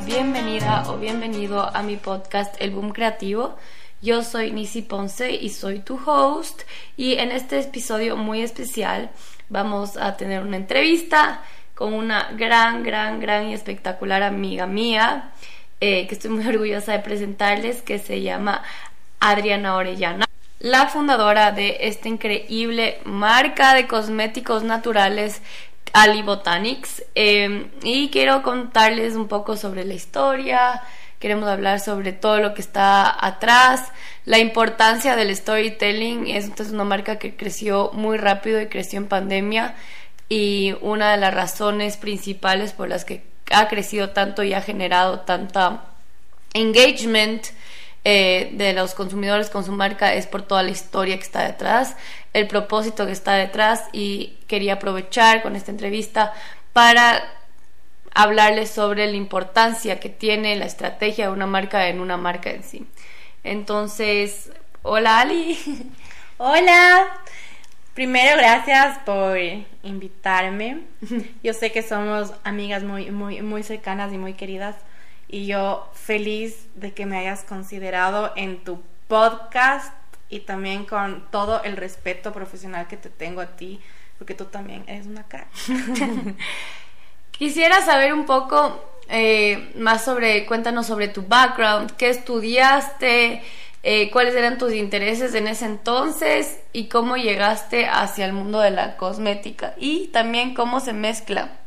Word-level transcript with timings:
Bienvenida 0.00 0.84
o 0.88 0.96
bienvenido 0.96 1.60
a 1.76 1.82
mi 1.82 1.96
podcast 1.96 2.54
El 2.60 2.70
Boom 2.70 2.92
Creativo. 2.92 3.56
Yo 4.00 4.22
soy 4.22 4.50
Nisi 4.50 4.82
Ponce 4.82 5.30
y 5.30 5.50
soy 5.50 5.80
tu 5.80 6.00
host 6.04 6.62
y 6.96 7.14
en 7.14 7.30
este 7.30 7.60
episodio 7.60 8.16
muy 8.16 8.42
especial 8.42 9.10
vamos 9.50 9.96
a 9.96 10.16
tener 10.16 10.42
una 10.42 10.56
entrevista 10.56 11.42
con 11.74 11.92
una 11.92 12.32
gran, 12.32 12.82
gran, 12.82 13.20
gran 13.20 13.48
y 13.48 13.54
espectacular 13.54 14.22
amiga 14.22 14.66
mía 14.66 15.30
eh, 15.80 16.06
que 16.08 16.14
estoy 16.14 16.30
muy 16.30 16.46
orgullosa 16.48 16.92
de 16.92 16.98
presentarles 17.00 17.82
que 17.82 17.98
se 17.98 18.22
llama 18.22 18.62
Adriana 19.20 19.76
Orellana 19.76 20.26
la 20.62 20.86
fundadora 20.86 21.50
de 21.50 21.78
esta 21.80 22.08
increíble 22.08 23.00
marca 23.04 23.74
de 23.74 23.88
cosméticos 23.88 24.62
naturales 24.62 25.42
Ali 25.92 26.22
Botanics 26.22 27.02
eh, 27.14 27.70
y 27.82 28.08
quiero 28.10 28.42
contarles 28.42 29.14
un 29.14 29.28
poco 29.28 29.56
sobre 29.56 29.84
la 29.84 29.94
historia, 29.94 30.82
queremos 31.18 31.48
hablar 31.48 31.80
sobre 31.80 32.12
todo 32.12 32.38
lo 32.38 32.54
que 32.54 32.62
está 32.62 33.24
atrás, 33.24 33.92
la 34.24 34.38
importancia 34.38 35.16
del 35.16 35.34
storytelling, 35.34 36.28
es 36.28 36.70
una 36.70 36.84
marca 36.84 37.18
que 37.18 37.36
creció 37.36 37.90
muy 37.92 38.16
rápido 38.16 38.60
y 38.60 38.68
creció 38.68 38.98
en 38.98 39.06
pandemia 39.06 39.74
y 40.28 40.74
una 40.80 41.12
de 41.12 41.18
las 41.18 41.34
razones 41.34 41.96
principales 41.98 42.72
por 42.72 42.88
las 42.88 43.04
que 43.04 43.22
ha 43.50 43.68
crecido 43.68 44.10
tanto 44.10 44.42
y 44.42 44.54
ha 44.54 44.62
generado 44.62 45.20
tanta 45.20 45.84
engagement 46.54 47.44
eh, 48.04 48.50
de 48.54 48.72
los 48.72 48.94
consumidores 48.94 49.48
con 49.48 49.64
su 49.64 49.70
marca 49.70 50.12
es 50.14 50.26
por 50.26 50.42
toda 50.42 50.64
la 50.64 50.70
historia 50.70 51.16
que 51.16 51.22
está 51.22 51.44
detrás, 51.44 51.96
el 52.32 52.46
propósito 52.46 53.06
que 53.06 53.12
está 53.12 53.34
detrás 53.34 53.84
y 53.92 54.38
quería 54.46 54.74
aprovechar 54.74 55.42
con 55.42 55.56
esta 55.56 55.70
entrevista 55.70 56.32
para 56.72 57.22
hablarles 58.14 58.70
sobre 58.70 59.06
la 59.06 59.16
importancia 59.16 60.00
que 60.00 60.08
tiene 60.08 60.56
la 60.56 60.66
estrategia 60.66 61.26
de 61.26 61.32
una 61.32 61.46
marca 61.46 61.88
en 61.88 62.00
una 62.00 62.16
marca 62.16 62.50
en 62.50 62.62
sí. 62.62 62.86
Entonces, 63.44 64.50
hola 64.82 65.20
Ali. 65.20 65.58
Hola. 66.38 67.20
Primero, 67.94 68.36
gracias 68.36 68.98
por 69.00 69.38
invitarme. 69.82 70.80
Yo 71.42 71.52
sé 71.52 71.70
que 71.70 71.82
somos 71.82 72.32
amigas 72.42 72.82
muy, 72.82 73.10
muy, 73.10 73.42
muy 73.42 73.62
cercanas 73.62 74.12
y 74.12 74.18
muy 74.18 74.32
queridas 74.32 74.74
y 75.32 75.46
yo 75.46 75.90
feliz 75.94 76.68
de 76.74 76.92
que 76.92 77.06
me 77.06 77.16
hayas 77.16 77.42
considerado 77.42 78.32
en 78.36 78.62
tu 78.64 78.82
podcast 79.08 79.94
y 80.32 80.40
también 80.40 80.86
con 80.86 81.26
todo 81.30 81.62
el 81.62 81.76
respeto 81.76 82.32
profesional 82.32 82.88
que 82.88 82.96
te 82.96 83.10
tengo 83.10 83.42
a 83.42 83.48
ti, 83.48 83.80
porque 84.16 84.34
tú 84.34 84.46
también 84.46 84.82
eres 84.86 85.06
una 85.06 85.24
cara. 85.24 85.46
Quisiera 87.30 87.82
saber 87.82 88.14
un 88.14 88.24
poco 88.24 88.82
eh, 89.08 89.72
más 89.76 90.04
sobre, 90.04 90.46
cuéntanos 90.46 90.86
sobre 90.86 91.08
tu 91.08 91.22
background, 91.22 91.92
qué 91.96 92.08
estudiaste, 92.08 93.42
eh, 93.82 94.10
cuáles 94.10 94.34
eran 94.34 94.56
tus 94.56 94.72
intereses 94.72 95.34
en 95.34 95.48
ese 95.48 95.66
entonces 95.66 96.60
y 96.72 96.88
cómo 96.88 97.18
llegaste 97.18 97.86
hacia 97.86 98.24
el 98.24 98.32
mundo 98.32 98.60
de 98.60 98.70
la 98.70 98.96
cosmética 98.96 99.74
y 99.76 100.06
también 100.08 100.54
cómo 100.54 100.80
se 100.80 100.94
mezcla 100.94 101.58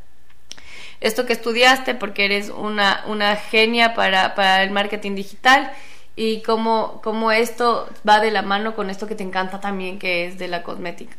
esto 1.01 1.27
que 1.27 1.33
estudiaste 1.33 1.93
porque 1.93 2.25
eres 2.25 2.49
una, 2.49 3.03
una 3.05 3.35
genia 3.35 3.93
para, 3.93 4.33
para 4.33 4.63
el 4.63 4.71
marketing 4.71 5.13
digital 5.13 5.71
y 6.15 6.41
cómo, 6.43 7.01
cómo 7.03 7.31
esto 7.31 7.89
va 8.07 8.19
de 8.19 8.31
la 8.31 8.41
mano 8.41 8.75
con 8.75 8.89
esto 8.89 9.07
que 9.07 9.15
te 9.15 9.23
encanta 9.23 9.59
también, 9.59 9.99
que 9.99 10.25
es 10.27 10.37
de 10.37 10.47
la 10.47 10.63
cosmética. 10.63 11.17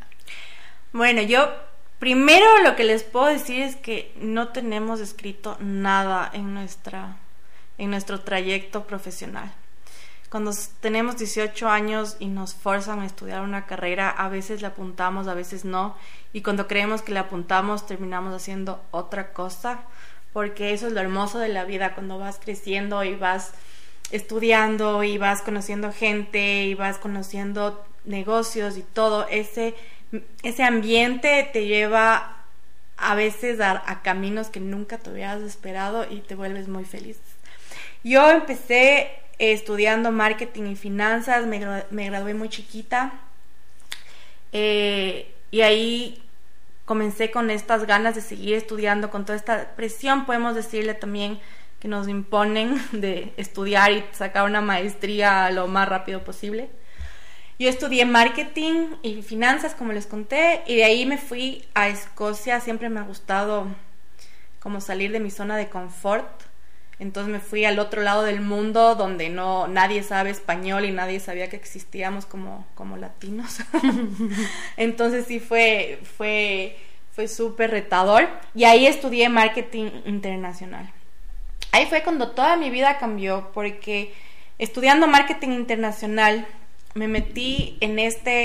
Bueno, 0.92 1.20
yo 1.22 1.50
primero 1.98 2.47
lo 2.62 2.77
que 2.77 2.84
les 2.84 3.03
puedo 3.03 3.27
decir 3.27 3.62
es 3.62 3.77
que 3.77 4.14
no 4.20 4.48
tenemos 4.48 5.00
escrito 5.00 5.56
nada 5.61 6.30
en, 6.33 6.55
nuestra, 6.55 7.16
en 7.78 7.91
nuestro 7.91 8.20
trayecto 8.20 8.84
profesional. 8.86 9.53
Cuando 10.30 10.53
tenemos 10.80 11.19
18 11.19 11.69
años 11.69 12.16
y 12.19 12.26
nos 12.26 12.54
forzan 12.54 13.00
a 13.00 13.06
estudiar 13.06 13.43
una 13.43 13.66
carrera, 13.66 14.10
a 14.10 14.28
veces 14.28 14.60
le 14.60 14.66
apuntamos, 14.66 15.28
a 15.28 15.34
veces 15.34 15.65
no. 15.65 15.97
Y 16.32 16.43
cuando 16.43 16.66
creemos 16.66 17.00
que 17.03 17.12
le 17.12 17.20
apuntamos, 17.20 17.87
terminamos 17.87 18.34
haciendo 18.34 18.82
otra 18.91 19.32
cosa. 19.32 19.82
Porque 20.32 20.75
eso 20.75 20.88
es 20.88 20.93
lo 20.93 21.00
hermoso 21.00 21.38
de 21.38 21.49
la 21.49 21.65
vida, 21.65 21.94
cuando 21.94 22.19
vas 22.19 22.38
creciendo 22.43 23.04
y 23.04 23.15
vas 23.15 23.53
estudiando 24.11 25.03
y 25.03 25.19
vas 25.19 25.43
conociendo 25.43 25.93
gente 25.93 26.65
y 26.65 26.75
vas 26.75 26.99
conociendo 26.99 27.84
negocios 28.05 28.77
y 28.77 28.83
todo, 28.83 29.27
ese, 29.28 29.75
ese 30.43 30.62
ambiente 30.62 31.49
te 31.53 31.67
lleva 31.67 32.44
a 32.97 33.15
veces 33.15 33.61
a, 33.61 33.83
a 33.91 34.03
caminos 34.03 34.49
que 34.49 34.61
nunca 34.61 34.99
te 34.99 35.11
hubieras 35.11 35.43
esperado 35.43 36.06
y 36.09 36.21
te 36.21 36.34
vuelves 36.34 36.69
muy 36.69 36.84
feliz. 36.84 37.19
Yo 38.05 38.31
empecé 38.31 39.11
estudiando 39.39 40.12
marketing 40.12 40.71
y 40.71 40.77
finanzas, 40.77 41.47
me, 41.47 41.59
gradué 42.06 42.34
muy 42.34 42.49
chiquita 42.49 43.12
eh, 44.53 45.34
y 45.50 45.61
ahí 45.61 46.23
comencé 46.84 47.31
con 47.31 47.50
estas 47.50 47.87
ganas 47.87 48.15
de 48.15 48.21
seguir 48.21 48.55
estudiando, 48.55 49.11
con 49.11 49.25
toda 49.25 49.37
esta 49.37 49.75
presión, 49.77 50.25
podemos 50.25 50.55
decirle 50.55 50.94
también 50.94 51.38
que 51.81 51.88
nos 51.88 52.09
imponen 52.09 52.81
de 52.92 53.32
estudiar 53.37 53.92
y 53.92 54.04
sacar 54.12 54.44
una 54.44 54.60
maestría 54.60 55.50
lo 55.50 55.66
más 55.66 55.88
rápido 55.88 56.25
posible. 56.25 56.69
Yo 57.59 57.70
estudié 57.70 58.04
marketing 58.04 58.97
y 59.03 59.22
finanzas, 59.22 59.75
como 59.75 59.92
les 59.92 60.06
conté, 60.06 60.62
y 60.66 60.76
de 60.76 60.84
ahí 60.84 61.06
me 61.06 61.16
fui 61.16 61.64
a 61.75 61.88
Escocia. 61.88 62.60
Siempre 62.60 62.91
me 62.91 63.00
ha 63.00 63.04
gustado 63.04 63.66
como 64.60 64.82
salir 64.82 65.10
de 65.10 65.20
mi 65.20 65.31
zona 65.31 65.56
de 65.56 65.70
confort. 65.70 66.28
Entonces 66.98 67.32
me 67.32 67.41
fui 67.41 67.64
al 67.64 67.78
otro 67.78 68.03
lado 68.03 68.25
del 68.25 68.41
mundo 68.41 68.94
donde 68.94 69.28
no 69.31 69.69
nadie 69.69 70.03
sabe 70.03 70.31
español 70.31 70.84
y 70.84 70.93
nadie 70.93 71.20
sabía 71.20 71.48
que 71.48 71.56
existíamos 71.56 72.26
como, 72.26 72.66
como 72.75 72.97
latinos. 72.97 73.60
Entonces 74.76 75.26
sí 75.26 75.41
fue, 75.41 76.00
fue, 76.16 76.76
fue 77.12 77.28
súper 77.28 77.70
retador. 77.70 78.28
Y 78.54 78.64
ahí 78.64 78.87
estudié 78.87 79.31
marketing 79.31 79.91
internacional. 80.04 80.93
Ahí 81.76 81.84
fue 81.84 82.03
cuando 82.03 82.31
toda 82.31 82.56
mi 82.56 82.70
vida 82.70 82.97
cambió 82.97 83.50
porque 83.53 84.14
estudiando 84.56 85.09
marketing 85.09 85.50
internacional 85.50 86.47
me 86.94 87.06
metí 87.06 87.76
en 87.82 87.98
este, 87.98 88.44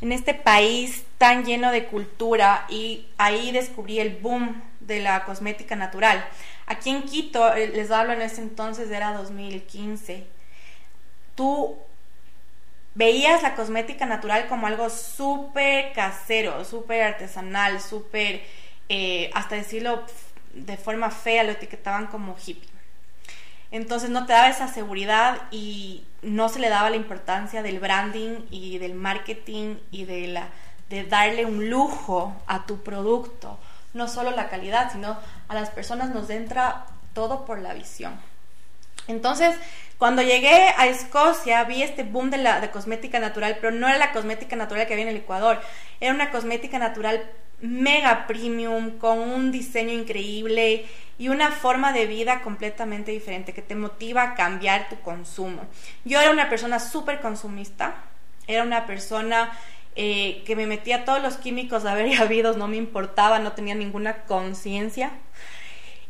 en 0.00 0.12
este 0.12 0.32
país 0.32 1.04
tan 1.18 1.44
lleno 1.44 1.72
de 1.72 1.84
cultura 1.84 2.64
y 2.70 3.04
ahí 3.18 3.52
descubrí 3.52 4.00
el 4.00 4.16
boom 4.16 4.62
de 4.80 5.00
la 5.00 5.26
cosmética 5.26 5.76
natural. 5.76 6.26
Aquí 6.64 6.88
en 6.88 7.02
Quito, 7.02 7.54
eh, 7.54 7.68
les 7.68 7.90
hablo 7.90 8.14
en 8.14 8.22
ese 8.22 8.40
entonces, 8.40 8.90
era 8.90 9.12
2015, 9.12 10.24
tú 11.34 11.76
veías 12.94 13.42
la 13.42 13.56
cosmética 13.56 14.06
natural 14.06 14.48
como 14.48 14.66
algo 14.66 14.88
súper 14.88 15.92
casero, 15.92 16.64
súper 16.64 17.02
artesanal, 17.02 17.78
súper, 17.82 18.40
eh, 18.88 19.30
hasta 19.34 19.56
decirlo 19.56 20.06
de 20.54 20.76
forma 20.76 21.10
fea, 21.10 21.44
lo 21.44 21.52
etiquetaban 21.52 22.06
como 22.06 22.36
hippie. 22.44 22.68
Entonces 23.70 24.10
no 24.10 24.26
te 24.26 24.32
daba 24.32 24.48
esa 24.48 24.68
seguridad 24.68 25.42
y 25.50 26.04
no 26.22 26.48
se 26.48 26.58
le 26.58 26.68
daba 26.68 26.90
la 26.90 26.96
importancia 26.96 27.62
del 27.62 27.78
branding 27.78 28.40
y 28.50 28.78
del 28.78 28.94
marketing 28.94 29.76
y 29.92 30.04
de, 30.04 30.26
la, 30.26 30.48
de 30.88 31.04
darle 31.04 31.46
un 31.46 31.70
lujo 31.70 32.34
a 32.46 32.66
tu 32.66 32.82
producto 32.82 33.58
no 33.92 34.08
solo 34.08 34.30
la 34.30 34.48
calidad, 34.48 34.92
sino 34.92 35.18
a 35.48 35.54
las 35.54 35.70
personas 35.70 36.10
nos 36.10 36.30
entra 36.30 36.86
todo 37.12 37.44
por 37.44 37.58
la 37.58 37.74
visión. 37.74 38.20
Entonces, 39.08 39.56
cuando 39.98 40.22
llegué 40.22 40.68
a 40.76 40.86
Escocia, 40.86 41.64
vi 41.64 41.82
este 41.82 42.04
boom 42.04 42.30
de 42.30 42.38
la 42.38 42.60
de 42.60 42.70
cosmética 42.70 43.18
natural, 43.18 43.58
pero 43.60 43.72
no 43.72 43.88
era 43.88 43.98
la 43.98 44.12
cosmética 44.12 44.56
natural 44.56 44.86
que 44.86 44.92
había 44.92 45.04
en 45.04 45.10
el 45.10 45.16
Ecuador, 45.16 45.60
era 46.00 46.14
una 46.14 46.30
cosmética 46.30 46.78
natural 46.78 47.22
mega 47.62 48.26
premium, 48.26 48.98
con 48.98 49.18
un 49.18 49.52
diseño 49.52 49.92
increíble 49.92 50.86
y 51.18 51.28
una 51.28 51.50
forma 51.50 51.92
de 51.92 52.06
vida 52.06 52.40
completamente 52.40 53.10
diferente 53.10 53.52
que 53.52 53.62
te 53.62 53.74
motiva 53.74 54.22
a 54.22 54.34
cambiar 54.34 54.88
tu 54.88 55.00
consumo. 55.00 55.66
Yo 56.04 56.20
era 56.20 56.30
una 56.30 56.48
persona 56.48 56.78
súper 56.78 57.20
consumista, 57.20 57.96
era 58.46 58.62
una 58.62 58.86
persona 58.86 59.52
eh, 59.96 60.42
que 60.46 60.56
me 60.56 60.66
metía 60.66 61.04
todos 61.04 61.22
los 61.22 61.36
químicos 61.36 61.84
a 61.84 61.94
ver 61.94 62.06
y 62.06 62.14
habidos, 62.14 62.56
no 62.56 62.68
me 62.68 62.76
importaba, 62.76 63.38
no 63.38 63.52
tenía 63.52 63.74
ninguna 63.74 64.22
conciencia. 64.24 65.12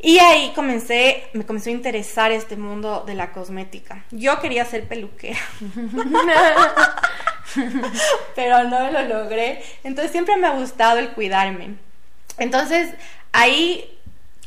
Y 0.03 0.19
ahí 0.19 0.53
comencé, 0.55 1.29
me 1.35 1.45
comenzó 1.45 1.69
a 1.69 1.73
interesar 1.73 2.33
este 2.33 2.57
mundo 2.57 3.05
de 3.07 3.15
la 3.15 3.33
cosmética. 3.33 4.05
Yo 4.11 4.41
quería 4.41 4.65
ser 4.65 4.89
peluquera, 4.89 5.39
pero 8.35 8.65
no 8.65 8.91
lo 8.91 9.03
logré. 9.03 9.63
Entonces 9.85 10.13
siempre 10.13 10.37
me 10.37 10.47
ha 10.47 10.53
gustado 10.53 10.99
el 10.99 11.11
cuidarme. 11.11 11.75
Entonces 12.39 12.95
ahí 13.33 13.99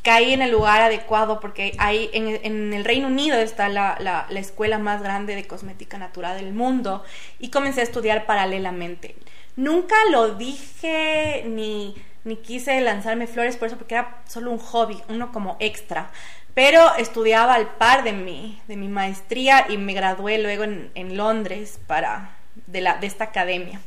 caí 0.03 0.33
en 0.33 0.41
el 0.41 0.51
lugar 0.51 0.81
adecuado 0.81 1.39
porque 1.39 1.73
ahí 1.79 2.09
en, 2.13 2.73
el 2.73 2.83
Reino 2.83 3.07
Unido 3.07 3.37
está 3.37 3.69
la, 3.69 3.97
la, 3.99 4.27
escuela 4.39 4.77
más 4.77 5.01
grande 5.01 5.33
de 5.33 5.47
cosmética 5.47 5.97
natural 5.97 6.37
del 6.37 6.53
mundo 6.53 7.03
y 7.39 7.49
comencé 7.49 7.81
a 7.81 7.85
estudiar 7.85 8.25
paralelamente. 8.25 9.15
Nunca 9.55 9.95
lo 10.11 10.35
dije 10.35 11.43
ni, 11.47 11.95
ni 12.25 12.35
quise 12.35 12.79
lanzarme 12.81 13.27
flores 13.27 13.55
por 13.55 13.67
eso, 13.67 13.77
porque 13.77 13.95
era 13.95 14.21
solo 14.27 14.51
un 14.51 14.59
hobby, 14.59 15.01
uno 15.07 15.31
como 15.31 15.55
extra. 15.59 16.11
Pero 16.53 16.95
estudiaba 16.97 17.55
al 17.55 17.67
par 17.67 18.03
de 18.03 18.11
mi, 18.11 18.61
de 18.67 18.75
mi 18.75 18.87
maestría 18.87 19.65
y 19.69 19.77
me 19.77 19.93
gradué 19.93 20.37
luego 20.37 20.65
en, 20.65 20.91
en 20.95 21.17
Londres 21.17 21.79
para, 21.87 22.35
de, 22.67 22.81
la, 22.81 22.97
de 22.97 23.07
esta 23.07 23.25
academia. 23.25 23.79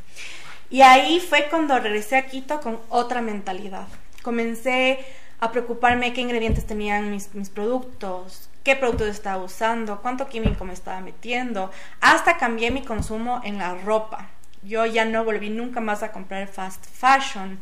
Y 0.69 0.83
ahí 0.83 1.21
fue 1.21 1.49
cuando 1.49 1.79
regresé 1.79 2.17
a 2.17 2.27
Quito 2.27 2.61
con 2.61 2.81
otra 2.89 3.23
mentalidad. 3.23 3.87
Comencé 4.23 4.99
a 5.39 5.53
preocuparme 5.53 6.13
qué 6.13 6.23
ingredientes 6.23 6.67
tenían 6.67 7.11
mis, 7.11 7.51
productos, 7.51 8.49
qué 8.65 8.75
productos 8.75 9.09
estaba 9.09 9.43
usando, 9.43 10.01
cuánto 10.03 10.29
químico 10.29 10.65
me 10.65 10.73
estaba 10.73 11.01
metiendo. 11.01 11.71
Hasta 12.01 12.37
cambié 12.37 12.71
mi 12.71 12.83
consumo 12.83 13.41
en 13.45 13.59
la 13.59 13.75
ropa. 13.75 14.29
Yo 14.63 14.85
ya 14.87 15.05
no 15.05 15.25
volví 15.25 15.51
nunca 15.51 15.81
más 15.81 16.03
a 16.03 16.11
comprar 16.11 16.49
fast 16.49 16.85
fashion. 16.87 17.61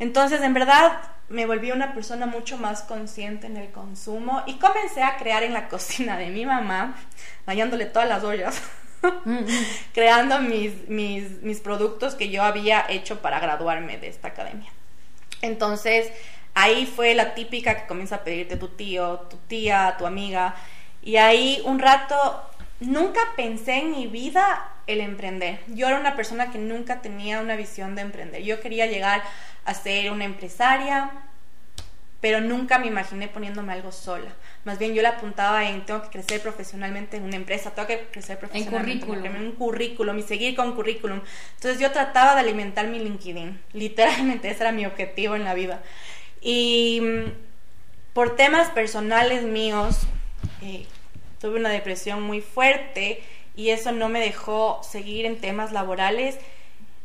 Entonces, 0.00 0.40
en 0.40 0.54
verdad, 0.54 0.98
me 1.28 1.46
volví 1.46 1.70
una 1.70 1.94
persona 1.94 2.26
mucho 2.26 2.58
más 2.58 2.82
consciente 2.82 3.46
en 3.46 3.56
el 3.56 3.70
consumo 3.70 4.42
y 4.46 4.54
comencé 4.54 5.02
a 5.02 5.16
crear 5.16 5.44
en 5.44 5.52
la 5.52 5.68
cocina 5.68 6.16
de 6.16 6.30
mi 6.30 6.44
mamá, 6.46 6.96
dañándole 7.46 7.86
todas 7.86 8.08
las 8.08 8.24
ollas, 8.24 8.60
creando 9.94 10.40
mis, 10.40 10.88
mis, 10.88 11.60
productos 11.60 12.14
que 12.14 12.30
yo 12.30 12.42
había 12.42 12.84
hecho 12.88 13.20
para 13.20 13.40
graduarme 13.40 13.98
de 13.98 14.08
esta 14.08 14.28
academia. 14.28 14.70
Entonces, 15.42 16.12
ahí 16.54 16.86
fue 16.86 17.14
la 17.14 17.34
típica 17.34 17.76
que 17.76 17.86
comienza 17.86 18.16
a 18.16 18.24
pedirte 18.24 18.56
tu 18.56 18.68
tío, 18.68 19.20
tu 19.30 19.36
tía, 19.36 19.96
tu 19.98 20.06
amiga. 20.06 20.54
Y 21.02 21.16
ahí 21.16 21.62
un 21.64 21.78
rato, 21.78 22.16
nunca 22.80 23.20
pensé 23.36 23.78
en 23.78 23.90
mi 23.92 24.06
vida 24.06 24.68
el 24.86 25.00
emprender. 25.00 25.60
Yo 25.68 25.86
era 25.86 25.98
una 25.98 26.16
persona 26.16 26.50
que 26.50 26.58
nunca 26.58 27.00
tenía 27.00 27.40
una 27.40 27.56
visión 27.56 27.94
de 27.94 28.02
emprender. 28.02 28.42
Yo 28.42 28.60
quería 28.60 28.86
llegar 28.86 29.22
a 29.64 29.74
ser 29.74 30.10
una 30.10 30.24
empresaria, 30.24 31.10
pero 32.20 32.40
nunca 32.40 32.78
me 32.78 32.88
imaginé 32.88 33.28
poniéndome 33.28 33.72
algo 33.72 33.92
sola. 33.92 34.30
Más 34.64 34.78
bien 34.78 34.94
yo 34.94 35.00
le 35.00 35.08
apuntaba 35.08 35.68
en 35.68 35.86
tengo 35.86 36.02
que 36.02 36.10
crecer 36.10 36.42
profesionalmente 36.42 37.16
en 37.16 37.22
una 37.22 37.36
empresa, 37.36 37.70
tengo 37.70 37.88
que 37.88 38.08
crecer 38.10 38.38
profesionalmente 38.38 38.92
en, 38.92 39.00
currículum. 39.00 39.36
en 39.36 39.42
un 39.42 39.52
currículum 39.52 40.18
y 40.18 40.22
seguir 40.22 40.54
con 40.54 40.74
currículum. 40.74 41.20
Entonces 41.54 41.80
yo 41.80 41.90
trataba 41.92 42.34
de 42.34 42.40
alimentar 42.40 42.86
mi 42.86 42.98
LinkedIn, 42.98 43.58
literalmente 43.72 44.50
ese 44.50 44.62
era 44.62 44.72
mi 44.72 44.84
objetivo 44.84 45.34
en 45.34 45.44
la 45.44 45.54
vida. 45.54 45.82
Y 46.42 47.00
mm, 47.00 47.32
por 48.12 48.36
temas 48.36 48.68
personales 48.70 49.44
míos, 49.44 50.00
eh, 50.62 50.86
tuve 51.40 51.58
una 51.58 51.70
depresión 51.70 52.22
muy 52.22 52.42
fuerte 52.42 53.22
y 53.56 53.70
eso 53.70 53.92
no 53.92 54.08
me 54.08 54.20
dejó 54.20 54.80
seguir 54.82 55.26
en 55.26 55.40
temas 55.40 55.72
laborales. 55.72 56.38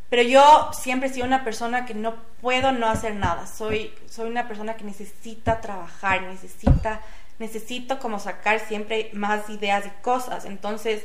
Pero 0.09 0.21
yo 0.21 0.69
siempre 0.73 1.09
he 1.09 1.13
sido 1.13 1.25
una 1.25 1.43
persona 1.43 1.85
que 1.85 1.93
no 1.93 2.15
puedo 2.41 2.71
no 2.71 2.87
hacer 2.87 3.15
nada. 3.15 3.47
Soy, 3.47 3.91
soy 4.09 4.29
una 4.29 4.47
persona 4.47 4.75
que 4.75 4.83
necesita 4.83 5.61
trabajar, 5.61 6.21
necesita, 6.23 7.01
necesito 7.39 7.99
como 7.99 8.19
sacar 8.19 8.59
siempre 8.59 9.09
más 9.13 9.49
ideas 9.49 9.85
y 9.85 10.01
cosas. 10.01 10.45
Entonces, 10.45 11.03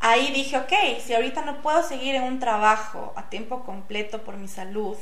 ahí 0.00 0.32
dije, 0.32 0.56
ok, 0.56 1.00
si 1.04 1.14
ahorita 1.14 1.42
no 1.42 1.62
puedo 1.62 1.82
seguir 1.82 2.14
en 2.14 2.24
un 2.24 2.38
trabajo 2.38 3.12
a 3.16 3.28
tiempo 3.28 3.64
completo 3.64 4.22
por 4.22 4.36
mi 4.36 4.48
salud, 4.48 4.96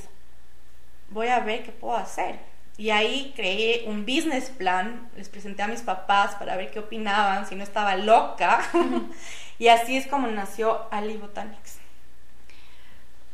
voy 1.11 1.29
a 1.29 1.41
ver 1.41 1.63
qué 1.63 1.73
puedo 1.73 1.97
hacer. 1.97 2.39
Y 2.77 2.91
ahí 2.91 3.33
creé 3.35 3.85
un 3.87 4.07
business 4.07 4.51
plan, 4.51 5.09
les 5.17 5.29
presenté 5.29 5.63
a 5.63 5.69
mis 5.69 5.83
papás 5.83 6.37
para 6.37 6.57
ver 6.57 6.71
qué 6.71 6.79
opinaban, 6.79 7.47
si 7.47 7.57
no 7.57 7.65
estaba 7.65 7.97
loca. 7.97 8.61
y 9.59 9.69
así 9.69 9.97
es 9.97 10.07
como 10.07 10.29
nació 10.29 10.87
Ali 10.93 11.17
Botanics. 11.17 11.79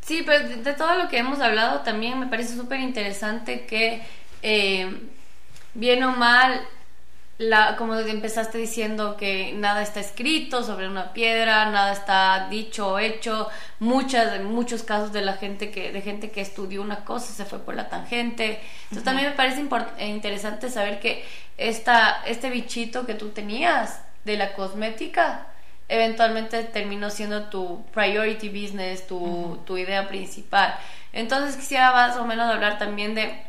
Sí, 0.00 0.22
pero 0.24 0.48
de, 0.48 0.72
todo 0.74 0.94
lo 0.96 1.08
que 1.08 1.18
hemos 1.18 1.40
hablado 1.40 1.80
también 1.80 2.20
me 2.20 2.26
parece 2.26 2.56
súper 2.56 2.80
interesante 2.80 3.66
que, 3.66 4.02
eh, 4.42 5.10
bien 5.74 6.02
o 6.04 6.12
mal, 6.12 6.66
la, 7.38 7.76
como 7.76 7.98
empezaste 7.98 8.58
diciendo 8.58 9.16
que 9.16 9.52
nada 9.54 9.82
está 9.82 10.00
escrito 10.00 10.62
sobre 10.62 10.88
una 10.88 11.12
piedra, 11.12 11.68
nada 11.70 11.92
está 11.92 12.48
dicho 12.48 12.92
o 12.92 12.98
hecho, 12.98 13.48
muchas, 13.80 14.40
muchos 14.42 14.84
casos 14.84 15.12
de 15.12 15.22
la 15.22 15.34
gente 15.34 15.70
que, 15.70 15.90
de 15.90 16.00
gente 16.00 16.30
que 16.30 16.40
estudió 16.40 16.80
una 16.80 17.04
cosa 17.04 17.32
se 17.32 17.44
fue 17.44 17.58
por 17.58 17.74
la 17.74 17.88
tangente. 17.88 18.60
Entonces 18.84 19.04
también 19.04 19.30
me 19.30 19.34
parece 19.34 19.66
eh, 19.98 20.06
interesante 20.06 20.70
saber 20.70 21.00
que 21.00 21.24
esta, 21.58 22.22
este 22.24 22.50
bichito 22.50 23.04
que 23.04 23.14
tú 23.14 23.30
tenías 23.30 24.00
de 24.24 24.36
la 24.36 24.54
cosmética 24.54 25.48
eventualmente 25.88 26.62
terminó 26.64 27.10
siendo 27.10 27.44
tu 27.44 27.84
priority 27.92 28.48
business, 28.48 29.06
tu, 29.06 29.60
tu 29.66 29.76
idea 29.76 30.08
principal. 30.08 30.78
Entonces 31.12 31.56
quisiera 31.56 31.92
más 31.92 32.16
o 32.16 32.24
menos 32.24 32.48
hablar 32.50 32.78
también 32.78 33.14
de 33.14 33.42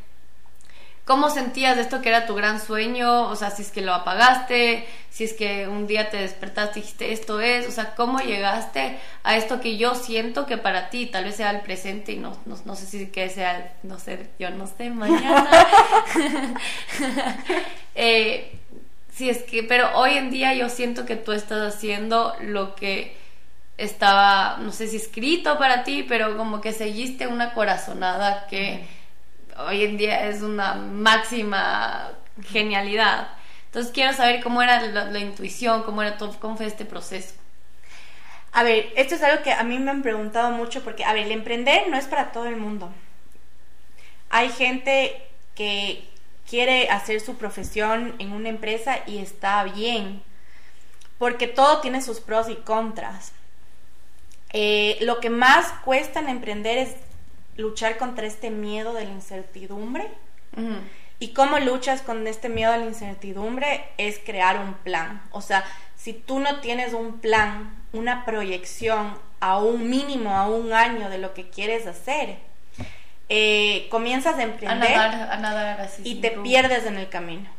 ¿Cómo 1.06 1.30
sentías 1.30 1.78
esto 1.78 2.02
que 2.02 2.10
era 2.10 2.26
tu 2.26 2.34
gran 2.34 2.60
sueño? 2.60 3.30
O 3.30 3.36
sea, 3.36 3.52
si 3.52 3.62
es 3.62 3.72
que 3.72 3.82
lo 3.82 3.94
apagaste, 3.94 4.88
si 5.12 5.24
es 5.24 5.34
que 5.34 5.68
un 5.68 5.86
día 5.86 6.10
te 6.10 6.18
despertaste 6.18 6.80
y 6.80 6.82
dijiste 6.82 7.14
esto 7.14 7.40
es, 7.40 7.68
o 7.68 7.72
sea, 7.72 7.94
¿cómo 7.94 8.20
llegaste 8.20 8.98
a 9.22 9.38
esto 9.38 9.62
que 9.62 9.78
yo 9.78 9.94
siento 9.94 10.48
que 10.48 10.58
para 10.58 10.90
ti 10.90 11.06
tal 11.06 11.26
vez 11.26 11.36
sea 11.36 11.52
el 11.52 11.62
presente 11.62 12.14
y 12.14 12.18
no, 12.18 12.36
no, 12.46 12.76
sé 12.76 12.88
si 12.88 13.12
que 13.12 13.30
sea, 13.30 13.76
no 13.84 14.00
sé, 14.00 14.32
yo 14.40 14.50
no 14.50 14.66
sé, 14.66 14.90
mañana. 14.90 15.48
eh, 17.96 18.58
si 19.14 19.30
es 19.30 19.44
que, 19.44 19.62
pero 19.62 19.96
hoy 19.96 20.18
en 20.18 20.32
día 20.32 20.56
yo 20.56 20.70
siento 20.70 21.06
que 21.06 21.16
tú 21.16 21.34
estás 21.34 21.76
haciendo 21.76 22.36
lo 22.42 22.74
que 22.74 23.16
estaba, 23.78 24.58
no 24.58 24.72
sé 24.72 24.88
si 24.88 24.98
escrito 24.98 25.60
para 25.60 25.84
ti, 25.84 26.04
pero 26.08 26.36
como 26.36 26.62
que 26.62 26.74
seguiste 26.74 27.28
una 27.28 27.54
corazonada 27.54 28.48
que 28.48 28.88
hoy 29.58 29.84
en 29.84 29.98
día 29.98 30.28
es 30.28 30.42
una 30.42 30.76
máxima 30.76 32.12
genialidad. 32.44 33.30
Entonces 33.66 33.92
quiero 33.92 34.14
saber 34.14 34.42
cómo 34.42 34.62
era 34.62 34.82
la, 34.82 35.20
intuición, 35.20 35.84
cómo, 35.84 36.02
era 36.02 36.18
todo, 36.18 36.38
cómo 36.40 36.58
fue 36.58 36.66
este 36.66 36.86
proceso. 36.86 37.34
A 38.52 38.64
ver, 38.64 38.94
esto 38.96 39.16
es 39.16 39.24
algo 39.24 39.44
que 39.44 39.52
a 39.52 39.64
mí 39.64 39.80
me 39.80 39.92
han 39.92 40.02
preguntado 40.02 40.52
mucho 40.52 40.84
porque, 40.84 41.04
a 41.04 41.14
ver, 41.14 41.26
el 41.26 41.32
emprender 41.34 41.90
no 41.90 41.98
es 41.98 42.06
para 42.06 42.32
todo 42.32 42.46
el 42.46 42.56
mundo. 42.56 42.90
Hay 44.30 44.50
gente 44.50 45.22
que 45.56 46.08
quiere 46.50 46.90
hacer 46.90 47.20
su 47.20 47.38
profesión 47.38 48.16
en 48.20 48.32
una 48.32 48.50
empresa 48.50 49.00
y 49.08 49.18
está 49.18 49.64
bien, 49.64 50.24
porque 51.18 51.48
todo 51.48 51.82
tiene 51.82 52.02
sus 52.02 52.22
pros 52.22 52.50
y 52.50 52.56
contras. 52.56 53.34
Eh, 54.54 54.98
lo 55.02 55.20
que 55.20 55.30
más 55.30 55.74
cuesta 55.84 56.22
en 56.22 56.30
emprender 56.30 56.78
es 56.78 56.96
luchar 57.58 57.98
contra 57.98 58.28
este 58.28 58.50
miedo 58.50 58.94
de 58.94 59.06
la 59.06 59.12
incertidumbre. 59.12 60.10
¿Y 61.20 61.30
cómo 61.30 61.60
luchas 61.60 62.02
con 62.02 62.28
este 62.28 62.50
miedo 62.50 62.72
a 62.72 62.78
la 62.78 62.86
incertidumbre? 62.86 63.86
Es 63.98 64.20
crear 64.20 64.60
un 64.60 64.74
plan. 64.74 65.22
O 65.32 65.42
sea, 65.42 65.64
si 65.96 66.14
tú 66.14 66.40
no 66.40 66.60
tienes 66.60 66.94
un 66.94 67.20
plan, 67.20 67.84
una 67.94 68.26
proyección 68.26 69.18
a 69.40 69.58
un 69.58 69.90
mínimo, 69.90 70.38
a 70.38 70.48
un 70.48 70.74
año 70.74 71.10
de 71.10 71.18
lo 71.18 71.34
que 71.34 71.50
quieres 71.50 71.88
hacer, 71.88 72.38
eh, 73.30 73.88
comienzas 73.90 74.38
a 74.38 74.44
emprender 74.44 74.98
y 76.04 76.16
te 76.16 76.32
pierdes 76.32 76.86
en 76.86 76.98
el 76.98 77.10
camino. 77.10 77.50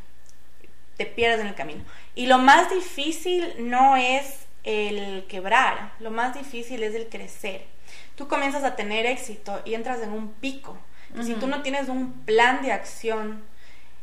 Te 0.96 1.06
pierdes 1.06 1.40
en 1.40 1.48
el 1.48 1.54
camino. 1.54 1.84
Y 2.14 2.26
lo 2.26 2.38
más 2.38 2.70
difícil 2.70 3.52
no 3.58 3.96
es 3.96 4.46
el 4.64 5.26
quebrar, 5.28 5.92
lo 6.00 6.10
más 6.10 6.34
difícil 6.34 6.82
es 6.82 6.94
el 6.94 7.08
crecer 7.08 7.75
tú 8.16 8.26
comienzas 8.28 8.64
a 8.64 8.74
tener 8.74 9.06
éxito 9.06 9.60
y 9.64 9.74
entras 9.74 10.02
en 10.02 10.10
un 10.12 10.32
pico. 10.32 10.76
Si 11.22 11.34
tú 11.34 11.46
no 11.46 11.62
tienes 11.62 11.88
un 11.88 12.12
plan 12.24 12.62
de 12.62 12.72
acción 12.72 13.42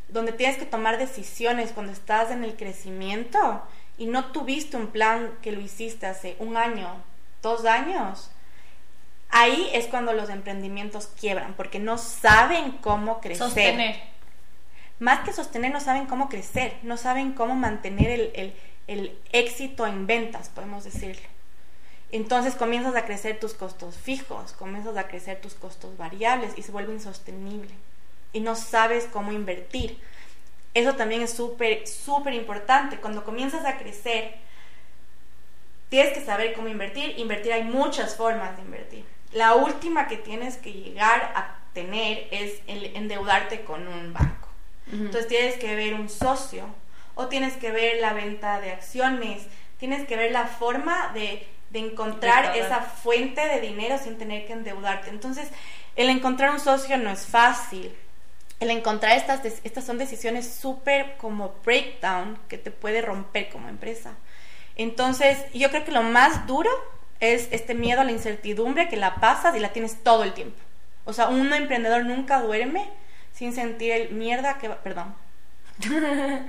donde 0.08 0.32
tienes 0.32 0.58
que 0.58 0.66
tomar 0.66 0.98
decisiones 0.98 1.72
cuando 1.72 1.92
estás 1.92 2.32
en 2.32 2.44
el 2.44 2.56
crecimiento 2.56 3.62
y 3.98 4.06
no 4.06 4.32
tuviste 4.32 4.78
un 4.78 4.88
plan 4.88 5.32
que 5.42 5.52
lo 5.52 5.60
hiciste 5.60 6.06
hace 6.08 6.36
un 6.40 6.56
año, 6.56 6.88
dos 7.42 7.66
años, 7.66 8.32
ahí 9.30 9.70
es 9.74 9.88
cuando 9.88 10.14
los 10.14 10.30
emprendimientos 10.30 11.08
quiebran 11.08 11.54
porque 11.56 11.80
no 11.80 11.98
saben 11.98 12.72
cómo 12.72 13.20
crecer. 13.20 13.46
Sostener. 13.46 14.02
Más 15.00 15.20
que 15.26 15.34
sostener, 15.34 15.72
no 15.72 15.82
saben 15.82 16.06
cómo 16.06 16.30
crecer, 16.30 16.78
no 16.84 16.98
saben 16.98 17.34
cómo 17.34 17.56
mantener 17.56 18.32
el, 18.34 18.56
el 18.88 19.20
éxito 19.32 19.86
en 19.86 20.08
ventas, 20.08 20.50
podemos 20.50 20.84
decirlo. 20.84 21.33
Entonces 22.14 22.54
comienzas 22.54 22.96
a 22.96 23.06
crecer 23.06 23.40
tus 23.40 23.56
costos 23.56 23.98
fijos, 23.98 24.54
comienzas 24.54 24.96
a 24.98 25.08
crecer 25.08 25.42
tus 25.42 25.56
costos 25.56 25.98
variables 25.98 26.54
y 26.56 26.62
se 26.62 26.72
vuelve 26.72 26.94
insostenible. 26.94 27.72
Y 28.34 28.42
no 28.42 28.56
sabes 28.56 29.06
cómo 29.12 29.32
invertir. 29.32 29.98
Eso 30.76 30.94
también 30.94 31.24
es 31.24 31.34
súper, 31.34 31.88
súper 31.88 32.36
importante. 32.36 32.98
Cuando 32.98 33.24
comienzas 33.24 33.66
a 33.66 33.80
crecer, 33.80 34.36
tienes 35.90 36.14
que 36.14 36.24
saber 36.24 36.54
cómo 36.54 36.68
invertir. 36.68 37.18
Invertir 37.18 37.52
hay 37.52 37.64
muchas 37.64 38.16
formas 38.16 38.58
de 38.58 38.62
invertir. 38.62 39.06
La 39.32 39.56
última 39.56 40.08
que 40.08 40.18
tienes 40.18 40.58
que 40.58 40.72
llegar 40.72 41.34
a 41.36 41.58
tener 41.74 42.28
es 42.30 42.62
el 42.68 42.96
endeudarte 42.96 43.64
con 43.64 43.88
un 43.88 44.14
banco. 44.14 44.50
Entonces 44.92 45.28
tienes 45.28 45.56
que 45.56 45.76
ver 45.76 45.96
un 45.96 46.10
socio 46.10 46.68
o 47.16 47.26
tienes 47.26 47.58
que 47.58 47.72
ver 47.72 48.00
la 48.02 48.14
venta 48.14 48.62
de 48.62 48.70
acciones, 48.70 49.48
tienes 49.80 50.08
que 50.08 50.16
ver 50.16 50.32
la 50.32 50.46
forma 50.46 51.12
de 51.16 51.48
de 51.74 51.80
encontrar 51.80 52.56
esa 52.56 52.82
fuente 52.82 53.42
de 53.42 53.60
dinero 53.60 53.98
sin 53.98 54.18
tener 54.18 54.46
que 54.46 54.54
endeudarte. 54.54 55.10
Entonces, 55.10 55.50
El 55.96 56.10
encontrar 56.10 56.52
un 56.52 56.60
socio 56.60 56.98
no 56.98 57.12
es 57.12 57.28
fácil. 57.28 57.94
El 58.60 58.72
encontrar 58.72 59.16
estas, 59.16 59.46
estas 59.64 59.84
son 59.86 60.00
decisiones 60.00 60.52
súper 60.52 61.18
como 61.18 61.54
breakdown 61.64 62.40
que 62.48 62.58
te 62.58 62.72
puede 62.72 63.02
romper 63.02 63.50
como 63.50 63.70
empresa. 63.70 64.14
Entonces, 64.76 65.38
yo 65.54 65.70
creo 65.70 65.84
que 65.84 65.92
lo 65.92 66.02
más 66.02 66.48
duro 66.48 66.72
es 67.20 67.48
este 67.52 67.76
miedo 67.76 68.02
a 68.02 68.06
la 68.06 68.12
incertidumbre 68.12 68.90
que 68.90 68.98
la 68.98 69.16
pasas 69.16 69.56
y 69.56 69.60
la 69.60 69.72
tienes 69.72 70.04
todo 70.04 70.24
el 70.24 70.34
tiempo. 70.34 70.58
O 71.06 71.14
sea, 71.14 71.28
un 71.28 71.54
emprendedor 71.54 72.06
nunca 72.06 72.42
duerme 72.42 72.90
sin 73.34 73.54
sentir 73.54 73.92
el 73.92 74.10
mierda 74.14 74.58
que 74.58 74.68
va, 74.68 74.78
perdón. 74.78 75.14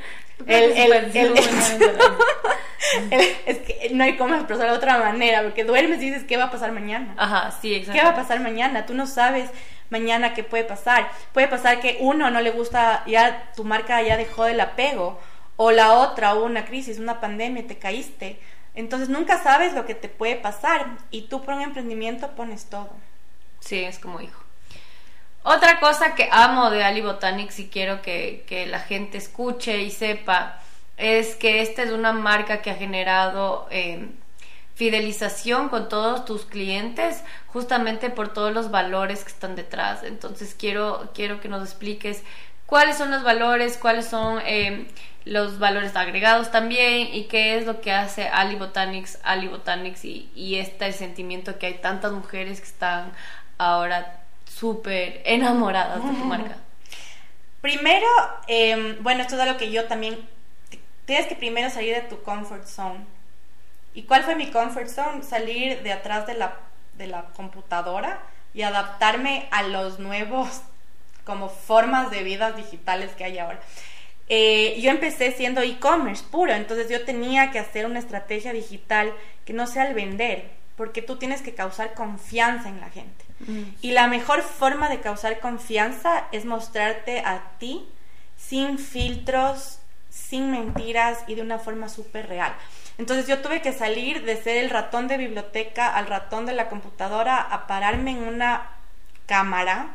el, 3.11 3.23
es 3.47 3.59
que 3.59 3.91
no 3.93 4.05
hay 4.05 4.17
cómo 4.17 4.35
expresarlo 4.35 4.73
de 4.73 4.79
otra 4.79 4.99
manera, 4.99 5.43
porque 5.43 5.65
duermes 5.65 6.03
y 6.03 6.11
dices, 6.11 6.25
¿qué 6.25 6.37
va 6.37 6.45
a 6.45 6.51
pasar 6.51 6.73
mañana? 6.73 7.15
Ajá, 7.17 7.51
sí, 7.51 7.75
exacto. 7.75 7.99
¿Qué 7.99 8.05
va 8.05 8.13
a 8.13 8.17
pasar 8.17 8.41
mañana? 8.41 8.87
Tú 8.87 8.95
no 8.95 9.07
sabes 9.07 9.51
mañana 9.91 10.35
qué 10.35 10.45
puede 10.45 10.65
pasar. 10.65 11.11
Puede 11.33 11.49
pasar 11.49 11.81
que 11.81 11.99
uno 12.01 12.31
no 12.31 12.41
le 12.41 12.51
gusta, 12.51 13.05
ya 13.07 13.51
tu 13.57 13.65
marca 13.65 14.03
ya 14.03 14.17
dejó 14.17 14.45
del 14.45 14.61
apego, 14.61 15.21
o 15.57 15.71
la 15.71 15.93
otra 15.93 16.35
hubo 16.35 16.45
una 16.45 16.65
crisis, 16.65 16.99
una 16.99 17.21
pandemia, 17.21 17.67
te 17.67 17.79
caíste. 17.79 18.39
Entonces 18.75 19.09
nunca 19.09 19.43
sabes 19.43 19.73
lo 19.73 19.87
que 19.87 19.95
te 19.95 20.09
puede 20.09 20.37
pasar 20.37 20.87
y 21.11 21.29
tú 21.29 21.43
por 21.43 21.55
un 21.55 21.63
emprendimiento 21.63 22.31
pones 22.33 22.67
todo. 22.67 22.91
Sí, 23.61 23.85
es 23.85 23.99
como 23.99 24.21
hijo. 24.21 24.44
Otra 25.47 25.79
cosa 25.79 26.15
que 26.15 26.31
amo 26.33 26.71
de 26.71 26.83
Ali 26.83 27.03
Botanics 27.03 27.59
y 27.59 27.69
quiero 27.69 28.01
que, 28.01 28.67
la 28.71 28.81
gente 28.81 29.19
escuche 29.19 29.83
y 29.83 29.91
sepa 29.91 30.59
es 30.97 31.37
que 31.37 31.61
esta 31.61 31.83
es 31.83 31.91
una 31.91 32.15
marca 32.15 32.63
que 32.63 32.71
ha 32.71 32.77
generado 32.77 33.69
eh, 33.71 34.09
fidelización 34.75 35.69
con 35.69 35.91
todos 35.91 36.25
tus 36.25 36.47
clientes 36.47 37.23
justamente 37.49 38.09
por 38.09 38.33
todos 38.33 38.55
los 38.55 38.71
valores 38.71 39.23
que 39.23 39.33
están 39.33 39.55
detrás. 39.55 40.03
Entonces 40.03 40.57
quiero, 40.59 41.11
quiero 41.13 41.41
que 41.41 41.51
nos 41.51 41.63
expliques 41.63 42.23
cuáles 42.65 42.97
son 42.97 43.11
los 43.11 43.23
valores, 43.23 43.77
cuáles 43.77 44.07
son 44.07 44.41
eh, 44.47 44.87
los 45.27 45.59
valores 45.59 45.95
agregados 45.95 46.51
también 46.53 47.09
y 47.13 47.25
qué 47.25 47.59
es 47.59 47.67
lo 47.67 47.83
que 47.83 47.93
hace 47.93 48.29
Ali 48.29 48.57
Botanics, 48.57 49.19
Ali 49.23 49.49
Botanics 49.49 50.07
y, 50.07 50.31
y 50.35 50.55
este 50.55 50.91
sentimiento 50.93 51.59
que 51.59 51.67
hay 51.67 51.75
tantas 51.75 52.13
mujeres 52.13 52.61
que 52.63 52.67
están 52.67 53.13
ahora 53.59 54.24
súper 54.55 55.23
enamoradas 55.25 56.03
de 56.05 56.11
tu 56.11 56.25
marca? 56.25 56.57
Primero, 57.61 58.07
em, 58.47 59.03
bueno, 59.03 59.23
esto 59.23 59.37
es 59.37 59.41
algo 59.41 59.59
que 59.59 59.71
yo 59.71 59.87
también, 59.87 60.29
tienes 61.07 61.27
que 61.27 61.35
primero 61.35 61.71
salir 61.71 61.95
de 61.95 62.03
tu 62.03 62.23
comfort 62.23 62.67
zone. 62.67 63.01
¿Y 63.95 64.03
cuál 64.03 64.23
fue 64.25 64.35
mi 64.35 64.51
comfort 64.51 64.89
zone? 64.89 65.23
Salir 65.23 65.83
de 65.83 65.93
atrás 65.93 66.27
de 66.27 66.35
la, 66.35 66.57
de 66.95 67.07
la 67.07 67.25
computadora 67.37 68.21
y 68.53 68.63
adaptarme 68.63 69.49
a 69.51 69.63
los 69.63 69.99
nuevos 69.99 70.63
como 71.25 71.49
formas 71.49 72.11
de 72.11 72.23
vida 72.23 72.53
digitales 72.53 73.13
que 73.13 73.25
hay 73.25 73.39
ahora. 73.39 73.61
Eh, 74.29 74.79
yo 74.81 74.91
empecé 74.91 75.33
siendo 75.33 75.61
e-commerce 75.61 76.25
puro, 76.31 76.53
entonces 76.53 76.89
yo 76.89 77.05
tenía 77.05 77.51
que 77.51 77.59
hacer 77.59 77.87
una 77.87 77.99
estrategia 77.99 78.53
digital 78.53 79.13
que 79.45 79.53
no 79.53 79.67
sea 79.67 79.87
el 79.87 79.95
vender, 79.95 80.51
porque 80.77 81.03
tú 81.03 81.17
tienes 81.17 81.43
que 81.43 81.55
causar 81.55 81.95
confianza 81.95 82.69
en 82.69 82.81
la 82.81 82.91
gente. 82.91 83.24
Mm. 83.41 83.63
Y 83.83 83.91
la 83.93 84.07
mejor 84.07 84.43
forma 84.43 84.89
de 84.89 85.01
causar 85.01 85.41
confianza 85.41 86.27
es 86.33 86.45
mostrarte 86.45 87.21
a 87.21 87.43
ti 87.59 87.87
sin 88.37 88.79
filtros, 88.79 89.81
sin 90.11 90.51
mentiras 90.51 91.25
y 91.27 91.35
de 91.35 91.43
una 91.43 91.59
forma 91.59 91.89
súper 91.89 92.29
real. 92.29 92.55
Entonces 92.99 93.27
yo 93.27 93.41
tuve 93.41 93.61
que 93.61 93.73
salir 93.73 94.25
de 94.25 94.41
ser 94.41 94.59
el 94.59 94.71
ratón 94.71 95.09
de 95.09 95.17
biblioteca 95.17 95.95
al 95.95 96.07
ratón 96.07 96.47
de 96.47 96.53
la 96.53 96.69
computadora 96.69 97.41
a 97.41 97.67
pararme 97.67 98.13
en 98.13 98.23
una 98.23 98.71
cámara 99.27 99.95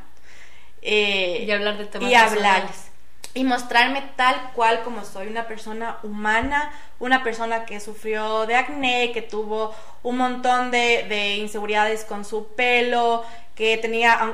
eh, 0.82 1.46
y 1.48 1.52
hablar 1.52 1.78
de 1.78 1.86
temas 1.86 2.10
y 2.10 2.16
hablarles 2.16 2.89
y 3.34 3.44
mostrarme 3.44 4.04
tal 4.16 4.52
cual 4.54 4.82
como 4.84 5.06
soy, 5.06 5.28
una 5.28 5.48
persona 5.48 5.98
humana, 6.04 6.72
una 7.00 7.24
persona 7.24 7.66
que 7.66 7.80
sufrió 7.80 8.46
de 8.46 8.56
acné, 8.56 9.12
que 9.12 9.22
tuvo 9.22 9.76
un 10.04 10.18
montón 10.18 10.72
de, 10.72 11.38
inseguridades 11.38 12.06
con 12.06 12.26
su 12.26 12.48
pelo, 12.56 13.24
que 13.56 13.78
tenía 13.78 14.34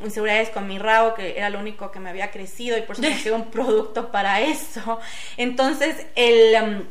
inseguridades 0.00 0.48
con 0.48 0.66
mi 0.66 0.78
rabo, 0.78 1.14
que 1.14 1.36
era 1.36 1.50
lo 1.50 1.58
único 1.58 1.90
que 1.90 2.00
me 2.00 2.10
había 2.10 2.30
crecido 2.30 2.78
y 2.78 2.82
por 2.82 2.96
eso 2.98 3.02
me 3.24 3.32
un 3.32 3.50
producto 3.50 4.10
para 4.10 4.40
eso. 4.40 4.98
Entonces, 5.36 6.06
el, 6.16 6.62
um, 6.62 6.84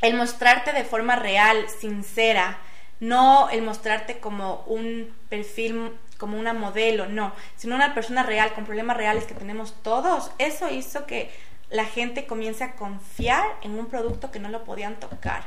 el 0.00 0.14
mostrarte 0.14 0.72
de 0.72 0.84
forma 0.84 1.16
real, 1.16 1.66
sincera, 1.80 2.58
no 2.98 3.50
el 3.50 3.62
mostrarte 3.62 4.18
como 4.18 4.64
un 4.66 5.14
perfil 5.28 5.92
como 6.22 6.38
una 6.38 6.52
modelo, 6.52 7.08
no, 7.08 7.32
sino 7.56 7.74
una 7.74 7.94
persona 7.94 8.22
real, 8.22 8.54
con 8.54 8.64
problemas 8.64 8.96
reales 8.96 9.24
que 9.24 9.34
tenemos 9.34 9.74
todos. 9.82 10.30
Eso 10.38 10.70
hizo 10.70 11.04
que 11.04 11.32
la 11.68 11.84
gente 11.84 12.26
comience 12.26 12.62
a 12.62 12.76
confiar 12.76 13.44
en 13.62 13.76
un 13.76 13.86
producto 13.86 14.30
que 14.30 14.38
no 14.38 14.48
lo 14.48 14.62
podían 14.62 15.00
tocar. 15.00 15.42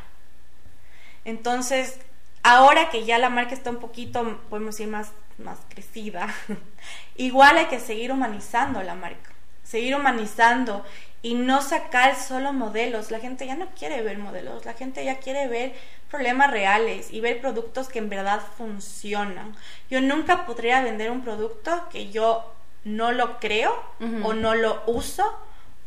Entonces, 1.23 1.97
ahora 2.43 2.89
que 2.89 3.05
ya 3.05 3.19
la 3.19 3.29
marca 3.29 3.53
está 3.53 3.69
un 3.69 3.77
poquito, 3.77 4.37
podemos 4.49 4.75
decir, 4.75 4.91
más, 4.91 5.13
más 5.37 5.59
crecida, 5.69 6.27
igual 7.15 7.57
hay 7.57 7.67
que 7.67 7.79
seguir 7.79 8.11
humanizando 8.11 8.83
la 8.83 8.95
marca, 8.95 9.31
seguir 9.63 9.95
humanizando 9.95 10.83
y 11.25 11.33
no 11.33 11.63
sacar 11.63 12.15
solo 12.15 12.53
modelos. 12.53 13.09
La 13.09 13.19
gente 13.19 13.47
ya 13.47 13.55
no 13.55 13.69
quiere 13.69 14.03
ver 14.03 14.19
modelos, 14.19 14.63
la 14.63 14.73
gente 14.73 15.03
ya 15.03 15.17
quiere 15.17 15.47
ver 15.47 15.73
problemas 16.11 16.51
reales 16.51 17.11
y 17.11 17.19
ver 17.19 17.41
productos 17.41 17.89
que 17.89 17.97
en 17.97 18.09
verdad 18.09 18.41
funcionan. 18.59 19.55
Yo 19.89 20.01
nunca 20.01 20.45
podría 20.45 20.83
vender 20.83 21.09
un 21.09 21.23
producto 21.23 21.89
que 21.91 22.11
yo 22.11 22.53
no 22.83 23.11
lo 23.11 23.39
creo 23.39 23.73
o 24.21 24.35
no 24.35 24.53
lo 24.53 24.83
uso 24.85 25.35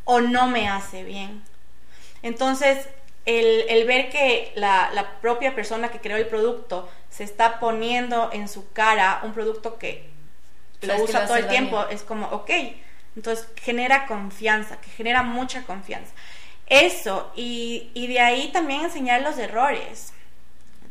o 0.03 0.21
no 0.21 0.49
me 0.49 0.69
hace 0.69 1.05
bien. 1.05 1.41
Entonces, 2.25 2.89
el, 3.25 3.87
ver 3.87 4.11
que 4.11 4.51
la, 4.57 4.91
la, 4.93 5.21
propia 5.21 5.55
persona 5.55 5.89
que 5.89 6.01
creó 6.01 6.17
el 6.17 6.27
producto 6.27 6.89
se 7.11 7.23
está 7.23 7.61
poniendo 7.61 8.31
en 8.33 8.49
su 8.49 8.73
cara 8.73 9.21
un 9.23 9.33
producto 9.35 9.79
que 9.79 10.11
lo 10.81 10.97
usa 10.97 11.29
todo 11.29 11.37
el 11.37 11.47
tiempo, 11.47 11.87
es 11.91 12.03
como, 12.03 12.27
ok, 12.27 12.51
entonces 13.19 13.49
genera 13.57 14.07
confianza, 14.07 14.81
que 14.81 14.91
genera 14.91 15.25
mucha 15.25 15.65
confianza. 15.65 16.13
Eso, 16.69 17.33
y, 17.35 17.91
de 17.95 18.21
ahí 18.21 18.53
también 18.53 18.83
enseñar 18.83 19.23
los 19.23 19.39
errores, 19.39 20.13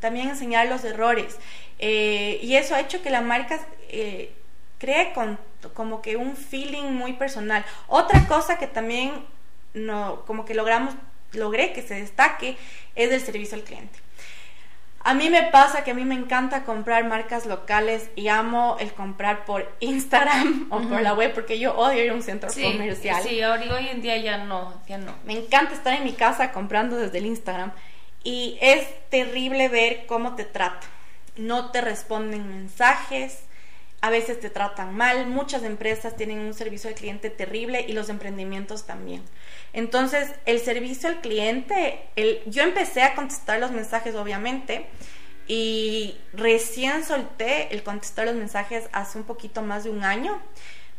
también 0.02 0.28
enseñar 0.28 0.68
los 0.68 0.84
errores. 0.84 1.38
Eh, 1.80 2.38
y 2.44 2.56
eso 2.56 2.76
ha 2.76 2.82
hecho 2.82 3.02
que 3.02 3.12
la 3.12 3.22
marca 3.22 3.66
eh, 3.88 4.34
cree 4.78 5.14
con, 5.14 5.40
como 5.74 6.02
que 6.02 6.18
un 6.18 6.36
feeling 6.36 6.92
muy 6.92 7.14
personal. 7.14 7.64
Otra 7.88 8.28
cosa 8.28 8.58
que 8.58 8.68
también 8.68 9.26
no, 9.74 10.26
como 10.26 10.44
que 10.44 10.54
logramos, 10.54 10.96
logré 11.32 11.72
que 11.72 11.82
se 11.82 11.94
destaque 11.94 12.58
es 12.96 13.10
el 13.10 13.22
servicio 13.22 13.56
al 13.56 13.64
cliente. 13.64 14.00
A 15.08 15.14
mí 15.14 15.30
me 15.30 15.44
pasa 15.44 15.86
que 15.86 15.92
a 15.92 15.94
mí 15.94 16.04
me 16.04 16.16
encanta 16.16 16.66
comprar 16.66 17.06
marcas 17.06 17.46
locales 17.46 18.10
y 18.18 18.28
amo 18.28 18.76
el 18.78 18.92
comprar 18.92 19.46
por 19.46 19.74
Instagram 19.80 20.68
o 20.70 20.82
por 20.82 21.02
la 21.02 21.14
web 21.14 21.34
porque 21.34 21.60
yo 21.60 21.78
odio 21.78 22.04
ir 22.04 22.12
a 22.12 22.14
un 22.14 22.22
centro 22.22 22.50
comercial. 22.50 23.24
Sí, 23.24 23.42
hoy 23.42 23.88
en 23.88 24.02
día 24.02 24.18
ya 24.18 24.44
no, 24.44 24.74
ya 24.86 24.98
no. 24.98 25.16
Me 25.24 25.32
encanta 25.32 25.76
estar 25.76 25.94
en 25.94 26.04
mi 26.04 26.12
casa 26.12 26.52
comprando 26.52 26.98
desde 26.98 27.20
el 27.20 27.26
Instagram 27.26 27.72
y 28.26 28.58
es 28.60 28.86
terrible 29.10 29.70
ver 29.70 30.08
cómo 30.08 30.36
te 30.36 30.44
tratan. 30.44 30.90
No 31.38 31.72
te 31.72 31.80
responden 31.80 32.50
mensajes, 32.50 33.46
a 34.02 34.10
veces 34.10 34.40
te 34.40 34.50
tratan 34.50 34.96
mal, 34.96 35.28
muchas 35.28 35.64
empresas 35.64 36.16
tienen 36.16 36.40
un 36.40 36.54
servicio 36.54 36.90
al 36.90 36.96
cliente 36.96 37.30
terrible 37.30 37.84
y 37.88 37.94
los 37.94 38.10
emprendimientos 38.10 38.86
también. 38.86 39.24
Entonces, 39.74 40.32
el 40.46 40.60
servicio 40.60 41.10
al 41.10 41.20
cliente, 41.22 42.08
el, 42.16 42.42
yo 42.46 42.64
empecé 42.64 43.02
a 43.02 43.16
contestar 43.16 43.60
los 43.60 43.72
mensajes 43.72 44.16
obviamente 44.16 44.86
y 45.48 46.18
recién 46.34 47.04
solté 47.04 47.74
el 47.74 47.82
contestar 47.82 48.28
los 48.28 48.36
mensajes 48.36 48.88
hace 48.92 49.18
un 49.18 49.24
poquito 49.24 49.62
más 49.64 49.84
de 49.84 49.90
un 49.90 50.04
año, 50.04 50.40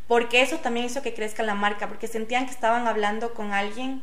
porque 0.08 0.42
eso 0.42 0.56
también 0.56 0.86
hizo 0.86 1.02
que 1.02 1.14
crezca 1.14 1.42
la 1.42 1.54
marca, 1.54 1.86
porque 1.86 2.08
sentían 2.08 2.46
que 2.46 2.52
estaban 2.52 2.88
hablando 2.88 3.32
con 3.32 3.52
alguien 3.52 4.02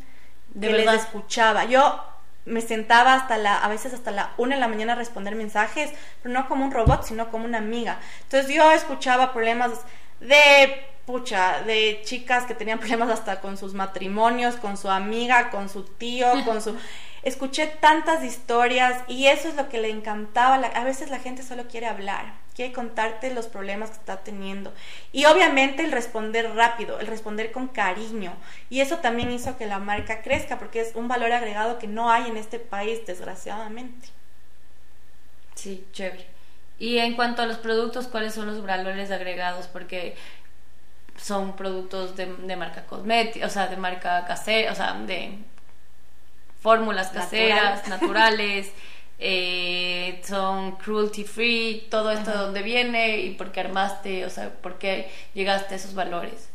que 0.59 0.71
les 0.71 0.87
escuchaba. 0.93 1.65
Yo 1.65 2.01
me 2.45 2.61
sentaba 2.61 3.15
hasta 3.15 3.37
la, 3.37 3.57
a 3.57 3.67
veces 3.67 3.93
hasta 3.93 4.11
la 4.11 4.33
una 4.37 4.55
de 4.55 4.61
la 4.61 4.67
mañana 4.67 4.93
a 4.93 4.95
responder 4.95 5.35
mensajes, 5.35 5.91
pero 6.21 6.33
no 6.33 6.47
como 6.47 6.63
un 6.63 6.71
robot, 6.71 7.03
sino 7.03 7.29
como 7.31 7.45
una 7.45 7.57
amiga. 7.57 7.99
Entonces 8.23 8.53
yo 8.53 8.71
escuchaba 8.71 9.33
problemas 9.33 9.71
de, 10.19 10.85
pucha, 11.05 11.61
de 11.61 12.01
chicas 12.03 12.45
que 12.45 12.55
tenían 12.55 12.79
problemas 12.79 13.09
hasta 13.09 13.41
con 13.41 13.57
sus 13.57 13.73
matrimonios, 13.73 14.55
con 14.55 14.77
su 14.77 14.89
amiga, 14.89 15.49
con 15.49 15.69
su 15.69 15.83
tío, 15.83 16.27
con 16.45 16.61
su 16.61 16.75
escuché 17.23 17.65
tantas 17.65 18.23
historias 18.23 19.03
y 19.07 19.25
eso 19.25 19.49
es 19.49 19.55
lo 19.55 19.67
que 19.67 19.79
le 19.79 19.89
encantaba. 19.89 20.55
A 20.55 20.83
veces 20.83 21.09
la 21.09 21.19
gente 21.19 21.41
solo 21.41 21.67
quiere 21.67 21.87
hablar, 21.87 22.35
quiere 22.55 22.73
contarte 22.73 23.33
los 23.33 23.47
problemas 23.47 23.89
que 23.89 23.97
está 23.97 24.17
teniendo. 24.17 24.73
Y 25.11 25.25
obviamente 25.25 25.83
el 25.83 25.91
responder 25.91 26.55
rápido, 26.55 26.99
el 26.99 27.07
responder 27.07 27.51
con 27.51 27.67
cariño. 27.67 28.33
Y 28.69 28.79
eso 28.79 28.97
también 28.99 29.31
hizo 29.31 29.57
que 29.57 29.67
la 29.67 29.79
marca 29.79 30.21
crezca 30.21 30.57
porque 30.57 30.79
es 30.79 30.95
un 30.95 31.07
valor 31.07 31.33
agregado 31.33 31.77
que 31.77 31.87
no 31.87 32.09
hay 32.09 32.27
en 32.29 32.37
este 32.37 32.59
país, 32.59 33.05
desgraciadamente. 33.05 34.07
Sí, 35.55 35.85
chévere. 35.91 36.25
Y 36.79 36.97
en 36.97 37.15
cuanto 37.15 37.41
a 37.41 37.45
los 37.45 37.57
productos, 37.57 38.07
¿cuáles 38.07 38.33
son 38.33 38.47
los 38.47 38.65
valores 38.65 39.11
agregados? 39.11 39.67
Porque 39.67 40.15
son 41.17 41.55
productos 41.55 42.15
de, 42.15 42.55
marca 42.55 42.85
cosmética, 42.85 43.45
o 43.45 43.49
sea, 43.49 43.67
de 43.67 43.77
marca 43.77 44.25
casera, 44.25 44.71
o 44.71 44.75
sea, 44.75 44.93
de 44.93 45.39
fórmulas 46.61 47.09
caseras, 47.09 47.87
naturales, 47.87 48.71
eh, 49.19 50.21
son 50.25 50.73
cruelty 50.73 51.23
free, 51.23 51.87
todo 51.89 52.11
esto 52.11 52.31
de 52.31 52.37
dónde 52.37 52.61
viene 52.61 53.19
y 53.19 53.31
por 53.31 53.51
qué 53.51 53.61
armaste, 53.61 54.25
o 54.25 54.29
sea, 54.29 54.49
por 54.49 54.77
qué 54.77 55.11
llegaste 55.33 55.73
a 55.73 55.77
esos 55.77 55.93
valores. 55.93 56.49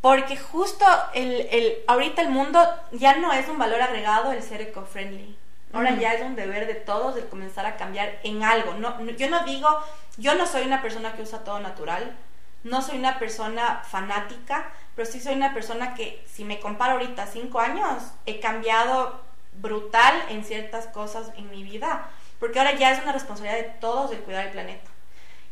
Porque 0.00 0.36
justo 0.36 0.84
el, 1.14 1.48
el, 1.50 1.78
ahorita 1.86 2.22
el 2.22 2.28
mundo 2.28 2.60
ya 2.92 3.16
no 3.16 3.32
es 3.32 3.48
un 3.48 3.58
valor 3.58 3.80
agregado 3.80 4.32
el 4.32 4.42
ser 4.42 4.60
eco-friendly. 4.60 5.36
Ahora 5.72 5.96
ya 5.96 6.12
es 6.14 6.22
un 6.22 6.36
deber 6.36 6.68
de 6.68 6.74
todos 6.74 7.16
el 7.16 7.26
comenzar 7.26 7.66
a 7.66 7.76
cambiar 7.76 8.20
en 8.22 8.44
algo. 8.44 8.74
No, 8.74 9.00
yo 9.10 9.28
no 9.28 9.44
digo, 9.44 9.68
yo 10.16 10.36
no 10.36 10.46
soy 10.46 10.62
una 10.62 10.80
persona 10.80 11.14
que 11.16 11.22
usa 11.22 11.42
todo 11.42 11.58
natural, 11.58 12.14
no 12.62 12.80
soy 12.80 12.98
una 12.98 13.18
persona 13.18 13.82
fanática, 13.84 14.70
pero 14.94 15.10
sí 15.10 15.20
soy 15.20 15.34
una 15.34 15.52
persona 15.52 15.94
que 15.94 16.24
si 16.26 16.44
me 16.44 16.60
comparo 16.60 16.92
ahorita 16.92 17.26
cinco 17.26 17.58
años, 17.58 18.04
he 18.24 18.38
cambiado 18.38 19.20
brutal 19.60 20.14
en 20.28 20.44
ciertas 20.44 20.86
cosas 20.86 21.30
en 21.36 21.50
mi 21.50 21.62
vida, 21.62 22.08
porque 22.38 22.58
ahora 22.58 22.76
ya 22.76 22.92
es 22.92 23.02
una 23.02 23.12
responsabilidad 23.12 23.58
de 23.58 23.70
todos 23.80 24.12
el 24.12 24.18
cuidar 24.18 24.46
el 24.46 24.52
planeta. 24.52 24.90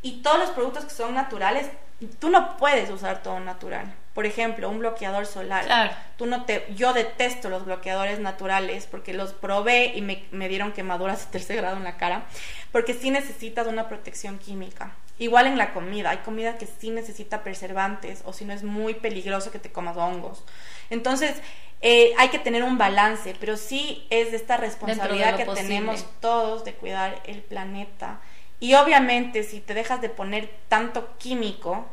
Y 0.03 0.23
todos 0.23 0.39
los 0.39 0.51
productos 0.51 0.85
que 0.85 0.91
son 0.91 1.15
naturales, 1.15 1.71
tú 2.19 2.29
no 2.31 2.57
puedes 2.57 2.91
usar 2.91 3.23
todo 3.23 3.41
natural. 3.41 3.95
Por 4.15 4.27
ejemplo, 4.27 4.69
un 4.69 4.81
bloqueador 4.81 5.27
solar. 5.27 5.65
Claro. 5.65 5.93
Tú 6.17 6.27
no 6.27 6.45
te, 6.45 6.67
yo 6.75 6.93
detesto 6.93 7.49
los 7.49 7.65
bloqueadores 7.65 8.19
naturales 8.19 8.87
porque 8.87 9.15
los 9.15 9.33
probé 9.33 9.93
y 9.95 10.03
me, 10.03 10.25
me 10.33 10.49
dieron 10.49 10.73
quemaduras 10.73 11.25
de 11.25 11.33
tercer 11.33 11.57
grado 11.57 11.77
en 11.77 11.85
la 11.85 11.97
cara, 11.97 12.25
porque 12.73 12.95
sí 12.95 13.11
necesitas 13.11 13.67
una 13.67 13.89
protección 13.89 14.39
química. 14.39 14.93
Igual 15.19 15.47
en 15.47 15.59
la 15.59 15.73
comida, 15.73 16.11
hay 16.11 16.19
comida 16.19 16.59
que 16.59 16.67
sí 16.67 16.91
necesita 16.91 17.45
preservantes 17.45 18.23
o 18.25 18.33
si 18.33 18.45
no 18.45 18.53
es 18.53 18.63
muy 18.63 18.95
peligroso 18.95 19.51
que 19.51 19.59
te 19.59 19.71
comas 19.71 19.97
hongos. 19.97 20.45
Entonces, 20.91 21.37
eh, 21.81 22.13
hay 22.17 22.29
que 22.29 22.39
tener 22.39 22.63
un 22.63 22.79
balance, 22.79 23.35
pero 23.39 23.57
sí 23.57 24.07
es 24.11 24.33
esta 24.33 24.57
responsabilidad 24.57 25.37
que 25.37 25.45
tenemos 25.45 26.07
todos 26.21 26.65
de 26.65 26.75
cuidar 26.75 27.21
el 27.25 27.43
planeta. 27.43 28.21
Y 28.61 28.75
obviamente 28.75 29.43
si 29.43 29.61
te 29.61 29.75
dejas 29.75 30.01
de 30.01 30.09
poner 30.09 30.49
tanto 30.69 31.17
químico, 31.19 31.87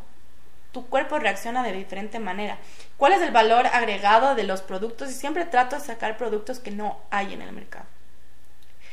tu 0.71 0.85
cuerpo 0.87 1.17
reacciona 1.17 1.63
de 1.63 1.71
diferente 1.71 2.19
manera. 2.19 2.59
¿Cuál 2.97 3.13
es 3.13 3.21
el 3.21 3.31
valor 3.31 3.65
agregado 3.65 4.35
de 4.35 4.43
los 4.43 4.61
productos? 4.61 5.09
Y 5.09 5.13
siempre 5.13 5.45
trato 5.45 5.75
de 5.75 5.81
sacar 5.81 6.17
productos 6.17 6.59
que 6.59 6.69
no 6.69 6.99
hay 7.09 7.33
en 7.33 7.41
el 7.41 7.51
mercado. 7.51 7.85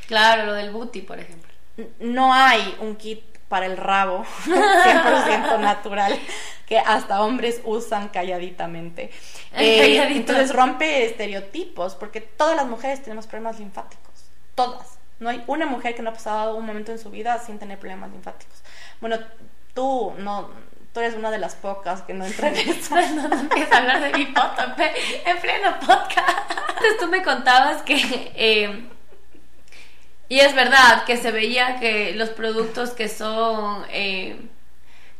Claro, 0.07 0.47
lo 0.47 0.55
del 0.55 0.71
booty, 0.71 1.03
por 1.03 1.19
ejemplo. 1.19 1.53
No 2.01 2.33
hay 2.33 2.75
un 2.81 2.97
kit 2.97 3.23
para 3.49 3.67
el 3.67 3.77
rabo 3.77 4.25
100% 4.45 5.59
natural 5.61 6.19
que 6.67 6.79
hasta 6.79 7.23
hombres 7.23 7.61
usan 7.65 8.09
calladitamente. 8.09 9.11
Eh, 9.59 10.09
entonces 10.15 10.53
rompe 10.55 11.07
estereotipos 11.07 11.95
porque 11.95 12.21
todas 12.21 12.57
las 12.57 12.67
mujeres 12.67 13.03
tenemos 13.03 13.27
problemas 13.27 13.59
linfáticos, 13.59 14.27
todas. 14.55 14.99
No 15.19 15.31
hay 15.31 15.43
una 15.47 15.65
mujer 15.65 15.95
que 15.95 16.03
no 16.03 16.11
ha 16.11 16.13
pasado 16.13 16.57
un 16.57 16.67
momento 16.67 16.93
en 16.93 16.99
su 16.99 17.09
vida 17.09 17.39
sin 17.39 17.59
tener 17.59 17.79
problemas 17.79 18.11
linfáticos. 18.11 18.63
Bueno, 19.01 19.17
tú 19.73 20.13
no, 20.19 20.51
tú 20.93 21.01
eres 21.01 21.15
una 21.15 21.31
de 21.31 21.39
las 21.39 21.55
pocas 21.55 22.03
que 22.03 22.13
no 22.13 22.27
entra 22.27 22.49
en 22.49 22.69
eso. 22.69 22.95
no, 23.15 23.29
no 23.29 23.41
empiezas 23.41 23.73
a 23.73 23.79
hablar 23.79 24.01
de 24.01 24.19
mi 24.19 24.27
foto 24.27 24.63
en 24.63 25.39
pleno 25.39 25.81
podcast. 25.81 26.51
Entonces 26.69 26.99
tú 27.01 27.07
me 27.07 27.23
contabas 27.23 27.81
que, 27.81 27.97
eh, 28.35 28.91
y 30.29 30.41
es 30.41 30.55
verdad, 30.55 31.05
que 31.05 31.17
se 31.17 31.31
veía 31.31 31.79
que 31.79 32.15
los 32.15 32.31
productos 32.31 32.91
que 32.91 33.09
son, 33.09 33.85
eh, 33.91 34.37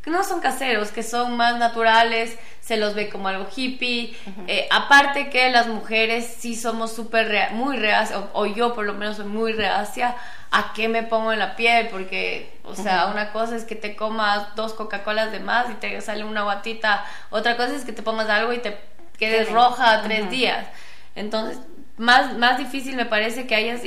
que 0.03 0.11
no 0.11 0.25
son 0.25 0.41
caseros, 0.41 0.91
que 0.91 1.05
son 1.05 1.37
más 1.37 1.59
naturales, 1.59 2.37
se 2.61 2.77
los 2.77 2.95
ve 2.95 3.09
como 3.09 3.29
algo 3.29 3.47
hippie. 3.55 4.17
Eh, 4.49 4.67
aparte 4.71 5.31
que 5.31 5.51
las 5.51 5.69
mujeres 5.69 6.37
sí 6.39 6.57
somos 6.57 6.93
súper, 6.93 7.53
muy 7.53 7.77
reacias, 7.77 8.21
o, 8.33 8.47
yo 8.47 8.75
por 8.75 8.85
lo 8.85 8.95
menos 8.95 9.19
soy 9.19 9.27
muy 9.27 9.53
reacia 9.53 10.17
a 10.51 10.73
qué 10.75 10.89
me 10.89 11.05
pongo 11.05 11.33
en 11.33 11.39
la 11.39 11.55
piel, 11.55 11.89
porque, 11.89 12.59
o 12.65 12.75
sea, 12.75 13.07
una 13.07 13.31
cosa 13.31 13.55
es 13.55 13.65
que 13.65 13.77
te 13.77 13.95
comas 13.95 14.57
dos 14.57 14.75
Coca-Colas 14.75 15.31
de 15.31 15.39
más 15.39 15.71
y 15.71 15.75
te 15.75 16.01
sale 16.01 16.25
una 16.25 16.43
guatita, 16.43 17.05
otra 17.31 17.57
cosa 17.57 17.77
es 17.77 17.85
que 17.85 17.93
te 17.93 18.03
pongas 18.03 18.29
algo 18.29 18.53
y 18.53 18.59
te 18.59 18.77
quedes 19.19 19.51
roja 19.53 20.03
tres 20.03 20.29
días. 20.31 20.67
Entonces, 21.15 21.59
más, 21.97 22.37
más 22.37 22.59
difícil 22.59 22.97
me 22.97 23.07
parece 23.07 23.47
que 23.47 23.55
hayas, 23.55 23.83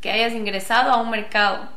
que 0.00 0.10
hayas 0.10 0.32
ingresado 0.32 0.90
a 0.90 1.00
un 1.00 1.10
mercado 1.10 1.68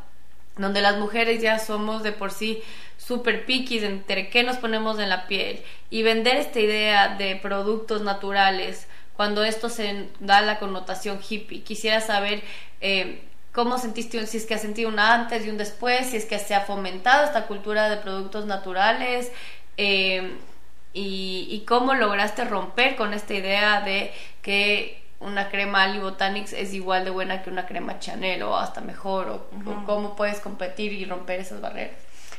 donde 0.57 0.81
las 0.81 0.97
mujeres 0.97 1.41
ya 1.41 1.59
somos 1.59 2.03
de 2.03 2.11
por 2.11 2.31
sí 2.31 2.61
super 2.97 3.45
piquis 3.45 3.83
entre 3.83 4.29
qué 4.29 4.43
nos 4.43 4.57
ponemos 4.57 4.99
en 4.99 5.09
la 5.09 5.27
piel 5.27 5.63
y 5.89 6.03
vender 6.03 6.37
esta 6.37 6.59
idea 6.59 7.15
de 7.15 7.35
productos 7.35 8.01
naturales 8.01 8.87
cuando 9.15 9.43
esto 9.43 9.69
se 9.69 10.07
da 10.19 10.41
la 10.41 10.59
connotación 10.59 11.19
hippie. 11.27 11.63
Quisiera 11.63 12.01
saber 12.01 12.41
eh, 12.81 13.23
cómo 13.51 13.77
sentiste, 13.77 14.25
si 14.27 14.37
es 14.37 14.45
que 14.45 14.55
has 14.55 14.61
sentido 14.61 14.89
un 14.89 14.99
antes 14.99 15.45
y 15.45 15.49
un 15.49 15.57
después, 15.57 16.07
si 16.07 16.17
es 16.17 16.25
que 16.25 16.39
se 16.39 16.55
ha 16.55 16.61
fomentado 16.61 17.25
esta 17.25 17.45
cultura 17.45 17.89
de 17.89 17.97
productos 17.97 18.45
naturales 18.45 19.31
eh, 19.77 20.37
y, 20.93 21.63
cómo 21.67 21.93
lograste 21.95 22.45
romper 22.45 22.95
con 22.95 23.13
esta 23.13 23.33
idea 23.33 23.81
de 23.81 24.11
que 24.41 25.02
una 25.23 25.49
crema 25.49 25.83
Ali 25.83 25.99
Botanics 25.99 26.53
es 26.53 26.73
igual 26.73 27.05
de 27.05 27.11
buena 27.11 27.41
que 27.41 27.49
una 27.49 27.65
crema 27.65 27.99
Chanel 27.99 28.43
o 28.43 28.57
hasta 28.57 28.81
mejor 28.81 29.29
o 29.29 29.47
cómo 29.85 30.15
puedes 30.15 30.39
competir 30.39 30.93
y 30.93 31.05
romper 31.05 31.39
esas 31.39 31.61
barreras. 31.61 31.95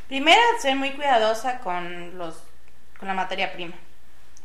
Primero, 0.09 0.41
ser 0.61 0.77
muy 0.77 0.91
cuidadosa 0.91 1.61
con, 1.61 2.19
los, 2.19 2.43
con 2.99 3.09
la 3.09 3.15
materia 3.15 3.53
prima. 3.53 3.75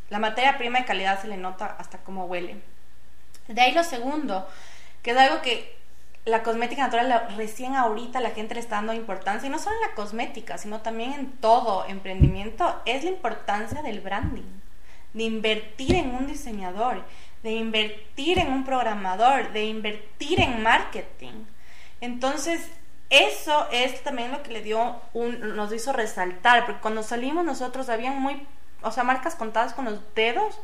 La 0.10 0.20
materia 0.20 0.58
prima 0.58 0.80
de 0.80 0.86
calidad 0.86 1.22
se 1.22 1.28
le 1.28 1.38
nota 1.38 1.76
hasta 1.78 2.00
cómo 2.00 2.26
huele. 2.26 2.56
De 3.48 3.62
ahí 3.62 3.74
lo 3.74 3.84
segundo, 3.84 4.48
que 5.04 5.12
es 5.12 5.18
algo 5.18 5.42
que 5.42 5.78
la 6.26 6.44
cosmética 6.44 6.84
natural 6.84 7.28
recién 7.36 7.76
ahorita 7.76 8.20
la 8.20 8.32
gente 8.32 8.54
le 8.54 8.60
está 8.62 8.76
dando 8.76 8.94
importancia, 8.94 9.48
y 9.48 9.50
no 9.50 9.60
solo 9.60 9.76
en 9.76 9.90
la 9.90 9.96
cosmética, 9.96 10.58
sino 10.58 10.82
también 10.82 11.14
en 11.14 11.32
todo 11.34 11.86
emprendimiento, 11.88 12.82
es 12.86 13.04
la 13.04 13.10
importancia 13.10 13.82
del 13.82 14.02
branding, 14.02 14.60
de 15.14 15.24
invertir 15.24 15.96
en 15.96 16.14
un 16.16 16.28
diseñador, 16.28 17.04
de 17.44 17.52
invertir 17.52 18.40
en 18.40 18.52
un 18.52 18.66
programador, 18.66 19.52
de 19.52 19.66
invertir 19.66 20.40
en 20.40 20.62
marketing. 20.62 21.46
Entonces, 22.02 22.70
eso 23.10 23.68
es 23.72 24.04
también 24.04 24.32
lo 24.32 24.44
que 24.44 24.52
le 24.52 24.62
dio 24.62 25.02
nos 25.14 25.74
hizo 25.74 25.94
resaltar, 25.94 26.66
porque 26.66 26.82
cuando 26.82 27.02
salimos 27.04 27.44
nosotros 27.44 27.90
habían 27.90 28.22
muy, 28.22 28.46
o 28.82 28.92
sea, 28.92 29.04
marcas 29.04 29.36
contadas 29.36 29.74
con 29.74 29.86
los 29.86 30.00
dedos, 30.14 30.60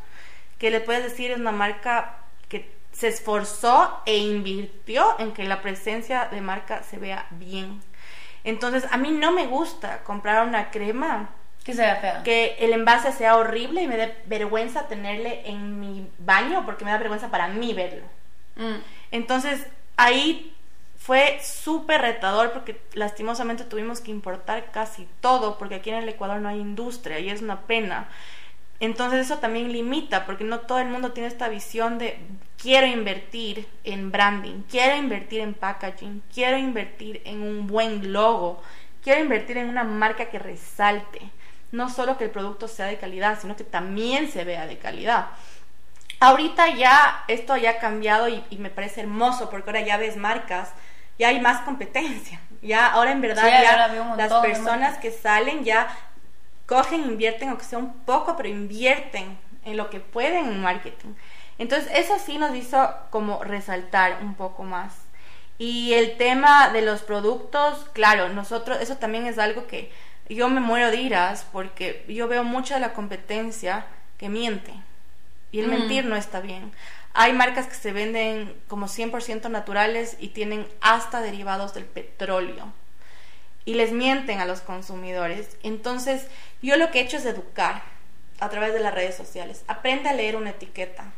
que 0.59 0.69
le 0.69 0.79
puedes 0.79 1.03
decir 1.03 1.31
es 1.31 1.39
una 1.39 1.51
marca 1.51 2.17
que 2.47 2.71
se 2.91 3.07
esforzó 3.07 4.01
e 4.05 4.17
invirtió 4.17 5.19
en 5.19 5.33
que 5.33 5.43
la 5.43 5.61
presencia 5.61 6.25
de 6.25 6.41
marca 6.41 6.83
se 6.83 6.97
vea 6.97 7.25
bien. 7.31 7.81
Entonces, 8.43 8.85
a 8.91 8.97
mí 8.97 9.11
no 9.11 9.31
me 9.31 9.47
gusta 9.47 10.03
comprar 10.03 10.47
una 10.47 10.69
crema 10.69 11.29
que 11.65 11.73
sea 11.73 11.95
fea. 11.97 12.23
Que 12.23 12.55
el 12.59 12.71
envase 12.73 13.11
sea 13.11 13.35
horrible 13.35 13.81
y 13.81 13.87
me 13.87 13.97
dé 13.97 14.15
vergüenza 14.27 14.87
tenerle 14.87 15.41
en 15.49 15.79
mi 15.79 16.07
baño 16.19 16.63
porque 16.63 16.85
me 16.85 16.91
da 16.91 16.97
vergüenza 16.99 17.31
para 17.31 17.47
mí 17.47 17.73
verlo. 17.73 18.03
Mm. 18.55 18.75
Entonces, 19.11 19.65
ahí 19.97 20.55
fue 20.95 21.39
súper 21.43 22.01
retador 22.01 22.51
porque 22.51 22.79
lastimosamente 22.93 23.63
tuvimos 23.63 23.99
que 23.99 24.11
importar 24.11 24.71
casi 24.71 25.07
todo 25.21 25.57
porque 25.57 25.75
aquí 25.75 25.89
en 25.89 25.97
el 25.97 26.09
Ecuador 26.09 26.39
no 26.39 26.49
hay 26.49 26.59
industria 26.59 27.19
y 27.19 27.29
es 27.29 27.41
una 27.41 27.61
pena. 27.61 28.09
Entonces 28.79 29.25
eso 29.25 29.39
también 29.39 29.71
limita 29.71 30.25
porque 30.25 30.43
no 30.43 30.59
todo 30.59 30.79
el 30.79 30.89
mundo 30.89 31.13
tiene 31.13 31.29
esta 31.29 31.47
visión 31.47 31.97
de 31.97 32.17
quiero 32.61 32.87
invertir 32.87 33.67
en 33.83 34.11
branding, 34.11 34.63
quiero 34.69 34.97
invertir 34.97 35.39
en 35.39 35.53
packaging, 35.53 36.21
quiero 36.33 36.57
invertir 36.57 37.21
en 37.25 37.41
un 37.41 37.67
buen 37.67 38.11
logo, 38.11 38.61
quiero 39.03 39.21
invertir 39.21 39.57
en 39.57 39.69
una 39.69 39.83
marca 39.83 40.25
que 40.25 40.39
resalte. 40.39 41.21
No 41.75 41.89
solo 41.89 42.17
que 42.17 42.25
el 42.25 42.31
producto 42.31 42.67
sea 42.67 42.87
de 42.87 42.97
calidad, 42.97 43.39
sino 43.39 43.55
que 43.55 43.63
también 43.63 44.31
se 44.31 44.43
vea 44.43 44.65
de 44.65 44.77
calidad. 44.77 45.27
Ahorita 46.19 46.69
ya 46.69 47.23
esto 47.27 47.57
ya 47.57 47.71
ha 47.71 47.79
cambiado 47.79 48.29
y, 48.29 48.43
y 48.49 48.57
me 48.57 48.69
parece 48.69 49.01
hermoso 49.01 49.49
porque 49.49 49.69
ahora 49.69 49.81
ya 49.81 49.97
ves 49.97 50.15
marcas 50.15 50.69
ya 51.17 51.29
hay 51.29 51.39
más 51.39 51.61
competencia. 51.61 52.39
Ya 52.61 52.87
ahora 52.87 53.11
en 53.11 53.21
verdad 53.21 53.47
ya 53.47 54.15
las 54.15 54.33
personas 54.41 54.97
que 54.97 55.11
salen 55.11 55.63
ya 55.63 55.87
cogen, 56.65 57.03
invierten, 57.03 57.49
aunque 57.49 57.63
sea 57.63 57.79
un 57.79 57.93
poco, 57.99 58.35
pero 58.35 58.49
invierten 58.49 59.37
en 59.63 59.77
lo 59.77 59.89
que 59.89 59.99
pueden 59.99 60.45
en 60.45 60.61
marketing. 60.61 61.13
Entonces 61.57 61.89
eso 61.93 62.17
sí 62.19 62.37
nos 62.37 62.55
hizo 62.55 62.93
como 63.11 63.43
resaltar 63.43 64.19
un 64.21 64.35
poco 64.35 64.63
más. 64.63 64.93
Y 65.57 65.93
el 65.93 66.17
tema 66.17 66.69
de 66.69 66.81
los 66.81 67.01
productos, 67.01 67.89
claro, 67.93 68.27
nosotros, 68.29 68.81
eso 68.81 68.97
también 68.97 69.25
es 69.25 69.39
algo 69.39 69.67
que 69.67 69.91
yo 70.29 70.49
me 70.49 70.59
muero 70.59 70.91
de 70.91 70.97
iras 70.97 71.45
porque 71.51 72.03
yo 72.07 72.27
veo 72.27 72.43
mucha 72.43 72.75
de 72.75 72.81
la 72.81 72.93
competencia 72.93 73.85
que 74.17 74.29
miente. 74.29 74.73
Y 75.51 75.59
el 75.59 75.67
mm. 75.67 75.71
mentir 75.71 76.05
no 76.05 76.15
está 76.15 76.39
bien. 76.39 76.71
Hay 77.13 77.33
marcas 77.33 77.67
que 77.67 77.75
se 77.75 77.93
venden 77.93 78.53
como 78.67 78.87
100% 78.87 79.49
naturales 79.49 80.17
y 80.19 80.29
tienen 80.29 80.67
hasta 80.81 81.21
derivados 81.21 81.73
del 81.73 81.85
petróleo. 81.85 82.73
y 83.67 83.73
les 83.73 83.91
mienten 83.91 84.39
a 84.39 84.45
los 84.45 84.61
consumidores. 84.61 85.57
Entonces, 85.63 86.27
yo 86.61 86.77
lo 86.77 86.91
que 86.91 86.99
he 86.99 87.03
hecho 87.03 87.17
es 87.17 87.25
educar 87.25 87.81
a 88.39 88.49
través 88.49 88.73
de 88.73 88.79
las 88.79 88.93
redes 88.93 89.15
sociales. 89.15 89.63
Aprende 89.67 90.07
a 90.09 90.13
leer 90.13 90.35
una 90.35 90.51
etiqueta. 90.51 91.11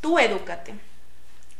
Tú 0.00 0.20
edúcate. 0.20 0.74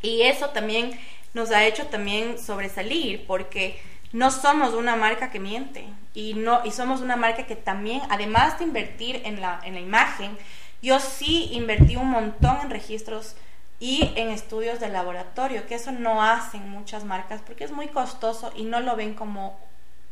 Y 0.01 0.23
eso 0.23 0.51
también 0.51 0.97
nos 1.35 1.51
ha 1.51 1.65
hecho 1.65 1.87
también 1.87 2.39
sobresalir 2.39 3.27
porque 3.27 3.81
no 4.13 4.31
somos 4.31 4.75
una 4.75 4.97
marca 4.97 5.31
que 5.31 5.41
miente 5.41 5.87
y 6.15 6.35
no 6.35 6.61
y 6.65 6.71
somos 6.71 7.01
una 7.01 7.17
marca 7.17 7.47
que 7.47 7.57
también 7.57 8.03
además 8.11 8.59
de 8.59 8.65
invertir 8.65 9.23
en 9.25 9.41
la 9.41 9.61
en 9.65 9.75
la 9.75 9.81
imagen, 9.81 10.37
yo 10.83 11.01
sí 11.01 11.49
invertí 11.53 11.97
un 11.97 12.11
montón 12.11 12.59
en 12.63 12.71
registros 12.71 13.37
y 13.81 14.13
en 14.15 14.29
estudios 14.29 14.79
de 14.79 14.89
laboratorio, 14.89 15.67
que 15.67 15.75
eso 15.75 15.91
no 15.91 16.23
hacen 16.23 16.69
muchas 16.69 17.05
marcas 17.05 17.43
porque 17.45 17.65
es 17.65 17.73
muy 17.73 17.89
costoso 17.89 18.53
y 18.55 18.63
no 18.63 18.79
lo 18.79 18.95
ven 18.95 19.15
como 19.15 19.59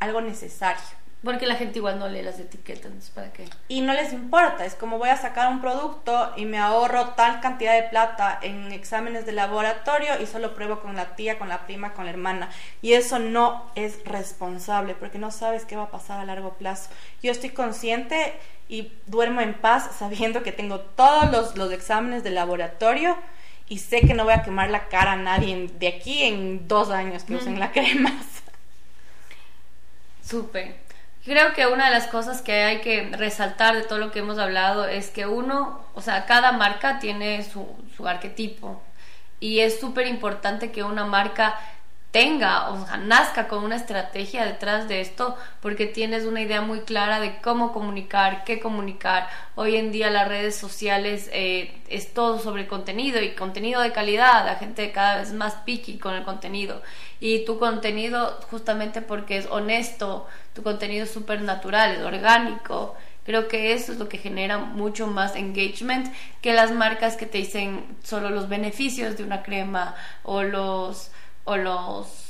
algo 0.01 0.21
necesario. 0.21 0.83
Porque 1.23 1.47
la 1.47 1.57
gente 1.57 1.79
igual 1.79 1.99
no 1.99 2.09
lee 2.09 2.23
las 2.23 2.39
etiquetas, 2.39 3.11
¿para 3.15 3.31
qué? 3.31 3.47
Y 3.69 3.83
no 3.83 3.93
les 3.93 4.15
importa, 4.15 4.65
es 4.65 4.75
como 4.75 4.97
voy 4.97 5.11
a 5.11 5.19
sacar 5.19 5.53
un 5.53 5.61
producto 5.61 6.33
y 6.35 6.47
me 6.47 6.57
ahorro 6.57 7.11
tal 7.11 7.41
cantidad 7.41 7.75
de 7.75 7.91
plata 7.91 8.39
en 8.41 8.73
exámenes 8.73 9.27
de 9.27 9.33
laboratorio 9.33 10.19
y 10.19 10.27
solo 10.27 10.55
pruebo 10.55 10.81
con 10.81 10.97
la 10.97 11.17
tía, 11.17 11.39
con 11.39 11.51
la 11.51 11.67
prima, 11.67 11.93
con 11.93 12.07
la 12.07 12.13
hermana. 12.13 12.49
Y 12.81 12.95
eso 12.95 13.19
no 13.19 13.71
es 13.75 14.03
responsable 14.07 14.95
porque 14.95 15.19
no 15.19 15.31
sabes 15.31 15.67
qué 15.67 15.77
va 15.77 15.85
a 15.85 15.91
pasar 15.91 16.21
a 16.21 16.25
largo 16.25 16.55
plazo. 16.55 16.89
Yo 17.23 17.33
estoy 17.33 17.51
consciente 17.51 18.33
y 18.71 18.91
duermo 19.07 19.43
en 19.43 19.53
paz 19.53 19.91
sabiendo 19.99 20.43
que 20.43 20.53
tengo 20.53 20.81
todos 20.81 21.31
los, 21.31 21.55
los 21.55 21.71
exámenes 21.71 22.25
de 22.25 22.31
laboratorio 22.31 23.15
y 23.69 23.79
sé 23.79 24.01
que 24.01 24.15
no 24.15 24.25
voy 24.25 24.33
a 24.33 24.43
quemar 24.43 24.71
la 24.71 24.89
cara 24.89 25.13
a 25.13 25.17
nadie 25.17 25.71
de 25.79 25.89
aquí 25.89 26.23
en 26.23 26.67
dos 26.67 26.89
años 26.89 27.25
que 27.25 27.35
usen 27.35 27.61
la 27.61 27.73
crema. 27.73 28.11
Súper. 30.25 30.80
Creo 31.25 31.53
que 31.53 31.67
una 31.67 31.87
de 31.87 31.91
las 31.91 32.07
cosas 32.07 32.41
que 32.41 32.63
hay 32.63 32.81
que 32.81 33.11
resaltar 33.13 33.75
de 33.75 33.83
todo 33.83 33.99
lo 33.99 34.11
que 34.11 34.21
hemos 34.21 34.39
hablado 34.39 34.87
es 34.87 35.11
que 35.11 35.27
uno, 35.27 35.85
o 35.95 36.01
sea, 36.01 36.25
cada 36.25 36.53
marca 36.53 36.99
tiene 36.99 37.45
su, 37.45 37.67
su 37.95 38.09
arquetipo. 38.09 38.83
Y 39.39 39.61
es 39.61 39.81
súper 39.81 40.07
importante 40.07 40.73
que 40.73 40.83
una 40.83 41.05
marca 41.05 41.59
tenga, 42.11 42.71
o 42.71 42.87
sea, 42.87 42.97
nazca 42.97 43.47
con 43.47 43.63
una 43.63 43.77
estrategia 43.77 44.45
detrás 44.45 44.89
de 44.89 45.01
esto, 45.01 45.37
porque 45.61 45.87
tienes 45.87 46.25
una 46.25 46.41
idea 46.41 46.61
muy 46.61 46.81
clara 46.81 47.21
de 47.21 47.39
cómo 47.41 47.73
comunicar, 47.73 48.43
qué 48.45 48.59
comunicar. 48.59 49.29
Hoy 49.55 49.77
en 49.77 49.93
día 49.93 50.11
las 50.11 50.27
redes 50.27 50.57
sociales 50.57 51.31
eh, 51.33 51.73
es 51.89 52.13
todo 52.13 52.41
sobre 52.41 52.67
contenido 52.67 53.23
y 53.23 53.31
contenido 53.31 53.81
de 53.81 53.93
calidad, 53.93 54.45
la 54.45 54.57
gente 54.57 54.91
cada 54.91 55.19
vez 55.19 55.33
más 55.33 55.55
picky 55.65 55.99
con 55.99 56.15
el 56.15 56.25
contenido. 56.25 56.83
Y 57.21 57.45
tu 57.45 57.59
contenido, 57.59 58.41
justamente 58.51 59.03
porque 59.03 59.37
es 59.37 59.47
honesto, 59.47 60.27
tu 60.53 60.63
contenido 60.65 61.05
es 61.05 61.13
súper 61.13 61.43
natural, 61.43 61.93
es 61.93 62.03
orgánico. 62.03 62.97
Creo 63.25 63.47
que 63.47 63.73
eso 63.75 63.93
es 63.93 63.99
lo 63.99 64.09
que 64.09 64.19
genera 64.19 64.59
mucho 64.59 65.07
más 65.07 65.37
engagement 65.37 66.13
que 66.41 66.55
las 66.55 66.73
marcas 66.73 67.17
que 67.17 67.27
te 67.27 67.39
dicen 67.39 67.85
solo 68.03 68.31
los 68.31 68.49
beneficios 68.49 69.17
de 69.17 69.23
una 69.23 69.43
crema 69.43 69.95
o 70.25 70.43
los 70.43 71.13
o 71.51 71.57
los 71.57 72.21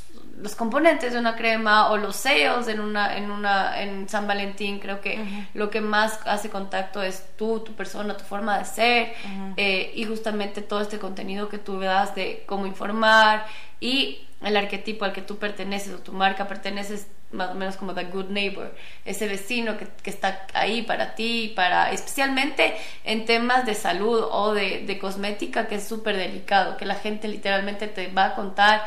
los 0.40 0.54
componentes 0.54 1.12
de 1.12 1.18
una 1.18 1.36
crema 1.36 1.90
o 1.90 1.98
los 1.98 2.16
sellos 2.16 2.66
en 2.68 2.80
una 2.80 3.16
en 3.16 3.30
una 3.30 3.80
en 3.82 4.08
San 4.08 4.26
Valentín 4.26 4.78
creo 4.78 5.00
que 5.00 5.46
lo 5.54 5.68
que 5.70 5.80
más 5.80 6.18
hace 6.24 6.48
contacto 6.48 7.02
es 7.02 7.36
tú 7.36 7.60
tu 7.60 7.74
persona 7.74 8.16
tu 8.16 8.24
forma 8.24 8.58
de 8.58 8.64
ser 8.64 9.12
eh, 9.56 9.92
y 9.94 10.04
justamente 10.04 10.62
todo 10.62 10.80
este 10.80 10.98
contenido 10.98 11.48
que 11.48 11.58
tú 11.58 11.78
das 11.78 12.14
de 12.14 12.44
cómo 12.46 12.66
informar 12.66 13.46
y 13.80 14.26
el 14.40 14.56
arquetipo 14.56 15.04
al 15.04 15.12
que 15.12 15.22
tú 15.22 15.36
perteneces 15.36 15.92
o 15.92 15.98
tu 15.98 16.12
marca 16.12 16.48
perteneces 16.48 17.06
más 17.32 17.50
o 17.50 17.54
menos 17.54 17.76
como 17.76 17.94
the 17.94 18.04
good 18.04 18.30
neighbor, 18.30 18.74
ese 19.04 19.28
vecino 19.28 19.78
que, 19.78 19.86
que 20.02 20.10
está 20.10 20.46
ahí 20.52 20.82
para 20.82 21.14
ti, 21.14 21.52
para 21.54 21.92
especialmente 21.92 22.74
en 23.04 23.24
temas 23.24 23.66
de 23.66 23.74
salud 23.74 24.26
o 24.30 24.52
de, 24.52 24.84
de 24.86 24.98
cosmética 24.98 25.68
que 25.68 25.76
es 25.76 25.86
súper 25.86 26.16
delicado, 26.16 26.76
que 26.76 26.84
la 26.84 26.96
gente 26.96 27.28
literalmente 27.28 27.86
te 27.86 28.08
va 28.08 28.26
a 28.26 28.34
contar 28.34 28.84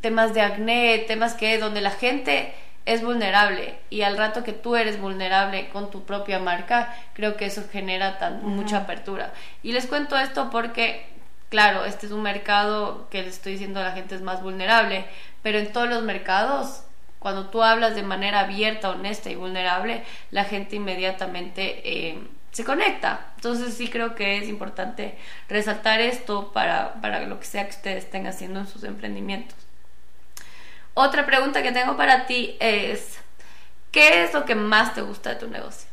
temas 0.00 0.34
de 0.34 0.40
acné, 0.40 1.04
temas 1.06 1.34
que 1.34 1.58
donde 1.58 1.80
la 1.80 1.90
gente 1.90 2.52
es 2.84 3.02
vulnerable 3.02 3.78
y 3.90 4.02
al 4.02 4.16
rato 4.16 4.42
que 4.42 4.52
tú 4.52 4.76
eres 4.76 5.00
vulnerable 5.00 5.68
con 5.68 5.90
tu 5.90 6.04
propia 6.04 6.38
marca, 6.38 6.94
creo 7.14 7.36
que 7.36 7.46
eso 7.46 7.62
genera 7.70 8.18
tan, 8.18 8.44
mucha 8.44 8.78
apertura. 8.78 9.32
Y 9.62 9.72
les 9.72 9.86
cuento 9.86 10.18
esto 10.18 10.50
porque, 10.50 11.06
claro, 11.48 11.84
este 11.84 12.06
es 12.06 12.12
un 12.12 12.22
mercado 12.22 13.08
que 13.10 13.22
les 13.22 13.34
estoy 13.34 13.52
diciendo 13.52 13.80
a 13.80 13.84
la 13.84 13.92
gente 13.92 14.14
es 14.14 14.22
más 14.22 14.42
vulnerable, 14.42 15.04
pero 15.42 15.58
en 15.58 15.72
todos 15.72 15.88
los 15.88 16.02
mercados, 16.02 16.82
cuando 17.22 17.48
tú 17.48 17.62
hablas 17.62 17.94
de 17.94 18.02
manera 18.02 18.40
abierta, 18.40 18.90
honesta 18.90 19.30
y 19.30 19.36
vulnerable, 19.36 20.04
la 20.30 20.44
gente 20.44 20.76
inmediatamente... 20.76 21.80
Eh, 21.84 22.18
se 22.52 22.64
conecta. 22.64 23.32
Entonces 23.36 23.74
sí 23.74 23.88
creo 23.88 24.14
que 24.14 24.38
es 24.38 24.48
importante 24.48 25.16
resaltar 25.48 26.00
esto 26.00 26.52
para, 26.52 27.00
para 27.00 27.22
lo 27.22 27.40
que 27.40 27.46
sea 27.46 27.64
que 27.64 27.70
ustedes 27.70 28.04
estén 28.04 28.26
haciendo 28.26 28.60
en 28.60 28.66
sus 28.66 28.84
emprendimientos. 28.84 29.56
Otra 30.94 31.24
pregunta 31.24 31.62
que 31.62 31.72
tengo 31.72 31.96
para 31.96 32.26
ti 32.26 32.56
es, 32.60 33.18
¿qué 33.90 34.24
es 34.24 34.34
lo 34.34 34.44
que 34.44 34.54
más 34.54 34.94
te 34.94 35.00
gusta 35.00 35.30
de 35.30 35.36
tu 35.36 35.48
negocio? 35.48 35.88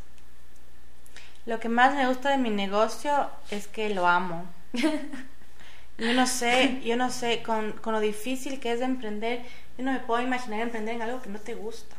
Lo 1.46 1.60
que 1.60 1.70
más 1.70 1.96
me 1.96 2.06
gusta 2.08 2.30
de 2.30 2.38
mi 2.38 2.50
negocio 2.50 3.30
es 3.50 3.68
que 3.68 3.89
lo 3.89 4.06
amo. 4.06 4.46
yo 5.98 6.13
no 6.13 6.28
sé, 6.28 6.82
yo 6.84 6.98
no 6.98 7.10
sé, 7.10 7.42
con, 7.42 7.72
con, 7.72 7.94
lo 7.94 8.02
difícil 8.02 8.60
que 8.60 8.74
es 8.74 8.80
de 8.80 8.86
emprender, 8.86 9.42
yo 9.80 9.86
no 9.86 9.94
me 9.94 10.00
puedo 10.00 10.22
imaginar 10.22 10.60
emprender 10.60 10.96
en 10.96 11.02
algo 11.02 11.22
que 11.22 11.30
no 11.30 11.39
te 11.39 11.56
gusta. 11.56 11.96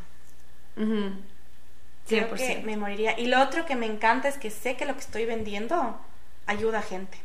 Creo 2.07 2.35
que 2.35 2.61
me 2.63 2.77
moriría. 2.77 3.19
Y 3.19 3.25
lo 3.25 3.43
otro 3.43 3.65
que 3.65 3.75
me 3.75 3.87
encanta 3.87 4.29
es 4.29 4.37
que 4.37 4.51
sé 4.51 4.77
que 4.77 4.85
lo 4.85 4.93
que 4.93 5.01
estoy 5.01 5.25
vendiendo 5.25 5.99
ayuda 6.45 6.81
a 6.81 6.83
gente. 6.83 7.17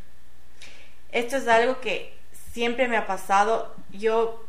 Esto 1.11 1.35
es 1.35 1.49
algo 1.49 1.81
que 1.81 2.17
siempre 2.53 2.87
me 2.87 2.95
ha 2.95 3.05
pasado. 3.05 3.75
Yo 3.91 4.45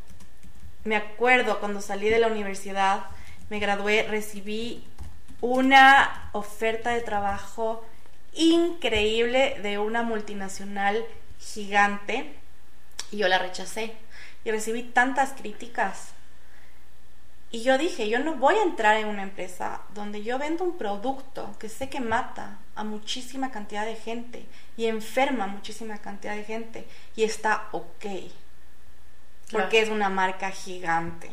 me 0.85 0.95
acuerdo 0.95 1.59
cuando 1.59 1.81
salí 1.81 2.09
de 2.09 2.21
la 2.21 2.29
universidad, 2.29 3.07
me 3.51 3.59
gradué, 3.59 4.05
recibí 4.05 4.85
una 5.41 6.31
oferta 6.31 6.91
de 6.91 7.01
trabajo 7.01 7.85
increíble 8.33 9.59
de 9.61 9.79
una 9.79 10.05
multinacional 10.05 11.05
gigante 11.41 12.33
y 13.11 13.17
yo 13.17 13.27
la 13.27 13.41
rechacé 13.41 13.97
y 14.47 14.53
recibí 14.53 14.85
tantas 14.85 15.33
críticas. 15.33 16.13
Y 17.51 17.65
yo 17.65 17.79
dije, 17.79 18.09
yo 18.09 18.21
no 18.21 18.37
voy 18.37 18.55
a 18.55 18.63
entrar 18.63 18.97
en 18.97 19.09
una 19.09 19.25
empresa 19.25 19.81
donde 19.93 20.23
yo 20.23 20.39
vendo 20.39 20.63
un 20.63 20.79
producto 20.79 21.53
que 21.59 21.69
sé 21.69 21.89
que 21.89 21.99
mata 21.99 22.59
a 22.77 22.85
muchísima 22.85 23.51
cantidad 23.51 23.85
de 23.85 23.97
gente 23.97 24.47
y 24.77 24.87
enferma 24.87 25.45
a 25.45 25.49
muchísima 25.49 25.99
cantidad 25.99 26.37
de 26.37 26.45
gente 26.45 26.87
y 27.17 27.25
está 27.25 27.65
ok 27.73 28.07
porque 29.51 29.81
es 29.81 29.89
una 29.89 30.11
marca 30.11 30.51
gigante. 30.53 31.29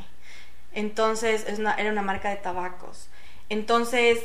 Entonces, 0.74 1.46
es 1.48 1.60
una, 1.60 1.76
era 1.76 1.92
una 1.92 2.02
marca 2.02 2.30
de 2.30 2.38
tabacos. 2.38 3.10
Entonces, 3.50 4.24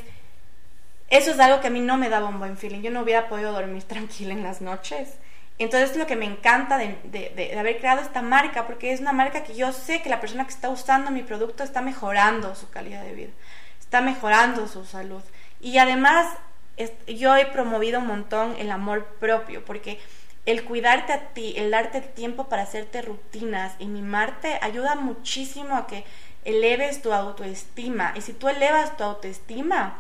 eso 1.11 1.33
es 1.33 1.41
algo 1.41 1.61
que 1.61 1.67
a 1.67 1.71
mí 1.71 1.81
no 1.81 1.99
me 1.99 2.09
daba 2.09 2.29
un 2.29 2.39
buen 2.39 2.57
feeling. 2.57 2.81
Yo 2.81 2.91
no 2.91 3.03
hubiera 3.03 3.29
podido 3.29 3.53
dormir 3.53 3.83
tranquila 3.87 4.33
en 4.33 4.43
las 4.43 4.63
noches. 4.63 5.19
Entonces, 5.59 5.91
es 5.91 5.97
lo 5.97 6.07
que 6.07 6.17
me 6.17 6.25
encanta 6.25 6.79
de, 6.79 6.99
de, 7.05 7.33
de, 7.35 7.59
haber 7.59 7.79
creado 7.79 8.01
esta 8.01 8.23
marca, 8.23 8.67
porque 8.67 8.93
es 8.93 9.01
una 9.01 9.13
marca 9.13 9.43
que 9.43 9.55
yo 9.55 9.73
sé 9.73 10.03
que 10.03 10.09
la 10.09 10.21
persona 10.21 10.45
que 10.45 10.53
está 10.53 10.69
usando 10.69 11.11
mi 11.11 11.23
producto 11.23 11.65
está 11.65 11.83
mejorando 11.83 12.55
su 12.55 12.71
calidad 12.71 13.03
de 13.03 13.13
vida, 13.13 13.31
está 13.81 14.01
mejorando 14.01 14.69
su 14.69 14.85
salud. 14.85 15.23
Y 15.61 15.79
además, 15.79 16.27
yo 17.09 17.35
he 17.37 17.47
promovido 17.47 17.99
un 17.99 18.07
montón 18.07 18.55
el 18.59 18.71
amor 18.71 19.05
propio, 19.19 19.65
porque 19.65 19.99
el 20.47 20.65
cuidarte 20.65 21.13
a 21.13 21.21
ti, 21.29 21.55
el 21.57 21.71
darte 21.71 22.01
tiempo 22.01 22.49
para 22.49 22.63
hacerte 22.63 23.03
rutinas 23.03 23.75
y 23.79 23.87
mimarte 23.87 24.59
ayuda 24.63 24.95
muchísimo 24.95 25.77
a 25.77 25.87
que 25.87 26.05
eleves 26.45 27.03
tu 27.03 27.13
autoestima. 27.13 28.15
Y 28.17 28.23
si 28.23 28.33
tú 28.33 28.49
elevas 28.49 28.97
tu 28.97 29.05
autoestima, 29.05 29.99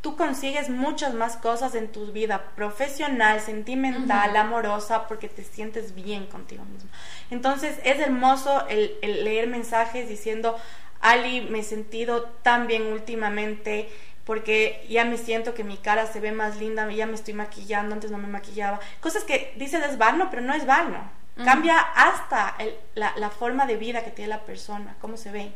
tú 0.00 0.16
consigues 0.16 0.70
muchas 0.70 1.14
más 1.14 1.36
cosas 1.36 1.74
en 1.74 1.88
tu 1.88 2.06
vida 2.12 2.46
profesional, 2.56 3.40
sentimental, 3.40 4.36
amorosa, 4.36 5.06
porque 5.08 5.28
te 5.28 5.44
sientes 5.44 5.94
bien 5.94 6.26
contigo 6.26 6.64
mismo. 6.64 6.90
Entonces 7.30 7.78
es 7.84 8.00
hermoso 8.00 8.66
el, 8.68 8.96
el 9.02 9.24
leer 9.24 9.46
mensajes 9.46 10.08
diciendo, 10.08 10.56
Ali, 11.00 11.42
me 11.42 11.60
he 11.60 11.62
sentido 11.62 12.24
tan 12.42 12.66
bien 12.66 12.86
últimamente 12.86 13.88
porque 14.24 14.86
ya 14.88 15.04
me 15.04 15.16
siento 15.16 15.54
que 15.54 15.64
mi 15.64 15.76
cara 15.76 16.06
se 16.06 16.20
ve 16.20 16.30
más 16.30 16.58
linda, 16.58 16.88
ya 16.90 17.06
me 17.06 17.14
estoy 17.14 17.34
maquillando, 17.34 17.94
antes 17.94 18.10
no 18.10 18.18
me 18.18 18.28
maquillaba. 18.28 18.78
Cosas 19.00 19.24
que 19.24 19.52
dices 19.56 19.82
es 19.82 19.98
vano, 19.98 20.28
pero 20.30 20.42
no 20.42 20.54
es 20.54 20.66
vano. 20.66 21.10
Cambia 21.44 21.78
hasta 21.78 22.54
la, 22.94 23.14
la, 23.16 23.30
forma 23.30 23.64
de 23.64 23.76
vida 23.76 24.04
que 24.04 24.10
tiene 24.10 24.28
la 24.28 24.44
persona, 24.44 24.94
cómo 25.00 25.16
se 25.16 25.30
ve. 25.32 25.52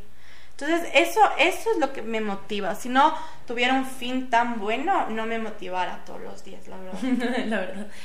Entonces, 0.58 0.88
eso, 0.94 1.20
eso 1.38 1.72
es 1.72 1.78
lo 1.78 1.92
que 1.92 2.02
me 2.02 2.20
motiva. 2.20 2.74
Si 2.74 2.88
no 2.88 3.14
tuviera 3.46 3.74
un 3.74 3.86
fin 3.86 4.30
tan 4.30 4.60
bueno, 4.60 5.08
no 5.10 5.26
me 5.26 5.38
motivara 5.38 6.04
todos 6.04 6.20
los 6.20 6.44
días, 6.44 6.66
la 6.68 6.76
verdad. 6.78 7.86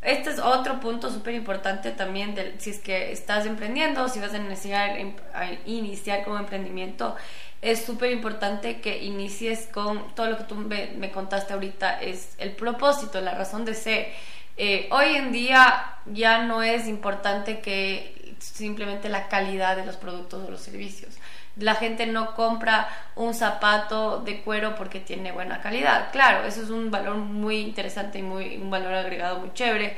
Este 0.00 0.30
es 0.30 0.38
otro 0.38 0.78
punto 0.78 1.10
súper 1.10 1.34
importante 1.34 1.90
también 1.90 2.36
si 2.58 2.70
es 2.70 2.78
que 2.78 3.10
estás 3.10 3.46
emprendiendo, 3.46 4.08
si 4.08 4.20
vas 4.20 4.32
a 4.32 4.36
iniciar, 4.36 4.96
a 5.34 5.50
iniciar 5.66 6.24
con 6.24 6.38
emprendimiento, 6.38 7.16
es 7.60 7.84
súper 7.84 8.12
importante 8.12 8.80
que 8.80 9.02
inicies 9.02 9.66
con 9.66 10.14
todo 10.14 10.30
lo 10.30 10.38
que 10.38 10.44
tú 10.44 10.54
me, 10.54 11.10
contaste 11.10 11.52
ahorita, 11.52 12.00
es 12.00 12.34
el 12.38 12.52
propósito, 12.52 13.20
la 13.20 13.34
razón 13.34 13.64
de 13.64 13.74
ser. 13.74 14.12
Eh, 14.56 14.88
hoy 14.92 15.16
en 15.16 15.32
día 15.32 15.98
ya 16.06 16.44
no 16.44 16.62
es 16.62 16.86
importante 16.86 17.58
que 17.58 18.36
simplemente 18.38 19.08
la 19.08 19.28
calidad 19.28 19.76
de 19.76 19.84
los 19.84 19.96
productos 19.96 20.46
o 20.46 20.50
los 20.50 20.60
servicios. 20.60 21.16
La 21.58 21.74
gente 21.74 22.06
no 22.06 22.34
compra 22.34 22.88
un 23.16 23.34
zapato 23.34 24.20
de 24.20 24.40
cuero 24.42 24.74
porque 24.74 25.00
tiene 25.00 25.32
buena 25.32 25.60
calidad. 25.60 26.10
Claro, 26.12 26.46
eso 26.46 26.62
es 26.62 26.70
un 26.70 26.90
valor 26.90 27.16
muy 27.16 27.58
interesante 27.58 28.18
y 28.18 28.22
muy, 28.22 28.56
un 28.56 28.70
valor 28.70 28.94
agregado 28.94 29.40
muy 29.40 29.52
chévere 29.52 29.96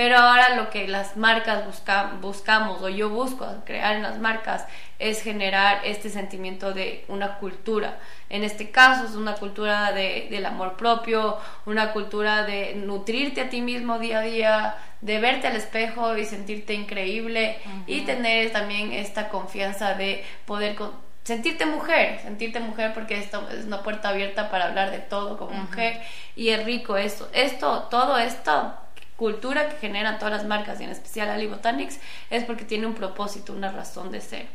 pero 0.00 0.16
ahora 0.16 0.56
lo 0.56 0.70
que 0.70 0.88
las 0.88 1.18
marcas 1.18 1.66
busca, 1.66 2.12
buscamos 2.22 2.80
o 2.80 2.88
yo 2.88 3.10
busco 3.10 3.46
crear 3.66 3.96
en 3.96 4.02
las 4.02 4.18
marcas 4.18 4.64
es 4.98 5.22
generar 5.22 5.82
este 5.84 6.08
sentimiento 6.08 6.72
de 6.72 7.04
una 7.08 7.36
cultura. 7.36 7.98
En 8.30 8.42
este 8.42 8.70
caso 8.70 9.04
es 9.04 9.10
una 9.10 9.34
cultura 9.34 9.92
de, 9.92 10.28
del 10.30 10.46
amor 10.46 10.78
propio, 10.78 11.36
una 11.66 11.92
cultura 11.92 12.44
de 12.44 12.76
nutrirte 12.76 13.42
a 13.42 13.50
ti 13.50 13.60
mismo 13.60 13.98
día 13.98 14.20
a 14.20 14.22
día, 14.22 14.74
de 15.02 15.20
verte 15.20 15.48
al 15.48 15.56
espejo 15.56 16.16
y 16.16 16.24
sentirte 16.24 16.72
increíble 16.72 17.58
y 17.86 18.00
tener 18.00 18.52
también 18.52 18.94
esta 18.94 19.28
confianza 19.28 19.92
de 19.92 20.24
poder 20.46 20.78
sentirte 21.24 21.66
mujer, 21.66 22.20
sentirte 22.22 22.58
mujer 22.60 22.94
porque 22.94 23.18
esto 23.18 23.46
es 23.50 23.66
una 23.66 23.82
puerta 23.82 24.08
abierta 24.08 24.50
para 24.50 24.68
hablar 24.68 24.92
de 24.92 25.00
todo 25.00 25.36
como 25.36 25.52
mujer 25.52 26.00
y 26.36 26.48
es 26.48 26.64
rico 26.64 26.96
esto, 26.96 27.28
esto, 27.34 27.88
todo 27.90 28.16
esto 28.16 28.74
cultura 29.20 29.68
que 29.68 29.76
generan 29.76 30.18
todas 30.18 30.32
las 30.32 30.46
marcas 30.46 30.80
y 30.80 30.84
en 30.84 30.90
especial 30.90 31.28
Ali 31.28 31.46
Botanics 31.46 32.00
es 32.30 32.42
porque 32.44 32.64
tiene 32.64 32.86
un 32.86 32.94
propósito, 32.94 33.52
una 33.52 33.70
razón 33.70 34.10
de 34.10 34.22
ser. 34.22 34.46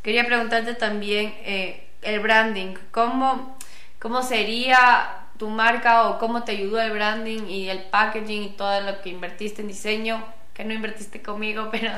Quería 0.00 0.24
preguntarte 0.24 0.74
también 0.74 1.34
eh, 1.40 1.88
el 2.02 2.20
branding, 2.20 2.76
¿cómo, 2.92 3.58
¿cómo 3.98 4.22
sería 4.22 5.26
tu 5.38 5.48
marca 5.48 6.08
o 6.08 6.20
cómo 6.20 6.44
te 6.44 6.52
ayudó 6.52 6.80
el 6.80 6.92
branding 6.92 7.48
y 7.48 7.68
el 7.68 7.82
packaging 7.82 8.44
y 8.44 8.50
todo 8.50 8.80
lo 8.80 9.02
que 9.02 9.10
invertiste 9.10 9.62
en 9.62 9.68
diseño? 9.68 10.24
que 10.54 10.64
no 10.64 10.74
invertiste 10.74 11.22
conmigo, 11.22 11.68
pero, 11.72 11.92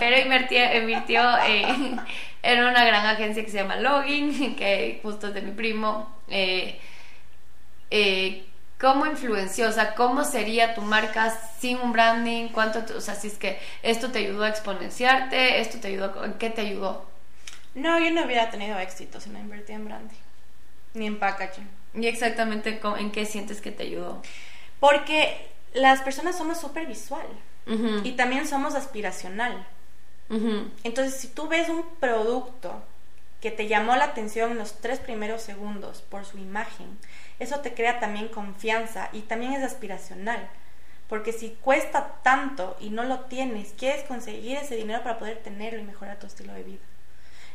pero 0.00 0.18
invirtió, 0.18 0.76
invirtió 0.76 1.22
eh, 1.46 1.96
en 2.42 2.64
una 2.64 2.84
gran 2.84 3.06
agencia 3.06 3.44
que 3.44 3.50
se 3.50 3.58
llama 3.58 3.76
Login, 3.76 4.56
que 4.56 5.00
justo 5.02 5.28
es 5.28 5.34
de 5.34 5.42
mi 5.42 5.52
primo. 5.52 6.18
Eh, 6.28 6.80
eh, 7.90 8.44
¿Cómo 8.80 9.06
influenció? 9.06 9.68
O 9.68 9.72
sea, 9.72 9.94
¿cómo 9.94 10.24
sería 10.24 10.74
tu 10.74 10.82
marca 10.82 11.36
sin 11.58 11.78
un 11.78 11.92
branding? 11.92 12.48
¿Cuánto, 12.48 12.82
o 12.96 13.00
sea, 13.00 13.14
si 13.14 13.28
es 13.28 13.38
que 13.38 13.58
esto 13.82 14.10
te 14.10 14.18
ayudó 14.18 14.44
a 14.44 14.48
exponenciarte, 14.48 15.60
esto 15.60 15.78
te 15.78 15.88
ayudó, 15.88 16.24
¿en 16.24 16.34
qué 16.34 16.50
te 16.50 16.62
ayudó? 16.62 17.06
No, 17.74 17.98
yo 17.98 18.10
no 18.10 18.24
hubiera 18.24 18.50
tenido 18.50 18.78
éxito 18.78 19.20
si 19.20 19.30
no 19.30 19.38
invertía 19.38 19.76
en 19.76 19.84
branding, 19.84 20.16
ni 20.94 21.06
en 21.06 21.18
packaging. 21.18 21.68
¿Y 21.94 22.06
exactamente 22.06 22.80
en 22.98 23.12
qué 23.12 23.26
sientes 23.26 23.60
que 23.60 23.70
te 23.70 23.84
ayudó? 23.84 24.22
Porque 24.80 25.48
las 25.72 26.02
personas 26.02 26.36
somos 26.36 26.60
súper 26.60 26.86
visual 26.86 27.26
y 28.04 28.12
también 28.12 28.46
somos 28.46 28.74
aspiracional. 28.74 29.66
Entonces, 30.82 31.16
si 31.20 31.28
tú 31.28 31.48
ves 31.48 31.68
un 31.68 31.84
producto 32.00 32.82
que 33.40 33.50
te 33.50 33.68
llamó 33.68 33.94
la 33.96 34.04
atención 34.06 34.52
en 34.52 34.58
los 34.58 34.80
tres 34.80 34.98
primeros 34.98 35.42
segundos 35.42 36.02
por 36.02 36.24
su 36.24 36.38
imagen, 36.38 36.98
eso 37.38 37.60
te 37.60 37.74
crea 37.74 38.00
también 38.00 38.28
confianza 38.28 39.08
y 39.12 39.20
también 39.20 39.52
es 39.52 39.62
aspiracional. 39.62 40.48
Porque 41.08 41.32
si 41.32 41.50
cuesta 41.50 42.20
tanto 42.22 42.76
y 42.80 42.90
no 42.90 43.02
lo 43.04 43.20
tienes, 43.20 43.74
quieres 43.76 44.04
conseguir 44.04 44.56
ese 44.56 44.76
dinero 44.76 45.02
para 45.02 45.18
poder 45.18 45.38
tenerlo 45.38 45.78
y 45.78 45.84
mejorar 45.84 46.18
tu 46.18 46.26
estilo 46.26 46.54
de 46.54 46.62
vida. 46.62 46.82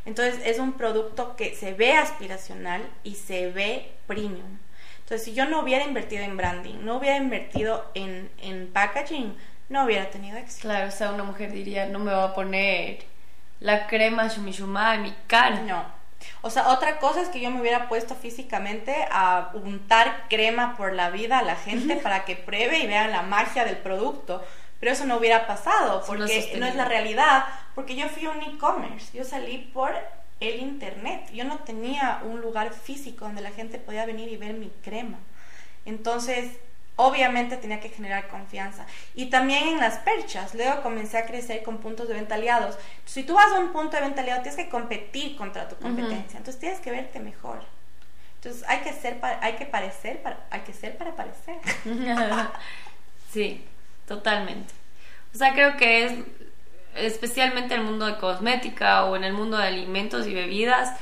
Entonces 0.05 0.39
es 0.45 0.59
un 0.59 0.73
producto 0.73 1.35
que 1.35 1.55
se 1.55 1.73
ve 1.73 1.93
aspiracional 1.93 2.87
y 3.03 3.15
se 3.15 3.51
ve 3.51 3.91
premium. 4.07 4.59
Entonces 4.99 5.25
si 5.25 5.33
yo 5.33 5.45
no 5.45 5.61
hubiera 5.61 5.83
invertido 5.83 6.23
en 6.23 6.37
branding, 6.37 6.75
no 6.83 6.97
hubiera 6.97 7.17
invertido 7.17 7.89
en, 7.95 8.29
en 8.41 8.71
packaging, 8.71 9.35
no 9.69 9.85
hubiera 9.85 10.09
tenido 10.09 10.37
éxito. 10.37 10.67
Claro, 10.67 10.87
o 10.87 10.91
sea, 10.91 11.11
una 11.11 11.23
mujer 11.23 11.51
diría, 11.51 11.85
no 11.87 11.99
me 11.99 12.11
va 12.11 12.25
a 12.25 12.33
poner 12.35 13.05
la 13.59 13.87
crema 13.87 14.27
shumishuma 14.27 14.95
en 14.95 15.03
mi 15.03 15.13
cara. 15.27 15.61
No, 15.61 15.85
o 16.41 16.49
sea, 16.49 16.69
otra 16.69 16.99
cosa 16.99 17.21
es 17.21 17.29
que 17.29 17.39
yo 17.39 17.51
me 17.51 17.61
hubiera 17.61 17.89
puesto 17.89 18.15
físicamente 18.15 18.95
a 19.11 19.51
untar 19.53 20.25
crema 20.29 20.75
por 20.77 20.93
la 20.93 21.09
vida 21.09 21.39
a 21.39 21.43
la 21.43 21.55
gente 21.55 21.95
para 21.97 22.25
que 22.25 22.35
pruebe 22.35 22.79
y 22.79 22.87
vean 22.87 23.11
la 23.11 23.21
magia 23.21 23.65
del 23.65 23.77
producto. 23.77 24.43
Pero 24.79 24.93
eso 24.93 25.05
no 25.05 25.17
hubiera 25.17 25.45
pasado 25.45 26.03
porque 26.07 26.55
no, 26.57 26.65
es 26.65 26.75
la 26.75 26.85
realidad, 26.85 27.45
porque 27.75 27.97
yo 27.97 28.07
fui 28.07 28.27
un 28.27 28.41
e-commerce, 28.41 29.17
yo 29.17 29.25
salí 29.25 29.69
por 29.73 29.93
el 30.39 30.61
internet, 30.61 31.29
yo 31.33 31.43
no 31.43 31.59
tenía 31.59 32.21
un 32.23 32.39
lugar 32.39 32.71
físico 32.71 33.25
donde 33.25 33.41
la 33.41 33.51
gente 33.51 33.77
podía 33.77 34.05
venir 34.05 34.29
y 34.29 34.37
ver 34.37 34.53
mi 34.53 34.69
crema. 34.81 35.19
Entonces, 35.83 36.57
obviamente 36.99 37.55
tenía 37.55 37.79
que 37.79 37.87
generar 37.87 38.27
confianza. 38.27 38.85
Y 39.15 39.27
también 39.27 39.69
en 39.69 39.77
las 39.79 39.99
perchas, 39.99 40.53
luego 40.53 40.81
comencé 40.81 41.17
a 41.17 41.25
crecer 41.25 41.63
con 41.63 41.77
puntos 41.77 42.09
de 42.09 42.13
venta 42.13 42.35
aliados. 42.35 42.77
Si 43.05 43.23
tú 43.23 43.35
vas 43.35 43.53
a 43.53 43.59
un 43.59 43.71
punto 43.71 43.95
de 43.95 44.01
venta 44.01 44.21
aliado, 44.21 44.41
tienes 44.41 44.61
que 44.61 44.69
competir 44.69 45.37
contra 45.37 45.69
tu 45.69 45.77
competencia, 45.77 46.37
entonces 46.37 46.59
tienes 46.59 46.79
que 46.81 46.91
verte 46.91 47.21
mejor. 47.21 47.61
Entonces 48.35 48.65
hay 48.67 48.79
que 48.79 48.91
ser 48.91 49.17
para, 49.21 49.41
hay 49.41 49.53
que 49.53 49.65
parecer 49.65 50.21
para, 50.21 50.45
hay 50.49 50.59
que 50.61 50.73
ser 50.73 50.97
para 50.97 51.15
parecer. 51.15 51.55
sí, 53.31 53.65
totalmente. 54.05 54.73
O 55.33 55.37
sea, 55.37 55.53
creo 55.53 55.77
que 55.77 56.03
es 56.03 56.13
especialmente 56.95 57.75
en 57.75 57.79
el 57.79 57.85
mundo 57.85 58.07
de 58.07 58.17
cosmética 58.17 59.05
o 59.05 59.15
en 59.15 59.23
el 59.23 59.31
mundo 59.31 59.55
de 59.57 59.67
alimentos 59.67 60.27
y 60.27 60.33
bebidas, 60.33 60.99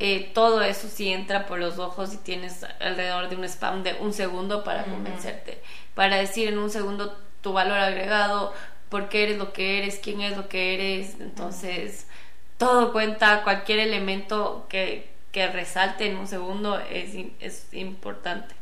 eh, 0.00 0.30
todo 0.32 0.62
eso 0.62 0.88
sí 0.88 1.12
entra 1.12 1.46
por 1.46 1.58
los 1.58 1.78
ojos 1.78 2.14
y 2.14 2.18
tienes 2.18 2.64
alrededor 2.80 3.28
de 3.28 3.36
un 3.36 3.44
spam 3.44 3.82
de 3.82 3.94
un 3.94 4.12
segundo 4.12 4.62
para 4.62 4.84
convencerte, 4.84 5.60
para 5.94 6.16
decir 6.16 6.48
en 6.48 6.58
un 6.58 6.70
segundo 6.70 7.20
tu 7.40 7.52
valor 7.52 7.78
agregado, 7.78 8.52
por 8.88 9.08
qué 9.08 9.24
eres 9.24 9.38
lo 9.38 9.52
que 9.52 9.78
eres, 9.78 9.98
quién 10.02 10.20
es 10.20 10.36
lo 10.36 10.48
que 10.48 10.74
eres, 10.74 11.20
entonces 11.20 12.06
todo 12.58 12.92
cuenta, 12.92 13.42
cualquier 13.42 13.80
elemento 13.80 14.66
que, 14.68 15.10
que 15.32 15.48
resalte 15.48 16.06
en 16.06 16.16
un 16.16 16.28
segundo 16.28 16.78
es, 16.78 17.14
es 17.40 17.66
importante. 17.72 18.54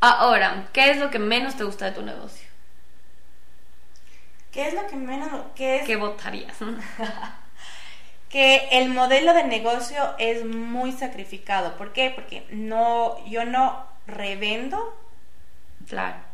Ahora, 0.00 0.68
¿qué 0.72 0.90
es 0.90 0.96
lo 0.98 1.10
que 1.10 1.18
menos 1.18 1.56
te 1.56 1.64
gusta 1.64 1.86
de 1.86 1.92
tu 1.92 2.02
negocio? 2.02 2.48
¿Qué 4.50 4.68
es 4.68 4.74
lo 4.74 4.86
que 4.86 4.96
menos... 4.96 5.28
¿Qué, 5.54 5.80
es... 5.80 5.86
¿Qué 5.86 5.96
votarías? 5.96 6.56
que 8.30 8.68
el 8.70 8.88
modelo 8.88 9.34
de 9.34 9.44
negocio 9.44 10.14
es 10.18 10.46
muy 10.46 10.92
sacrificado. 10.92 11.76
¿Por 11.76 11.92
qué? 11.92 12.10
Porque 12.10 12.46
no, 12.50 13.22
yo 13.26 13.44
no 13.44 13.84
revendo 14.06 14.96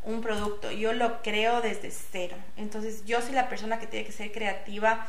un 0.05 0.21
producto, 0.21 0.71
yo 0.71 0.93
lo 0.93 1.23
creo 1.23 1.63
desde 1.63 1.91
cero. 1.91 2.37
Entonces 2.59 3.07
yo 3.07 3.23
soy 3.23 3.33
la 3.33 3.49
persona 3.49 3.81
que 3.81 3.87
tiene 3.87 4.05
que 4.05 4.13
ser 4.13 4.31
creativa, 4.31 5.07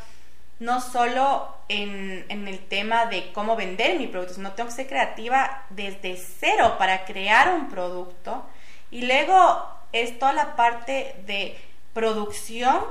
no 0.60 0.80
solo 0.80 1.54
en, 1.68 2.26
en 2.30 2.48
el 2.48 2.60
tema 2.60 3.08
de 3.08 3.34
cómo 3.34 3.58
vender 3.58 4.00
mi 4.00 4.08
producto, 4.08 4.36
sino 4.36 4.54
tengo 4.54 4.70
que 4.70 4.76
ser 4.76 4.88
creativa 4.88 5.66
desde 5.70 6.16
cero 6.16 6.76
para 6.80 7.04
crear 7.04 7.54
un 7.54 7.68
producto. 7.68 8.46
Y 8.90 9.06
luego 9.06 9.68
es 9.92 10.18
toda 10.18 10.32
la 10.32 10.56
parte 10.56 11.16
de 11.26 11.58
producción 11.94 12.82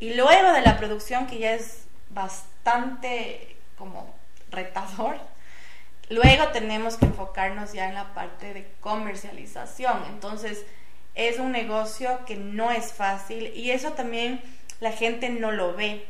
y 0.00 0.14
luego 0.14 0.52
de 0.52 0.62
la 0.62 0.76
producción 0.76 1.28
que 1.28 1.38
ya 1.38 1.52
es 1.52 1.86
bastante 2.10 2.53
bastante 2.64 3.56
como 3.76 4.14
retador. 4.50 5.16
Luego 6.08 6.48
tenemos 6.48 6.96
que 6.96 7.06
enfocarnos 7.06 7.72
ya 7.72 7.88
en 7.88 7.94
la 7.94 8.14
parte 8.14 8.52
de 8.54 8.70
comercialización. 8.80 10.04
Entonces, 10.08 10.64
es 11.14 11.38
un 11.38 11.52
negocio 11.52 12.24
que 12.26 12.36
no 12.36 12.70
es 12.70 12.92
fácil 12.92 13.52
y 13.54 13.70
eso 13.70 13.92
también 13.92 14.42
la 14.80 14.92
gente 14.92 15.28
no 15.28 15.52
lo 15.52 15.74
ve. 15.74 16.06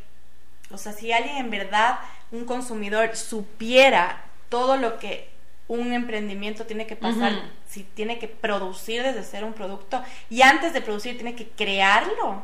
O 0.71 0.79
sea, 0.79 0.93
si 0.93 1.13
alguien 1.13 1.37
en 1.37 1.51
verdad, 1.51 1.99
un 2.33 2.45
consumidor, 2.45 3.17
supiera 3.17 4.25
todo 4.49 4.77
lo 4.77 4.99
que 4.99 5.29
un 5.69 5.93
emprendimiento 5.93 6.67
tiene 6.67 6.87
que 6.87 6.97
pasar, 6.97 7.33
si 7.67 7.85
tiene 7.85 8.19
que 8.19 8.29
producir 8.29 9.03
desde 9.03 9.23
ser 9.23 9.45
un 9.45 9.55
producto 9.55 10.03
y 10.29 10.43
antes 10.43 10.73
de 10.73 10.83
producir 10.83 11.15
tiene 11.15 11.35
que 11.35 11.49
crearlo 11.49 12.43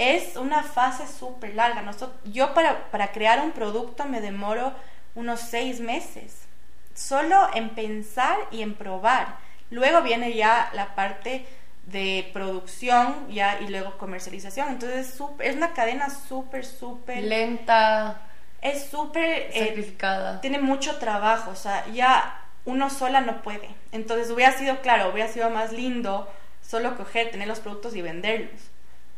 es 0.00 0.36
una 0.36 0.62
fase 0.62 1.06
súper 1.06 1.54
larga. 1.54 1.82
Nosotros, 1.82 2.18
yo 2.24 2.54
para, 2.54 2.90
para 2.90 3.12
crear 3.12 3.40
un 3.40 3.52
producto 3.52 4.06
me 4.06 4.22
demoro 4.22 4.72
unos 5.14 5.40
seis 5.40 5.78
meses, 5.80 6.48
solo 6.94 7.48
en 7.54 7.70
pensar 7.70 8.38
y 8.50 8.62
en 8.62 8.74
probar. 8.74 9.36
Luego 9.68 10.00
viene 10.00 10.32
ya 10.32 10.70
la 10.72 10.94
parte 10.94 11.46
de 11.84 12.30
producción 12.32 13.28
ya 13.30 13.60
y 13.60 13.68
luego 13.68 13.98
comercialización. 13.98 14.68
Entonces 14.68 15.20
es, 15.40 15.56
una 15.56 15.74
cadena 15.74 16.08
súper, 16.08 16.64
súper... 16.64 17.22
Lenta. 17.22 18.22
Es 18.62 18.86
súper... 18.86 19.50
Eh, 19.52 19.66
Sacrificada. 19.68 20.40
tiene 20.40 20.60
mucho 20.60 20.96
trabajo, 20.96 21.50
o 21.50 21.56
sea, 21.56 21.86
ya 21.88 22.42
uno 22.64 22.88
sola 22.88 23.20
no 23.20 23.42
puede. 23.42 23.68
Entonces 23.92 24.30
hubiera 24.30 24.52
sido, 24.52 24.80
claro, 24.80 25.10
hubiera 25.10 25.30
sido 25.30 25.50
más 25.50 25.72
lindo 25.72 26.26
solo 26.62 26.96
coger, 26.96 27.30
tener 27.30 27.48
los 27.48 27.60
productos 27.60 27.94
y 27.96 28.00
venderlos. 28.00 28.70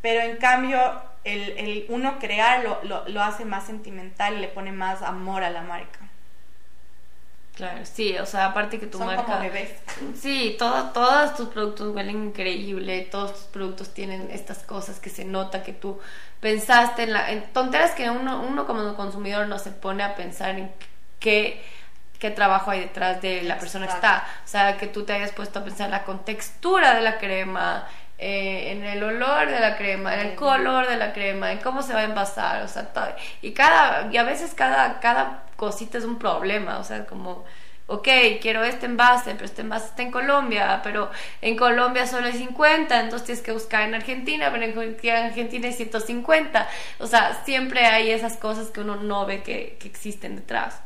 Pero 0.03 0.21
en 0.21 0.37
cambio, 0.37 0.79
el, 1.25 1.57
el 1.57 1.87
uno 1.89 2.19
crearlo 2.19 2.79
lo, 2.83 3.09
lo 3.09 3.23
hace 3.23 3.45
más 3.45 3.65
sentimental 3.65 4.35
y 4.35 4.41
le 4.41 4.49
pone 4.49 4.73
más 4.73 5.01
amor 5.03 5.45
a 5.45 5.51
la 5.51 5.63
marca. 5.63 6.01
Claro, 7.55 7.85
sí, 7.85 8.17
o 8.19 8.25
sea, 8.25 8.47
aparte 8.47 8.81
que 8.81 8.87
tu 8.87 8.97
Son 8.99 9.07
marca... 9.07 9.25
como 9.25 9.41
bebés. 9.41 9.71
Sí, 10.19 10.57
todo, 10.59 10.91
todos 10.91 11.37
tus 11.37 11.49
productos 11.49 11.95
huelen 11.95 12.29
increíble, 12.29 13.03
todos 13.11 13.35
tus 13.35 13.43
productos 13.45 13.93
tienen 13.93 14.31
estas 14.31 14.61
cosas 14.61 14.99
que 14.99 15.11
se 15.11 15.27
nota 15.27 15.63
que 15.63 15.75
tú 15.75 16.01
pensaste 16.41 17.03
en, 17.03 17.13
la, 17.13 17.31
en 17.31 17.53
tonteras 17.53 17.91
que 17.93 18.09
uno, 18.09 18.41
uno 18.41 18.67
como 18.67 18.97
consumidor 18.97 19.49
no 19.49 19.59
se 19.59 19.71
pone 19.71 20.03
a 20.03 20.17
pensar 20.17 20.59
en 20.59 20.73
qué, 21.21 21.63
qué 22.19 22.31
trabajo 22.31 22.71
hay 22.71 22.81
detrás 22.81 23.21
de 23.21 23.43
la 23.43 23.59
persona 23.59 23.87
que 23.87 23.93
está. 23.93 24.27
O 24.47 24.49
sea, 24.49 24.79
que 24.79 24.87
tú 24.87 25.05
te 25.05 25.13
hayas 25.13 25.33
puesto 25.33 25.59
a 25.59 25.65
pensar 25.65 25.87
en 25.87 25.93
la 25.93 26.05
contextura 26.05 26.95
de 26.95 27.03
la 27.03 27.19
crema, 27.19 27.87
eh, 28.25 28.71
en 28.71 28.85
el 28.85 29.03
olor 29.03 29.51
de 29.51 29.59
la 29.59 29.77
crema, 29.77 30.15
en 30.15 30.29
el 30.29 30.35
color 30.37 30.89
de 30.89 30.97
la 30.97 31.13
crema, 31.13 31.51
en 31.51 31.59
cómo 31.59 31.83
se 31.83 31.93
va 31.93 32.01
a 32.01 32.05
envasar, 32.05 32.63
o 32.63 32.69
sea, 32.69 32.93
todo. 32.93 33.09
Y 33.41 33.51
cada, 33.51 34.13
y 34.13 34.17
a 34.17 34.23
veces 34.23 34.55
cada, 34.55 35.01
cada 35.01 35.43
cosita 35.57 35.99
es 35.99 36.05
un 36.05 36.21
problema, 36.21 36.79
o 36.79 36.85
sea, 36.85 37.05
como, 37.05 37.45
ok, 37.89 38.07
quiero 38.41 38.63
este 38.63 38.87
envase, 38.87 39.33
pero 39.33 39.45
este 39.45 39.63
envase 39.63 39.87
está 39.87 40.03
en 40.03 40.13
Colombia, 40.13 40.81
pero 40.85 41.11
en 41.41 41.57
Colombia 41.57 42.07
solo 42.07 42.29
hay 42.29 42.35
50, 42.35 43.01
entonces 43.01 43.27
tienes 43.27 43.45
que 43.45 43.51
buscar 43.51 43.83
en 43.83 43.97
Argentina, 43.97 44.51
pero 44.53 44.67
en 44.67 45.17
Argentina 45.17 45.67
hay 45.67 45.75
150, 45.75 46.69
o 47.01 47.07
sea, 47.09 47.43
siempre 47.45 47.87
hay 47.87 48.13
esas 48.13 48.37
cosas 48.37 48.71
que 48.71 48.83
uno 48.83 48.95
no 48.95 49.27
ve 49.27 49.43
que, 49.43 49.77
que 49.81 49.89
existen 49.89 50.37
detrás. 50.37 50.81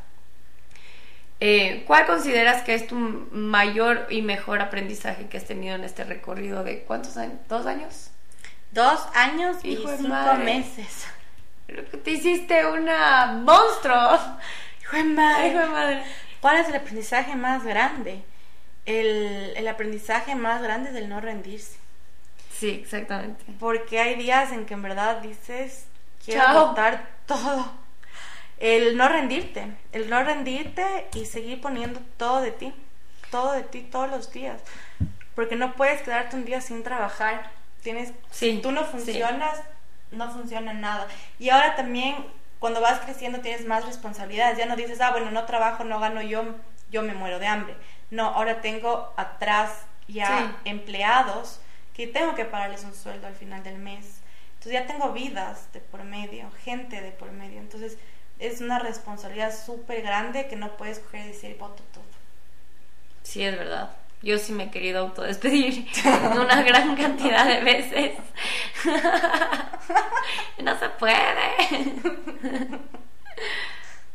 Eh, 1.39 1.83
¿Cuál 1.85 2.05
consideras 2.07 2.63
que 2.63 2.73
es 2.73 2.87
tu 2.87 2.95
mayor 2.95 4.07
y 4.09 4.21
mejor 4.23 4.59
aprendizaje 4.61 5.27
que 5.27 5.37
has 5.37 5.45
tenido 5.45 5.75
en 5.75 5.83
este 5.83 6.03
recorrido 6.03 6.63
de 6.63 6.81
cuántos 6.81 7.15
años? 7.17 7.35
¿Dos 7.47 7.65
años? 7.67 8.09
Dos 8.71 9.01
años 9.13 9.57
y 9.63 9.73
Hijo 9.73 9.89
de 9.91 9.97
cinco 9.97 10.09
madre. 10.09 10.43
meses. 10.43 11.07
Creo 11.67 11.85
que 11.89 11.97
te 11.97 12.11
hiciste 12.11 12.65
una 12.65 13.27
monstruo. 13.43 14.19
Hijo 14.81 14.97
de 14.97 15.03
madre. 15.03 15.47
Hijo 15.49 15.59
de 15.59 15.65
madre. 15.67 16.03
¿Cuál 16.41 16.57
es 16.57 16.67
el 16.69 16.75
aprendizaje 16.75 17.35
más 17.35 17.63
grande? 17.63 18.23
El, 18.85 19.53
el 19.55 19.67
aprendizaje 19.67 20.33
más 20.35 20.61
grande 20.61 20.89
es 20.89 20.95
el 20.95 21.09
no 21.09 21.19
rendirse. 21.21 21.77
Sí, 22.57 22.69
exactamente. 22.83 23.43
Porque 23.59 23.99
hay 23.99 24.15
días 24.15 24.51
en 24.51 24.65
que 24.65 24.73
en 24.73 24.81
verdad 24.81 25.17
dices, 25.21 25.85
quiero 26.25 26.41
Chao. 26.43 26.67
botar 26.69 27.07
todo. 27.25 27.71
El 28.59 28.97
no 28.97 29.07
rendirte, 29.07 29.67
el 29.91 30.09
no 30.09 30.23
rendirte 30.23 31.07
y 31.13 31.25
seguir 31.25 31.61
poniendo 31.61 31.99
todo 32.17 32.41
de 32.41 32.51
ti, 32.51 32.73
todo 33.29 33.51
de 33.53 33.61
ti 33.63 33.81
todos 33.81 34.09
los 34.09 34.31
días. 34.31 34.61
Porque 35.35 35.55
no 35.55 35.73
puedes 35.75 36.01
quedarte 36.01 36.35
un 36.35 36.45
día 36.45 36.61
sin 36.61 36.81
trabajar. 36.83 37.51
Tienes, 37.83 38.09
Sí, 38.31 38.51
si 38.55 38.57
tú 38.61 38.71
no 38.71 38.81
sí. 38.85 38.87
funcionas, 38.91 39.61
no 40.11 40.31
funciona 40.31 40.73
nada. 40.73 41.07
Y 41.37 41.49
ahora 41.49 41.75
también, 41.75 42.15
cuando 42.59 42.81
vas 42.81 42.99
creciendo, 43.01 43.39
tienes 43.41 43.65
más 43.67 43.85
responsabilidades. 43.85 44.57
Ya 44.57 44.65
no 44.65 44.75
dices, 44.75 44.99
ah, 45.01 45.11
bueno, 45.11 45.29
no 45.29 45.45
trabajo, 45.45 45.83
no 45.83 45.99
gano 45.99 46.21
yo, 46.23 46.43
yo 46.89 47.03
me 47.03 47.13
muero 47.13 47.37
de 47.37 47.45
hambre. 47.47 47.75
No, 48.09 48.25
ahora 48.29 48.61
tengo 48.61 49.13
atrás 49.17 49.85
ya 50.07 50.27
Sí. 50.63 50.69
empleados 50.71 51.59
que 51.93 52.07
tengo 52.07 52.33
que 52.33 52.45
pagarles 52.45 52.83
un 52.83 52.95
sueldo 52.95 53.27
al 53.27 53.35
final 53.35 53.61
del 53.63 53.77
mes. 53.77 54.21
Entonces 54.53 54.73
ya 54.73 54.87
tengo 54.87 55.11
vidas 55.11 55.71
de 55.73 55.79
por 55.81 56.03
medio, 56.03 56.49
gente 56.63 57.01
de 57.01 57.11
por 57.11 57.31
medio. 57.31 57.59
Entonces 57.59 57.97
es 58.39 58.61
una 58.61 58.79
responsabilidad 58.79 59.53
súper 59.55 60.01
grande 60.01 60.47
que 60.47 60.55
no 60.55 60.75
puedes 60.77 60.99
coger 60.99 61.25
y 61.25 61.27
decir, 61.29 61.57
voto 61.57 61.83
todo. 61.93 62.03
Sí, 63.23 63.43
es 63.43 63.57
verdad. 63.57 63.91
Yo 64.21 64.37
sí 64.37 64.51
me 64.51 64.65
he 64.65 64.71
querido 64.71 64.99
autodespedir 65.01 65.87
una 66.41 66.63
gran 66.63 66.95
cantidad 66.95 67.45
de 67.45 67.61
veces. 67.61 68.17
no 70.63 70.79
se 70.79 70.89
puede. 70.89 71.17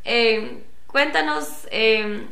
Eh, 0.05 0.65
cuéntanos, 0.85 1.65
eh, 1.71 2.27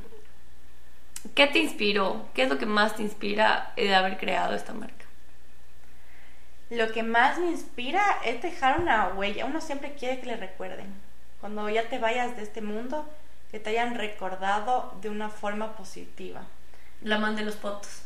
¿qué 1.33 1.47
te 1.47 1.59
inspiró? 1.59 2.27
¿Qué 2.33 2.43
es 2.43 2.49
lo 2.49 2.57
que 2.57 2.65
más 2.65 2.97
te 2.97 3.01
inspira 3.01 3.71
de 3.77 3.95
haber 3.95 4.17
creado 4.17 4.53
esta 4.53 4.73
marca? 4.73 5.05
Lo 6.69 6.91
que 6.91 7.01
más 7.01 7.37
me 7.37 7.51
inspira 7.51 8.03
es 8.25 8.41
dejar 8.41 8.79
una 8.79 9.09
huella. 9.09 9.45
Uno 9.45 9.61
siempre 9.61 9.93
quiere 9.93 10.19
que 10.19 10.25
le 10.25 10.35
recuerden. 10.35 10.93
Cuando 11.41 11.67
ya 11.69 11.89
te 11.89 11.99
vayas 11.99 12.37
de 12.37 12.43
este 12.43 12.61
mundo, 12.61 13.05
que 13.51 13.59
te 13.59 13.71
hayan 13.71 13.95
recordado 13.95 14.93
de 15.01 15.09
una 15.09 15.29
forma 15.29 15.75
positiva. 15.75 16.43
La 17.01 17.17
man 17.17 17.35
de 17.35 17.43
los 17.43 17.55
potos. 17.55 18.03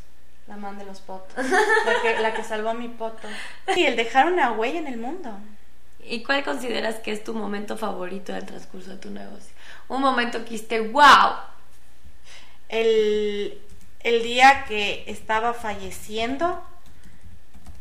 La 0.47 0.57
man 0.57 0.79
de 0.79 0.85
los 0.85 1.01
potos. 1.01 1.35
La 1.37 2.01
que, 2.01 2.19
la 2.19 2.33
que 2.33 2.43
salvó 2.43 2.73
mi 2.73 2.87
poto. 2.87 3.27
Y 3.75 3.83
el 3.83 3.95
dejar 3.95 4.31
una 4.31 4.51
huella 4.53 4.79
en 4.79 4.87
el 4.87 4.97
mundo. 4.97 5.37
¿Y 6.03 6.23
cuál 6.23 6.43
consideras 6.43 6.95
que 6.95 7.11
es 7.11 7.23
tu 7.23 7.33
momento 7.33 7.77
favorito 7.77 8.31
del 8.31 8.45
transcurso 8.45 8.91
de 8.91 8.97
tu 8.97 9.09
negocio? 9.09 9.53
Un 9.87 10.01
momento 10.01 10.39
que 10.39 10.45
dijiste, 10.45 10.79
wow. 10.79 11.33
El, 12.69 13.59
el 14.01 14.23
día 14.23 14.65
que 14.67 15.03
estaba 15.07 15.53
falleciendo 15.53 16.63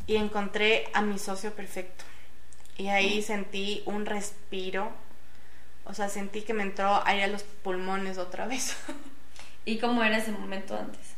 y 0.06 0.16
encontré 0.16 0.88
a 0.94 1.02
mi 1.02 1.18
socio 1.18 1.54
perfecto. 1.54 2.04
Y 2.76 2.88
ahí 2.88 3.22
sentí 3.22 3.82
un 3.86 4.04
respiro. 4.04 4.90
O 5.84 5.94
sea, 5.94 6.08
sentí 6.08 6.42
que 6.42 6.54
me 6.54 6.62
entró 6.62 7.02
aire 7.06 7.24
a 7.24 7.28
los 7.28 7.42
pulmones 7.42 8.18
otra 8.18 8.46
vez. 8.46 8.76
¿Y 9.64 9.78
cómo 9.78 10.02
era 10.02 10.18
ese 10.18 10.32
momento 10.32 10.76
antes? 10.76 11.14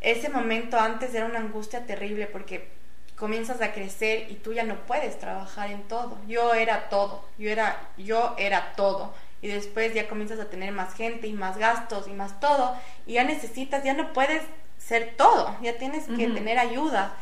Ese 0.00 0.28
momento 0.28 0.78
antes 0.78 1.14
era 1.14 1.26
una 1.26 1.38
angustia 1.38 1.86
terrible 1.86 2.26
porque 2.26 2.68
comienzas 3.16 3.60
a 3.62 3.72
crecer 3.72 4.30
y 4.30 4.34
tú 4.34 4.52
ya 4.52 4.62
no 4.62 4.76
puedes 4.86 5.18
trabajar 5.18 5.70
en 5.70 5.82
todo. 5.84 6.18
Yo 6.28 6.54
era 6.54 6.88
todo, 6.88 7.24
yo 7.38 7.50
era 7.50 7.88
yo 7.96 8.34
era 8.38 8.74
todo 8.76 9.14
y 9.42 9.48
después 9.48 9.94
ya 9.94 10.08
comienzas 10.08 10.38
a 10.40 10.50
tener 10.50 10.72
más 10.72 10.94
gente 10.94 11.26
y 11.26 11.32
más 11.32 11.56
gastos 11.56 12.08
y 12.08 12.12
más 12.12 12.40
todo 12.40 12.76
y 13.06 13.14
ya 13.14 13.24
necesitas, 13.24 13.84
ya 13.84 13.94
no 13.94 14.12
puedes 14.12 14.42
ser 14.78 15.14
todo, 15.16 15.56
ya 15.62 15.78
tienes 15.78 16.04
que 16.06 16.28
tener 16.28 16.58
ayuda 16.58 17.16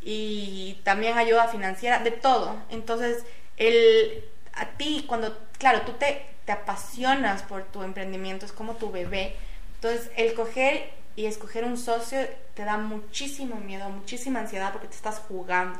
y 0.00 0.80
también 0.84 1.18
ayuda 1.18 1.48
financiera, 1.48 1.98
de 1.98 2.12
todo. 2.12 2.56
Entonces, 2.70 3.24
el 3.56 4.24
a 4.58 4.66
ti 4.76 5.04
cuando 5.06 5.38
claro, 5.58 5.82
tú 5.82 5.92
te 5.92 6.26
te 6.48 6.52
apasionas 6.52 7.42
por 7.42 7.64
tu 7.64 7.82
emprendimiento, 7.82 8.46
es 8.46 8.52
como 8.52 8.76
tu 8.76 8.90
bebé. 8.90 9.36
Entonces, 9.74 10.10
el 10.16 10.32
coger 10.32 10.90
y 11.14 11.26
escoger 11.26 11.62
un 11.66 11.76
socio 11.76 12.26
te 12.54 12.64
da 12.64 12.78
muchísimo 12.78 13.56
miedo, 13.56 13.90
muchísima 13.90 14.40
ansiedad 14.40 14.72
porque 14.72 14.88
te 14.88 14.94
estás 14.94 15.18
jugando. 15.28 15.78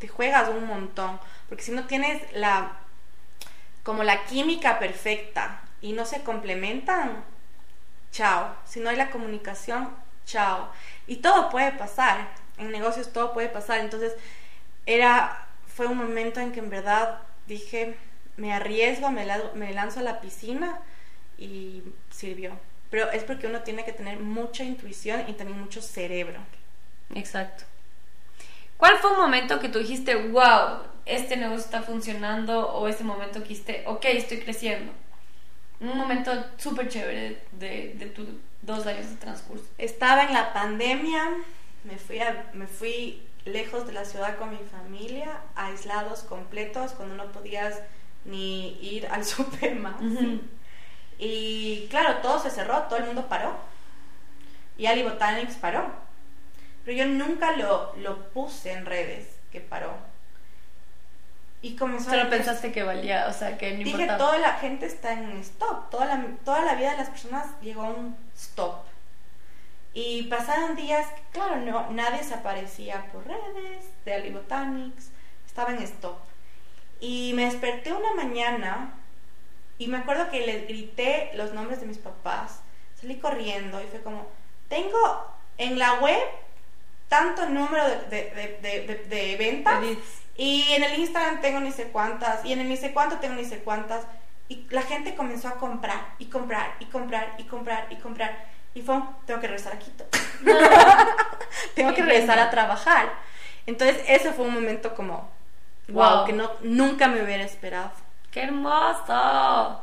Te 0.00 0.08
juegas 0.08 0.48
un 0.48 0.66
montón. 0.66 1.20
Porque 1.48 1.62
si 1.62 1.70
no 1.70 1.86
tienes 1.86 2.20
la 2.32 2.80
como 3.84 4.02
la 4.02 4.24
química 4.24 4.80
perfecta 4.80 5.60
y 5.80 5.92
no 5.92 6.04
se 6.04 6.24
complementan, 6.24 7.22
chao. 8.10 8.56
Si 8.64 8.80
no 8.80 8.90
hay 8.90 8.96
la 8.96 9.12
comunicación, 9.12 9.94
chao. 10.26 10.68
Y 11.06 11.18
todo 11.18 11.48
puede 11.48 11.70
pasar. 11.70 12.28
En 12.58 12.72
negocios 12.72 13.12
todo 13.12 13.32
puede 13.32 13.48
pasar. 13.48 13.78
Entonces, 13.78 14.14
era 14.84 15.46
fue 15.68 15.86
un 15.86 15.98
momento 15.98 16.40
en 16.40 16.50
que 16.50 16.58
en 16.58 16.70
verdad 16.70 17.20
dije, 17.46 17.96
me 18.36 18.52
arriesgo, 18.52 19.10
me, 19.10 19.26
la- 19.26 19.50
me 19.54 19.72
lanzo 19.72 20.00
a 20.00 20.02
la 20.02 20.20
piscina 20.20 20.80
y 21.38 21.82
sirvió. 22.10 22.58
Pero 22.90 23.10
es 23.10 23.24
porque 23.24 23.46
uno 23.46 23.62
tiene 23.62 23.84
que 23.84 23.92
tener 23.92 24.18
mucha 24.20 24.64
intuición 24.64 25.24
y 25.28 25.32
también 25.34 25.60
mucho 25.60 25.80
cerebro. 25.82 26.40
Exacto. 27.14 27.64
¿Cuál 28.76 28.98
fue 28.98 29.12
un 29.12 29.18
momento 29.18 29.60
que 29.60 29.68
tú 29.68 29.78
dijiste, 29.78 30.14
wow, 30.16 30.80
este 31.06 31.36
negocio 31.36 31.64
está 31.64 31.82
funcionando? 31.82 32.68
O 32.72 32.88
ese 32.88 33.04
momento 33.04 33.34
que 33.42 33.48
dijiste, 33.50 33.84
ok, 33.86 34.04
estoy 34.06 34.38
creciendo. 34.40 34.92
Un 35.80 35.96
momento 35.96 36.32
súper 36.58 36.88
chévere 36.88 37.42
de, 37.52 37.94
de 37.96 38.06
tus 38.06 38.28
dos 38.62 38.86
años 38.86 39.08
de 39.10 39.16
transcurso. 39.16 39.64
Estaba 39.78 40.24
en 40.24 40.32
la 40.34 40.52
pandemia, 40.52 41.24
me 41.84 41.98
fui, 41.98 42.20
a- 42.20 42.50
me 42.54 42.66
fui 42.66 43.22
lejos 43.44 43.86
de 43.86 43.92
la 43.92 44.04
ciudad 44.04 44.36
con 44.38 44.50
mi 44.50 44.58
familia, 44.70 45.40
aislados 45.54 46.20
completos, 46.22 46.92
cuando 46.92 47.14
no 47.16 47.32
podías 47.32 47.80
ni 48.24 48.78
ir 48.80 49.06
al 49.08 49.24
super 49.26 49.74
más. 49.74 49.96
Y 51.18 51.86
claro, 51.90 52.16
todo 52.18 52.38
se 52.40 52.50
cerró, 52.50 52.82
todo 52.84 52.98
el 52.98 53.04
mundo 53.06 53.28
paró. 53.28 53.54
Y 54.78 54.86
Ali 54.86 55.02
Botanics 55.02 55.54
paró. 55.56 55.86
Pero 56.84 56.98
yo 56.98 57.06
nunca 57.06 57.52
lo, 57.56 57.94
lo 57.96 58.30
puse 58.30 58.72
en 58.72 58.86
redes 58.86 59.28
que 59.52 59.60
paró. 59.60 59.92
Y 61.60 61.76
comenzó 61.76 62.10
Solo 62.10 62.22
a- 62.24 62.30
pensaste 62.30 62.72
que 62.72 62.82
valía, 62.82 63.28
o 63.28 63.32
sea, 63.32 63.56
que 63.56 63.70
no 63.72 63.78
Dije, 63.78 63.90
importaba. 63.90 64.18
toda 64.18 64.38
la 64.38 64.52
gente 64.54 64.86
está 64.86 65.12
en 65.12 65.30
stop. 65.38 65.90
Toda 65.90 66.06
la, 66.06 66.26
toda 66.44 66.62
la 66.64 66.74
vida 66.74 66.90
de 66.92 66.96
las 66.96 67.10
personas 67.10 67.46
llegó 67.60 67.82
a 67.82 67.90
un 67.90 68.16
stop. 68.36 68.84
Y 69.94 70.24
pasaron 70.24 70.74
días, 70.74 71.06
que, 71.08 71.22
claro, 71.32 71.56
no, 71.56 71.90
nadie 71.90 72.24
se 72.24 72.34
aparecía 72.34 73.06
por 73.12 73.26
redes 73.26 73.86
de 74.04 74.14
Ali 74.14 74.30
Botanics. 74.30 75.10
Estaba 75.46 75.72
en 75.72 75.82
stop. 75.82 76.16
Y 77.00 77.32
me 77.34 77.44
desperté 77.44 77.92
una 77.92 78.14
mañana 78.14 78.94
y 79.78 79.88
me 79.88 79.98
acuerdo 79.98 80.30
que 80.30 80.46
les 80.46 80.66
grité 80.66 81.30
los 81.34 81.52
nombres 81.52 81.80
de 81.80 81.86
mis 81.86 81.98
papás. 81.98 82.60
Salí 83.00 83.18
corriendo 83.18 83.82
y 83.82 83.86
fue 83.86 84.00
como, 84.02 84.28
tengo 84.68 85.26
en 85.58 85.78
la 85.78 85.94
web 85.94 86.22
tanto 87.08 87.46
número 87.48 87.86
de, 87.86 87.98
de, 88.08 88.58
de, 88.62 89.04
de 89.08 89.36
ventas. 89.36 89.84
Y 90.36 90.72
en 90.72 90.82
el 90.82 90.98
Instagram 90.98 91.42
tengo 91.42 91.60
ni 91.60 91.72
sé 91.72 91.88
cuántas, 91.88 92.42
y 92.44 92.52
en 92.54 92.60
el 92.60 92.68
ni 92.68 92.76
sé 92.78 92.92
cuánto 92.92 93.18
tengo 93.18 93.34
ni 93.34 93.44
sé 93.44 93.58
cuántas. 93.58 94.06
Y 94.48 94.66
la 94.70 94.82
gente 94.82 95.14
comenzó 95.14 95.48
a 95.48 95.56
comprar, 95.56 96.14
y 96.18 96.26
comprar, 96.26 96.76
y 96.80 96.86
comprar, 96.86 97.34
y 97.36 97.44
comprar, 97.44 97.86
y 97.90 97.96
comprar. 97.96 98.46
Y 98.74 98.82
fue, 98.82 99.00
tengo 99.26 99.40
que 99.40 99.48
regresar 99.48 99.74
a 99.74 99.78
Quito. 99.78 100.04
tengo 101.74 101.94
que 101.94 102.02
regresar 102.02 102.38
a 102.38 102.50
trabajar. 102.50 103.12
Entonces, 103.66 104.02
ese 104.08 104.32
fue 104.32 104.46
un 104.46 104.54
momento 104.54 104.94
como, 104.94 105.30
wow, 105.88 106.24
que 106.24 106.32
no, 106.32 106.50
nunca 106.62 107.08
me 107.08 107.22
hubiera 107.22 107.44
esperado. 107.44 107.92
¡Qué 108.30 108.42
hermoso! 108.42 109.82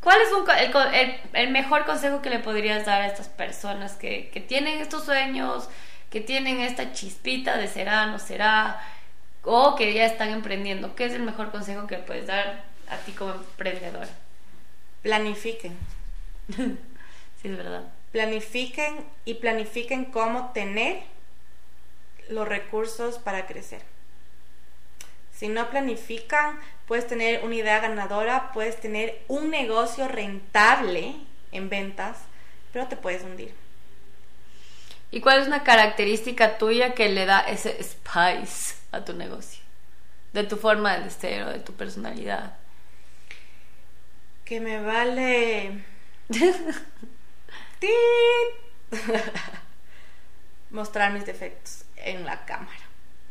¿Cuál 0.00 0.20
es 0.22 0.28
el, 0.92 1.20
el, 1.32 1.50
mejor 1.50 1.84
consejo 1.84 2.22
que 2.22 2.30
le 2.30 2.38
podrías 2.38 2.86
dar 2.86 3.02
a 3.02 3.06
estas 3.06 3.28
personas 3.28 3.94
que, 3.94 4.30
que 4.30 4.40
tienen 4.40 4.80
estos 4.80 5.04
sueños, 5.04 5.68
que 6.08 6.20
tienen 6.20 6.60
esta 6.60 6.92
chispita 6.92 7.56
de 7.56 7.66
será, 7.66 8.06
no 8.06 8.20
será, 8.20 8.80
o 9.42 9.74
que 9.74 9.92
ya 9.92 10.06
están 10.06 10.30
emprendiendo? 10.30 10.94
¿Qué 10.94 11.06
es 11.06 11.14
el 11.14 11.22
mejor 11.22 11.50
consejo 11.50 11.88
que 11.88 11.96
puedes 11.96 12.28
dar 12.28 12.64
a 12.88 12.96
ti 12.98 13.10
como 13.10 13.32
emprendedor? 13.32 14.06
Planifiquen. 15.02 15.76
sí, 17.40 17.48
es 17.48 17.56
verdad. 17.56 17.84
Planifiquen 18.12 19.04
y 19.24 19.34
planifiquen 19.34 20.06
cómo 20.06 20.50
tener 20.52 21.02
los 22.28 22.46
recursos 22.46 23.18
para 23.18 23.46
crecer. 23.46 23.82
Si 25.32 25.48
no 25.48 25.70
planifican, 25.70 26.58
puedes 26.86 27.06
tener 27.06 27.44
una 27.44 27.54
idea 27.54 27.80
ganadora, 27.80 28.50
puedes 28.52 28.80
tener 28.80 29.22
un 29.28 29.50
negocio 29.50 30.08
rentable 30.08 31.14
en 31.52 31.68
ventas, 31.68 32.18
pero 32.72 32.88
te 32.88 32.96
puedes 32.96 33.22
hundir. 33.22 33.54
¿Y 35.10 35.20
cuál 35.20 35.40
es 35.40 35.46
una 35.46 35.62
característica 35.62 36.58
tuya 36.58 36.94
que 36.94 37.08
le 37.08 37.24
da 37.24 37.40
ese 37.40 37.82
spice 37.82 38.74
a 38.92 39.04
tu 39.04 39.14
negocio? 39.14 39.62
De 40.32 40.44
tu 40.44 40.56
forma 40.56 40.98
de 40.98 41.10
ser 41.10 41.44
o 41.44 41.50
de 41.50 41.60
tu 41.60 41.72
personalidad. 41.72 42.56
Que 44.44 44.60
me 44.60 44.80
vale. 44.80 45.84
Mostrar 50.70 51.12
mis 51.12 51.24
defectos 51.24 51.84
en 51.96 52.24
la 52.26 52.44
cámara. 52.44 52.72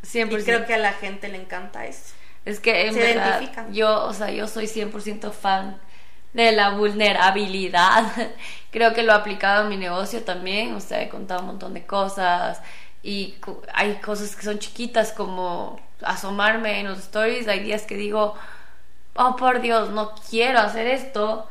Siempre. 0.01 0.41
Y 0.41 0.43
creo 0.43 0.65
que 0.65 0.73
a 0.73 0.77
la 0.77 0.93
gente 0.93 1.27
le 1.27 1.37
encanta 1.37 1.85
eso. 1.85 2.13
Es 2.45 2.59
que 2.59 2.87
en 2.87 2.95
verdad, 2.95 3.41
yo, 3.71 4.05
o 4.05 4.13
sea, 4.13 4.31
yo 4.31 4.47
soy 4.47 4.65
100% 4.65 5.31
fan 5.31 5.79
de 6.33 6.51
la 6.51 6.69
vulnerabilidad. 6.69 8.05
creo 8.71 8.93
que 8.93 9.03
lo 9.03 9.11
he 9.11 9.15
aplicado 9.15 9.63
en 9.63 9.69
mi 9.69 9.77
negocio 9.77 10.23
también, 10.23 10.73
o 10.75 10.79
sea, 10.79 11.01
he 11.01 11.09
contado 11.09 11.41
un 11.41 11.47
montón 11.47 11.73
de 11.73 11.85
cosas 11.85 12.61
y 13.03 13.35
hay 13.73 13.95
cosas 13.95 14.35
que 14.35 14.43
son 14.43 14.59
chiquitas 14.59 15.11
como 15.11 15.79
asomarme 16.01 16.79
en 16.79 16.87
los 16.87 16.99
stories, 16.99 17.47
hay 17.47 17.61
días 17.61 17.83
que 17.83 17.95
digo, 17.95 18.35
oh 19.15 19.35
por 19.35 19.61
Dios, 19.61 19.89
no 19.89 20.13
quiero 20.29 20.59
hacer 20.59 20.87
esto, 20.87 21.47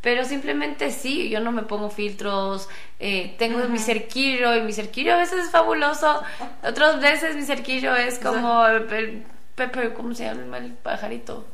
pero 0.00 0.24
simplemente 0.24 0.90
sí, 0.90 1.28
yo 1.28 1.40
no 1.40 1.50
me 1.50 1.62
pongo 1.62 1.90
filtros, 1.90 2.68
eh, 3.00 3.34
tengo 3.38 3.58
mi 3.68 3.78
cerquillo 3.78 4.54
y 4.54 4.62
mi 4.62 4.72
cerquillo 4.72 5.14
a 5.14 5.18
veces 5.18 5.46
es 5.46 5.50
fabuloso, 5.50 6.22
otras 6.62 7.00
veces 7.00 7.34
mi 7.34 7.42
cerquillo 7.42 7.96
es 7.96 8.18
como 8.18 8.64
el, 8.66 9.24
pepper, 9.56 9.94
¿cómo 9.94 10.14
se 10.14 10.24
llama 10.24 10.58
el 10.58 10.72
pajarito? 10.72 11.46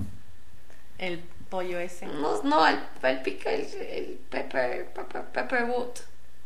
El 0.99 1.20
pollo 1.49 1.78
ese. 1.78 2.07
No, 2.07 2.42
no 2.42 2.66
el, 2.66 2.78
el, 3.03 3.26
el, 3.47 4.20
pepper, 4.28 4.92
pepper, 4.92 5.22
pepper 5.32 5.64
wood. 5.64 5.90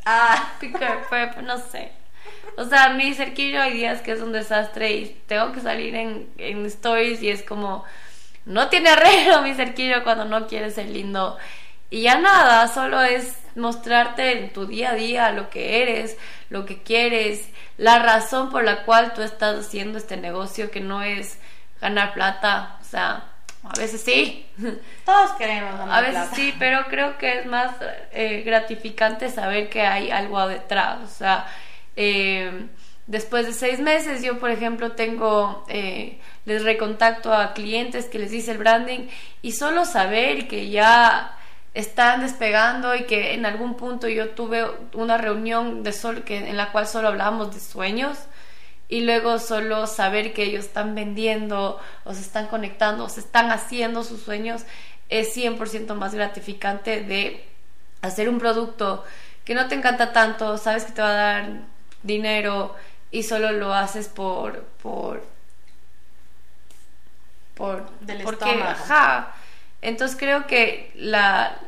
Ah, 0.05 0.55
picker, 0.61 1.01
pepper, 1.11 1.43
no 1.43 1.59
sé. 1.59 1.91
O 2.57 2.65
sea, 2.65 2.91
mi 2.91 3.13
cerquillo 3.13 3.61
hay 3.61 3.73
días 3.73 4.03
que 4.03 4.13
es 4.13 4.21
un 4.21 4.33
desastre 4.33 4.93
y 4.93 5.21
tengo 5.27 5.53
que 5.53 5.61
salir 5.61 5.95
en, 5.95 6.29
en 6.39 6.65
stories 6.67 7.23
y 7.23 7.31
es 7.31 7.43
como, 7.43 7.85
no 8.45 8.69
tiene 8.69 8.91
arreglo 8.91 9.43
mi 9.43 9.55
cerquillo 9.55 10.05
cuando 10.05 10.25
no 10.25 10.47
quiere 10.47 10.71
ser 10.71 10.87
lindo 10.87 11.37
y 11.91 12.03
ya 12.03 12.19
nada, 12.19 12.69
solo 12.69 13.03
es 13.03 13.35
mostrarte 13.57 14.39
en 14.39 14.53
tu 14.53 14.67
día 14.67 14.91
a 14.91 14.95
día 14.95 15.33
lo 15.33 15.51
que 15.51 15.83
eres, 15.83 16.17
lo 16.51 16.65
que 16.65 16.83
quieres, 16.83 17.49
la 17.77 17.99
razón 17.99 18.51
por 18.51 18.65
la 18.65 18.85
cual 18.85 19.15
tú 19.15 19.23
estás 19.23 19.67
haciendo 19.67 19.99
este 19.99 20.17
negocio 20.17 20.71
que 20.71 20.81
no 20.81 21.03
es 21.03 21.39
ganar 21.81 22.13
plata, 22.13 22.79
o 22.81 22.85
sea, 22.85 23.25
a 23.63 23.79
veces 23.79 24.03
sí. 24.03 24.47
Todos 25.05 25.33
queremos 25.33 25.79
ganar 25.79 26.05
A 26.05 26.07
veces 26.07 26.29
sí, 26.35 26.55
pero 26.59 26.85
creo 26.89 27.19
que 27.19 27.41
es 27.41 27.47
más 27.47 27.75
eh, 28.13 28.43
gratificante 28.43 29.31
saber 29.31 29.69
que 29.69 29.83
hay 29.83 30.11
algo 30.11 30.47
detrás, 30.47 30.99
o 31.03 31.09
sea, 31.09 31.47
eh, 31.97 32.67
después 33.07 33.47
de 33.47 33.53
seis 33.53 33.81
meses 33.81 34.23
yo, 34.23 34.39
por 34.39 34.51
ejemplo, 34.51 34.93
tengo... 34.93 35.65
Eh, 35.69 36.19
les 36.49 36.65
recontacto 36.65 37.35
a 37.35 37.53
clientes 37.53 38.07
que 38.07 38.19
les 38.19 38.31
dice 38.31 38.53
el 38.53 38.59
branding 38.59 39.09
y 39.43 39.53
solo 39.53 39.85
saber 39.85 40.49
que 40.49 40.71
ya 40.71 41.38
están 41.79 42.23
despegando 42.23 42.97
y 42.97 43.05
que 43.05 43.35
en 43.35 43.47
algún 43.47 43.77
punto 43.77 44.09
yo 44.09 44.31
tuve 44.31 44.67
una 44.95 45.17
reunión 45.17 45.85
de 45.85 45.93
sol 45.93 46.25
que 46.25 46.37
en 46.37 46.57
la 46.57 46.73
cual 46.73 46.89
solo 46.89 47.07
hablábamos 47.07 47.55
de 47.55 47.61
sueños 47.61 48.19
y 48.89 49.03
luego 49.03 49.39
solo 49.39 49.87
saber 49.87 50.33
que 50.33 50.43
ellos 50.43 50.65
están 50.65 50.97
vendiendo 50.97 51.79
o 52.03 52.15
se 52.15 52.21
están 52.21 52.49
conectando 52.49 53.05
o 53.05 53.09
se 53.09 53.21
están 53.21 53.53
haciendo 53.53 54.03
sus 54.03 54.23
sueños 54.23 54.63
es 55.09 55.37
100% 55.37 55.95
más 55.95 56.17
gratificante 56.17 57.05
de 57.05 57.47
hacer 58.03 58.29
un 58.29 58.41
producto 58.41 59.05
que 59.45 59.55
no 59.55 59.69
te 59.69 59.77
encanta 59.77 60.13
tanto, 60.13 60.59
sabes 60.59 60.85
que 60.85 60.91
te 60.91 61.01
va 61.01 61.11
a 61.11 61.15
dar 61.15 61.51
dinero 62.03 62.75
y 63.13 63.23
solo 63.23 63.53
lo 63.53 63.73
haces 63.73 64.09
por 64.09 64.65
por 64.83 65.25
por 67.55 67.89
Del 68.01 68.25
porque 68.25 68.63
ajá 68.63 69.38
entonces 69.81 70.17
creo 70.19 70.47
que 70.47 70.91
la, 70.95 71.61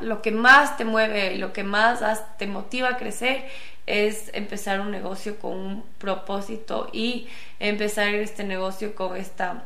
lo 0.00 0.22
que 0.22 0.30
más 0.30 0.76
te 0.76 0.84
mueve, 0.84 1.36
lo 1.36 1.52
que 1.52 1.64
más 1.64 2.02
te 2.38 2.46
motiva 2.46 2.90
a 2.90 2.96
crecer 2.96 3.44
es 3.86 4.30
empezar 4.34 4.80
un 4.80 4.90
negocio 4.90 5.38
con 5.38 5.52
un 5.52 5.84
propósito 5.98 6.88
y 6.92 7.28
empezar 7.58 8.08
este 8.14 8.44
negocio 8.44 8.94
con 8.94 9.16
esta 9.16 9.64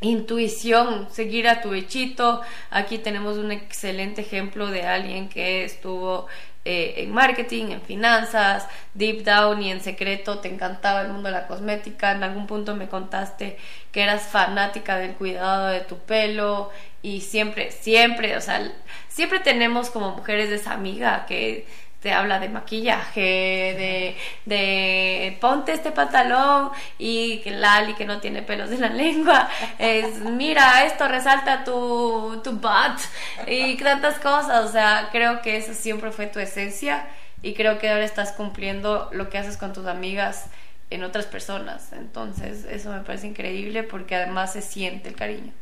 intuición, 0.00 1.08
seguir 1.10 1.48
a 1.48 1.60
tu 1.60 1.70
bechito. 1.70 2.40
Aquí 2.70 2.98
tenemos 2.98 3.38
un 3.38 3.52
excelente 3.52 4.22
ejemplo 4.22 4.66
de 4.66 4.82
alguien 4.82 5.28
que 5.28 5.64
estuvo 5.64 6.26
eh, 6.64 6.94
en 6.98 7.12
marketing, 7.12 7.70
en 7.70 7.82
finanzas, 7.82 8.68
deep 8.94 9.24
down 9.24 9.60
y 9.62 9.70
en 9.72 9.80
secreto 9.80 10.38
te 10.38 10.48
encantaba 10.48 11.02
el 11.02 11.08
mundo 11.08 11.28
de 11.28 11.34
la 11.34 11.46
cosmética. 11.48 12.12
En 12.12 12.22
algún 12.22 12.46
punto 12.46 12.76
me 12.76 12.88
contaste 12.88 13.58
que 13.90 14.02
eras 14.02 14.22
fanática 14.28 14.96
del 14.96 15.14
cuidado 15.14 15.68
de 15.68 15.80
tu 15.80 15.98
pelo 15.98 16.70
y 17.02 17.22
siempre, 17.22 17.72
siempre, 17.72 18.36
o 18.36 18.40
sea, 18.40 18.72
siempre 19.08 19.40
tenemos 19.40 19.90
como 19.90 20.12
mujeres 20.12 20.50
de 20.50 20.56
esa 20.56 20.72
amiga 20.72 21.26
que 21.26 21.66
te 22.02 22.12
habla 22.12 22.40
de 22.40 22.48
maquillaje, 22.48 24.16
de, 24.44 25.38
ponte 25.40 25.72
este 25.72 25.92
pantalón 25.92 26.72
y 26.98 27.38
que 27.38 27.52
Lali 27.52 27.94
que 27.94 28.04
no 28.04 28.20
tiene 28.20 28.42
pelos 28.42 28.70
en 28.72 28.80
la 28.80 28.88
lengua, 28.90 29.48
es 29.78 30.18
mira, 30.18 30.84
esto 30.84 31.06
resalta 31.06 31.62
tu, 31.62 32.40
tu 32.42 32.52
butt 32.52 32.98
y 33.46 33.76
tantas 33.76 34.18
cosas, 34.18 34.68
o 34.68 34.72
sea, 34.72 35.08
creo 35.12 35.42
que 35.42 35.56
eso 35.56 35.74
siempre 35.74 36.10
fue 36.10 36.26
tu 36.26 36.40
esencia 36.40 37.06
y 37.40 37.54
creo 37.54 37.78
que 37.78 37.88
ahora 37.88 38.04
estás 38.04 38.32
cumpliendo 38.32 39.08
lo 39.12 39.30
que 39.30 39.38
haces 39.38 39.56
con 39.56 39.72
tus 39.72 39.86
amigas 39.86 40.46
en 40.90 41.04
otras 41.04 41.26
personas, 41.26 41.92
entonces 41.92 42.64
eso 42.64 42.90
me 42.90 43.00
parece 43.00 43.28
increíble 43.28 43.84
porque 43.84 44.16
además 44.16 44.52
se 44.52 44.60
siente 44.60 45.08
el 45.08 45.14
cariño. 45.14 45.52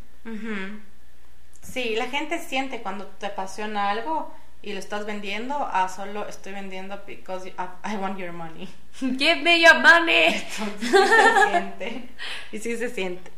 Sí, 1.62 1.94
la 1.96 2.06
gente 2.06 2.38
siente 2.38 2.80
cuando 2.80 3.06
te 3.06 3.26
apasiona 3.26 3.90
algo 3.90 4.34
y 4.62 4.72
lo 4.74 4.78
estás 4.78 5.06
vendiendo 5.06 5.68
a 5.72 5.88
solo 5.88 6.28
estoy 6.28 6.52
vendiendo 6.52 7.02
because 7.06 7.48
I, 7.48 7.96
want 7.96 8.18
your 8.18 8.32
money. 8.32 8.68
Give 9.00 9.36
me 9.36 9.60
your 9.60 9.78
money. 9.78 10.34
sí 10.80 10.86
se 10.86 11.48
siente. 11.50 12.08
Y 12.52 12.58
sí 12.58 12.76
se 12.76 12.90
siente. 12.90 13.30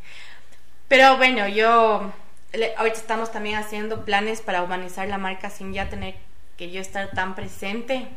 Pero 0.89 1.17
bueno, 1.17 1.47
yo 1.49 2.13
ahorita 2.77 2.99
estamos 2.99 3.31
también 3.31 3.57
haciendo 3.57 4.05
planes 4.05 4.41
para 4.41 4.63
humanizar 4.63 5.09
la 5.09 5.19
marca 5.19 5.49
sin 5.49 5.73
ya 5.73 5.89
tener 5.89 6.17
que 6.57 6.71
yo 6.71 6.81
estar 6.81 7.11
tan 7.11 7.35
presente. 7.35 8.09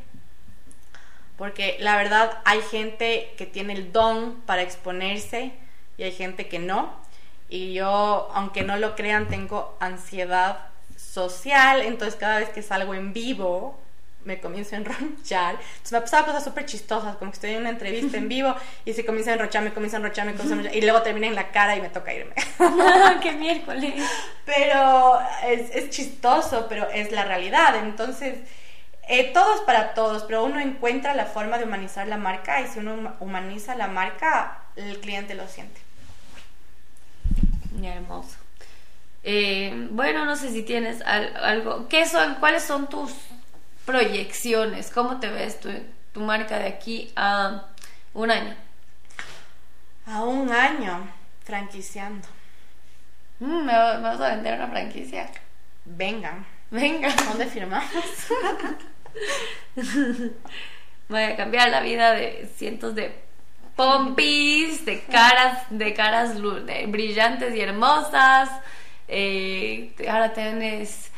Porque 1.38 1.78
la 1.80 1.98
verdad 1.98 2.40
hay 2.46 2.62
gente 2.62 3.34
que 3.38 3.46
tiene 3.46 3.74
el 3.74 3.92
don 3.92 4.42
para 4.46 4.62
exponerse 4.62 5.52
y 5.98 6.04
hay 6.04 6.12
gente 6.12 6.48
que 6.48 6.60
no. 6.60 6.96
Y 7.50 7.74
yo, 7.74 8.30
aunque 8.34 8.64
no 8.64 8.78
lo 8.78 8.96
crean, 8.96 9.28
tengo 9.28 9.78
ansiedad 9.80 10.70
social, 11.16 11.82
entonces 11.82 12.16
cada 12.16 12.40
vez 12.40 12.50
que 12.50 12.62
salgo 12.62 12.94
en 12.94 13.14
vivo 13.14 13.80
me 14.26 14.40
comienzo 14.40 14.76
a 14.76 14.80
enrochar. 14.80 15.54
Entonces 15.56 15.92
me 15.92 15.98
ha 16.00 16.02
pasado 16.02 16.26
cosas 16.26 16.44
súper 16.44 16.66
chistosas, 16.66 17.16
como 17.18 17.32
que 17.32 17.36
estoy 17.36 17.52
en 17.52 17.62
una 17.62 17.70
entrevista 17.70 18.18
en 18.18 18.28
vivo 18.28 18.56
y 18.84 18.94
se 18.94 19.06
comienza 19.06 19.32
a 19.32 19.36
enrochar, 19.36 19.64
me 19.64 19.72
comienza 19.72 19.98
a 19.98 20.00
enrochar, 20.00 20.26
me 20.26 20.34
comienza 20.34 20.56
a 20.56 20.58
enrochar, 20.58 20.78
y 20.78 20.82
luego 20.82 21.02
termina 21.04 21.28
en 21.28 21.36
la 21.36 21.52
cara 21.52 21.76
y 21.76 21.82
me 21.82 21.90
toca 21.90 22.14
irme. 22.14 22.34
¡Qué 23.22 23.32
miércoles! 23.34 23.94
Pero 24.46 25.20
es, 25.46 25.76
es 25.76 25.90
chistoso, 25.92 26.66
pero 26.68 26.90
es 26.90 27.12
la 27.12 27.24
realidad. 27.24 27.76
Entonces 27.78 28.40
Eh, 29.08 29.32
todo 29.34 29.54
es 29.54 29.62
para 29.62 29.94
todos, 29.94 30.24
pero 30.24 30.44
uno 30.44 30.60
encuentra 30.60 31.14
la 31.14 31.26
forma 31.26 31.60
de 31.60 31.66
humanizar 31.66 32.08
la 32.08 32.18
marca 32.18 32.62
y 32.62 32.68
si 32.68 32.80
uno 32.80 33.14
humaniza 33.20 33.76
la 33.76 33.88
marca, 33.88 34.64
el 34.76 35.00
cliente 35.00 35.36
lo 35.36 35.48
siente. 35.48 35.80
hermoso. 37.84 38.45
Eh, 39.28 39.88
bueno, 39.90 40.24
no 40.24 40.36
sé 40.36 40.52
si 40.52 40.62
tienes 40.62 41.02
algo. 41.02 41.88
¿Qué 41.90 42.06
son? 42.06 42.36
¿Cuáles 42.36 42.62
son 42.62 42.88
tus 42.88 43.12
proyecciones? 43.84 44.92
¿Cómo 44.92 45.20
te 45.20 45.30
ves 45.30 45.60
tu, 45.60 45.70
tu 46.14 46.20
marca 46.20 46.60
de 46.60 46.68
aquí 46.68 47.12
a 47.16 47.66
un 48.14 48.30
año? 48.30 48.56
A 50.06 50.24
un 50.24 50.52
año, 50.52 51.10
franquiciando. 51.44 52.28
Mm, 53.40 53.66
¿me, 53.66 53.74
vas 53.74 54.22
a 54.22 54.36
vender 54.36 54.54
una 54.54 54.68
franquicia? 54.68 55.28
Vengan. 55.86 56.46
Venga. 56.70 57.10
¿Dónde 57.28 57.48
firmamos? 57.48 57.90
Voy 61.10 61.24
a 61.24 61.36
cambiar 61.36 61.70
la 61.70 61.82
vida 61.82 62.14
de 62.14 62.48
cientos 62.56 62.94
de 62.94 63.24
pompis, 63.76 64.86
de 64.86 65.02
caras, 65.06 65.64
de 65.72 65.96
caras 65.96 66.40
brillantes 66.88 67.56
y 67.56 67.62
hermosas. 67.62 68.52
Eh, 69.08 69.94
ahora 70.10 70.34
tienes 70.34 71.12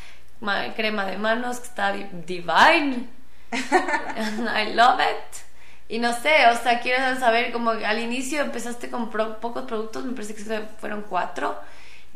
crema 0.75 1.05
de 1.05 1.17
manos 1.17 1.59
que 1.59 1.67
está 1.67 1.93
divine. 1.93 3.07
I 3.51 4.73
love 4.73 4.99
it. 4.99 5.47
Y 5.89 5.99
no 5.99 6.13
sé, 6.13 6.47
o 6.47 6.55
sea, 6.61 6.81
quiero 6.81 7.17
saber, 7.17 7.51
como 7.51 7.71
al 7.71 7.99
inicio 7.99 8.41
empezaste 8.41 8.89
con 8.89 9.09
pocos 9.09 9.63
productos, 9.63 10.03
me 10.03 10.13
parece 10.13 10.35
que 10.35 10.43
fueron 10.79 11.03
cuatro. 11.03 11.57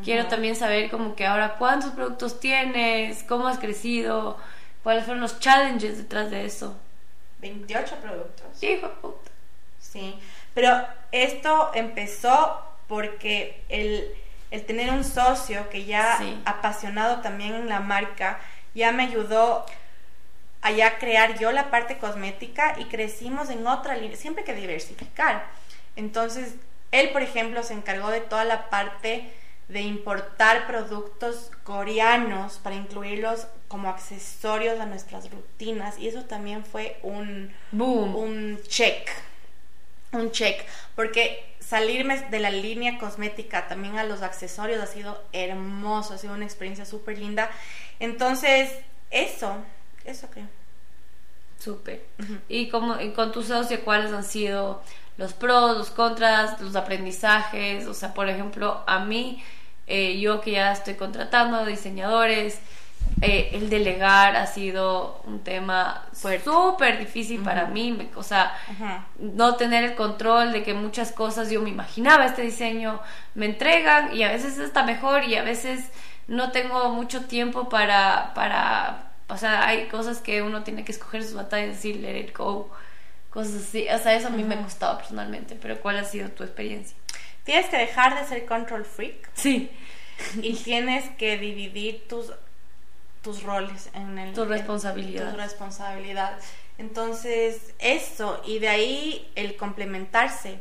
Quiero 0.03 0.27
también 0.27 0.55
saber 0.55 0.89
como 0.89 1.15
que 1.15 1.27
ahora 1.27 1.55
cuántos 1.57 1.91
productos 1.91 2.39
tienes, 2.39 3.23
cómo 3.23 3.47
has 3.47 3.59
crecido, 3.59 4.37
cuáles 4.83 5.05
fueron 5.05 5.21
los 5.21 5.39
challenges 5.39 5.97
detrás 5.97 6.31
de 6.31 6.45
eso. 6.45 6.75
28 7.39 7.95
productos. 7.97 8.63
Hijo 8.63 8.87
de 8.87 8.93
puta. 8.95 9.31
Sí, 9.79 10.15
pero 10.53 10.85
esto 11.11 11.71
empezó 11.73 12.61
porque 12.87 13.63
el, 13.69 14.11
el 14.51 14.65
tener 14.65 14.91
un 14.91 15.03
socio 15.03 15.69
que 15.69 15.85
ya 15.85 16.19
apasionado 16.45 17.21
también 17.21 17.55
en 17.55 17.69
la 17.69 17.79
marca, 17.79 18.39
ya 18.75 18.91
me 18.91 19.03
ayudó 19.03 19.65
a 20.61 20.71
ya 20.71 20.99
crear 20.99 21.39
yo 21.39 21.51
la 21.51 21.71
parte 21.71 21.97
cosmética 21.97 22.75
y 22.77 22.85
crecimos 22.85 23.49
en 23.49 23.65
otra 23.65 23.97
línea, 23.97 24.15
siempre 24.15 24.43
hay 24.43 24.53
que 24.53 24.61
diversificar. 24.61 25.45
Entonces, 25.95 26.55
él, 26.91 27.09
por 27.09 27.21
ejemplo, 27.21 27.63
se 27.63 27.73
encargó 27.73 28.09
de 28.09 28.21
toda 28.21 28.45
la 28.45 28.69
parte 28.69 29.31
de 29.69 29.81
importar 29.81 30.67
productos 30.67 31.49
coreanos 31.63 32.59
para 32.59 32.75
incluirlos 32.75 33.47
como 33.69 33.89
accesorios 33.89 34.79
a 34.81 34.85
nuestras 34.85 35.31
rutinas 35.31 35.97
y 35.97 36.09
eso 36.09 36.25
también 36.25 36.65
fue 36.65 36.99
un 37.03 37.53
Boom. 37.71 38.15
un 38.15 38.59
check 38.67 39.09
un 40.11 40.29
check 40.31 40.65
porque 40.93 41.50
salirme 41.71 42.19
de 42.29 42.39
la 42.39 42.49
línea 42.49 42.97
cosmética 42.97 43.69
también 43.69 43.97
a 43.97 44.03
los 44.03 44.23
accesorios 44.23 44.81
ha 44.81 44.87
sido 44.87 45.23
hermoso 45.31 46.15
ha 46.15 46.17
sido 46.17 46.33
una 46.33 46.43
experiencia 46.43 46.83
súper 46.83 47.17
linda. 47.17 47.49
Entonces 48.01 48.77
eso 49.09 49.55
eso 50.03 50.27
creo. 50.29 50.47
Súper. 51.59 52.03
Y 52.49 52.67
como 52.67 52.99
y 52.99 53.11
con 53.11 53.31
tu 53.31 53.41
socio 53.41 53.85
cuáles 53.85 54.11
han 54.11 54.25
sido 54.25 54.83
los 55.15 55.31
pros 55.31 55.77
los 55.77 55.91
contras 55.91 56.59
los 56.59 56.75
aprendizajes 56.75 57.87
o 57.87 57.93
sea 57.93 58.13
por 58.13 58.27
ejemplo 58.27 58.83
a 58.85 59.05
mí 59.05 59.41
eh, 59.87 60.19
yo 60.19 60.41
que 60.41 60.51
ya 60.51 60.73
estoy 60.73 60.95
contratando 60.95 61.65
diseñadores, 61.65 62.59
eh, 63.21 63.51
el 63.53 63.69
delegar 63.69 64.35
ha 64.35 64.47
sido 64.47 65.21
un 65.25 65.43
tema 65.43 66.05
súper 66.11 66.97
difícil 66.97 67.41
para 67.41 67.67
mí, 67.67 68.09
o 68.15 68.23
sea, 68.23 68.55
no 69.19 69.55
tener 69.57 69.83
el 69.83 69.95
control 69.95 70.51
de 70.51 70.63
que 70.63 70.73
muchas 70.73 71.11
cosas 71.11 71.51
yo 71.51 71.61
me 71.61 71.69
imaginaba 71.69 72.25
este 72.25 72.41
diseño, 72.41 72.99
me 73.35 73.45
entregan 73.45 74.15
y 74.15 74.23
a 74.23 74.31
veces 74.31 74.57
está 74.57 74.83
mejor 74.83 75.25
y 75.25 75.35
a 75.35 75.43
veces 75.43 75.91
no 76.27 76.51
tengo 76.51 76.89
mucho 76.93 77.25
tiempo 77.25 77.69
para, 77.69 78.33
para, 78.33 79.11
o 79.27 79.37
sea, 79.37 79.67
hay 79.67 79.87
cosas 79.87 80.19
que 80.19 80.41
uno 80.41 80.63
tiene 80.63 80.83
que 80.83 80.91
escoger 80.91 81.23
sus 81.23 81.35
batallas 81.35 81.67
y 81.67 81.71
decir, 81.73 81.95
let 81.97 82.19
it 82.19 82.35
go, 82.35 82.71
cosas 83.29 83.67
así, 83.67 83.87
o 83.87 83.99
sea, 83.99 84.15
eso 84.15 84.29
a 84.29 84.31
mí 84.31 84.43
me 84.43 84.55
ha 84.55 84.63
costado 84.63 84.97
personalmente, 84.97 85.55
pero 85.61 85.79
¿cuál 85.79 85.97
ha 85.97 86.05
sido 86.05 86.29
tu 86.29 86.43
experiencia? 86.43 86.97
Tienes 87.43 87.67
que 87.67 87.77
dejar 87.77 88.19
de 88.19 88.27
ser 88.27 88.45
control 88.45 88.83
freak. 88.83 89.29
Sí. 89.33 89.69
Y 90.41 90.53
tienes 90.53 91.09
que 91.17 91.37
dividir 91.37 92.07
tus, 92.07 92.31
tus 93.21 93.43
roles 93.43 93.89
en 93.93 94.17
el... 94.17 94.33
Tu 94.33 94.45
responsabilidad. 94.45 95.31
tu 95.31 95.37
responsabilidad. 95.37 96.37
Entonces, 96.77 97.73
eso, 97.79 98.41
y 98.45 98.59
de 98.59 98.69
ahí 98.69 99.31
el 99.35 99.55
complementarse, 99.55 100.59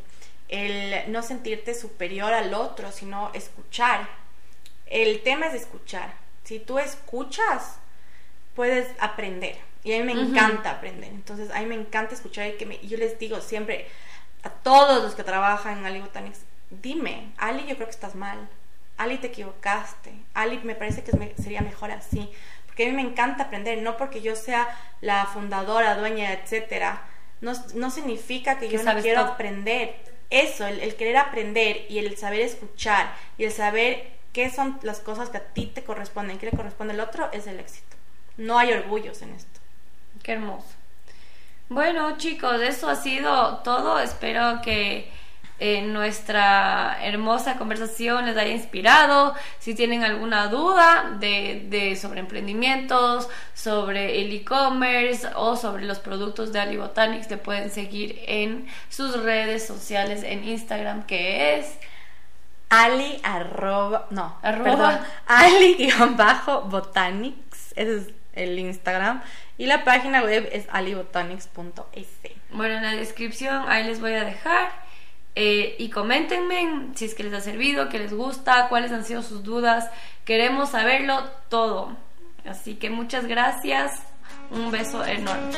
el 0.49 1.11
no 1.11 1.23
sentirte 1.23 1.75
superior 1.75 2.33
al 2.33 2.53
otro, 2.55 2.93
sino 2.93 3.31
escuchar. 3.33 4.09
El 4.87 5.23
tema 5.23 5.47
es 5.47 5.55
escuchar. 5.55 6.13
Si 6.45 6.59
tú 6.59 6.79
escuchas, 6.79 7.79
puedes 8.55 8.89
aprender. 9.01 9.57
Y 9.85 9.95
a 9.95 9.99
mí 9.99 10.13
me 10.13 10.21
encanta 10.21 10.73
aprender. 10.73 11.11
Entonces, 11.11 11.51
a 11.51 11.61
mí 11.61 11.67
me 11.67 11.75
encanta 11.75 12.15
escuchar 12.15 12.49
y 12.49 12.53
que 12.59 12.67
me, 12.67 12.79
yo 12.87 12.99
les 12.99 13.19
digo 13.19 13.41
siempre 13.41 13.87
a 14.43 14.51
todos 14.51 15.03
los 15.03 15.15
que 15.15 15.25
trabajan 15.25 15.79
en 15.79 15.87
Ali 15.87 16.01
Botanics, 16.01 16.41
dime, 16.71 17.33
Ali, 17.39 17.67
yo 17.67 17.77
creo 17.77 17.87
que 17.87 17.93
estás 17.95 18.15
mal. 18.15 18.49
Ali, 18.97 19.17
te 19.19 19.29
equivocaste. 19.29 20.13
Ali, 20.35 20.59
me 20.59 20.75
parece 20.75 21.03
que 21.03 21.13
sería 21.41 21.63
mejor 21.63 21.91
así. 21.91 22.31
Porque 22.71 22.87
a 22.87 22.89
mí 22.89 22.93
me 22.93 23.03
encanta 23.03 23.45
aprender, 23.45 23.83
no 23.83 23.97
porque 23.97 24.23
yo 24.23 24.37
sea 24.37 24.69
la 25.01 25.27
fundadora, 25.27 25.97
dueña, 25.97 26.33
etcétera. 26.33 27.03
No, 27.41 27.53
no 27.75 27.91
significa 27.91 28.59
que 28.59 28.69
yo 28.69 28.83
no 28.83 28.95
quiero 29.01 29.21
aprender. 29.21 29.97
Eso, 30.31 30.65
el, 30.67 30.95
querer 30.95 31.17
aprender 31.17 31.87
y 31.89 31.99
el 31.99 32.17
saber 32.17 32.41
escuchar 32.41 33.13
y 33.37 33.45
el 33.45 33.53
saber 33.53 34.13
qué 34.33 34.49
son 34.51 34.79
las 34.83 35.01
cosas 35.01 35.29
que 35.29 35.39
a 35.39 35.45
ti 35.45 35.67
te 35.67 35.83
corresponden, 35.83 36.39
qué 36.39 36.47
le 36.47 36.57
corresponde 36.57 36.95
al 36.95 37.01
otro, 37.01 37.29
es 37.33 37.49
el 37.49 37.59
éxito. 37.59 37.97
No 38.37 38.57
hay 38.57 38.73
orgullos 38.73 39.21
en 39.23 39.31
esto. 39.31 39.61
Qué 40.23 40.33
hermoso. 40.33 40.69
Bueno, 41.69 42.17
chicos, 42.17 42.61
eso 42.63 42.89
ha 42.89 42.97
sido 42.97 43.59
todo. 43.59 43.99
Espero 43.99 44.61
que 44.63 45.11
nuestra 45.83 46.99
hermosa 47.03 47.57
conversación 47.57 48.27
les 48.27 48.37
haya 48.37 48.53
inspirado. 48.53 49.35
Si 49.59 49.75
tienen 49.75 50.03
alguna 50.03 50.49
duda 50.49 51.17
de, 51.21 51.67
de 51.69 51.97
sobre 51.97 52.21
emprendimientos, 52.21 53.29
sobre 53.55 54.23
el 54.23 54.33
e-commerce 54.33 55.29
o 55.35 55.57
sobre 55.57 55.85
los 55.85 55.99
productos 55.99 56.53
de 56.53 56.61
Ali 56.61 56.77
Botanics, 56.77 57.31
le 57.31 57.37
pueden 57.37 57.71
seguir 57.71 58.21
en 58.27 58.67
sus 58.89 59.23
redes 59.23 59.67
sociales 59.67 60.23
en 60.23 60.45
Instagram, 60.45 61.05
que 61.05 61.59
es 61.59 61.79
Ali 62.71 63.21
arroba, 63.23 64.07
no, 64.11 64.39
arroba, 64.43 65.05
Ali 65.27 65.75
guion 65.75 66.17
bajo 66.17 66.63
botanics, 66.63 67.73
ese 67.75 67.97
es 67.97 68.09
el 68.33 68.59
Instagram 68.59 69.23
y 69.59 69.67
la 69.67 69.85
página 69.85 70.23
web 70.23 70.49
es 70.53 70.67
alibotanics.es. 70.71 72.07
Bueno, 72.51 72.77
en 72.77 72.83
la 72.83 72.93
descripción 72.93 73.65
ahí 73.69 73.85
les 73.85 74.01
voy 74.01 74.15
a 74.15 74.25
dejar 74.25 74.71
eh, 75.35 75.77
y 75.79 75.91
coméntenme 75.91 76.89
si 76.95 77.05
es 77.05 77.15
que 77.15 77.23
les 77.23 77.33
ha 77.33 77.41
servido, 77.41 77.89
que 77.89 77.99
les 77.99 78.13
gusta, 78.13 78.69
cuáles 78.69 78.93
han 78.93 79.05
sido 79.05 79.23
sus 79.23 79.43
dudas. 79.43 79.89
Queremos 80.25 80.71
saberlo 80.71 81.23
todo. 81.49 81.97
Así 82.45 82.75
que 82.75 82.91
muchas 82.91 83.27
gracias. 83.27 83.93
Un 84.51 84.71
beso 84.71 85.05
enorme. 85.05 85.51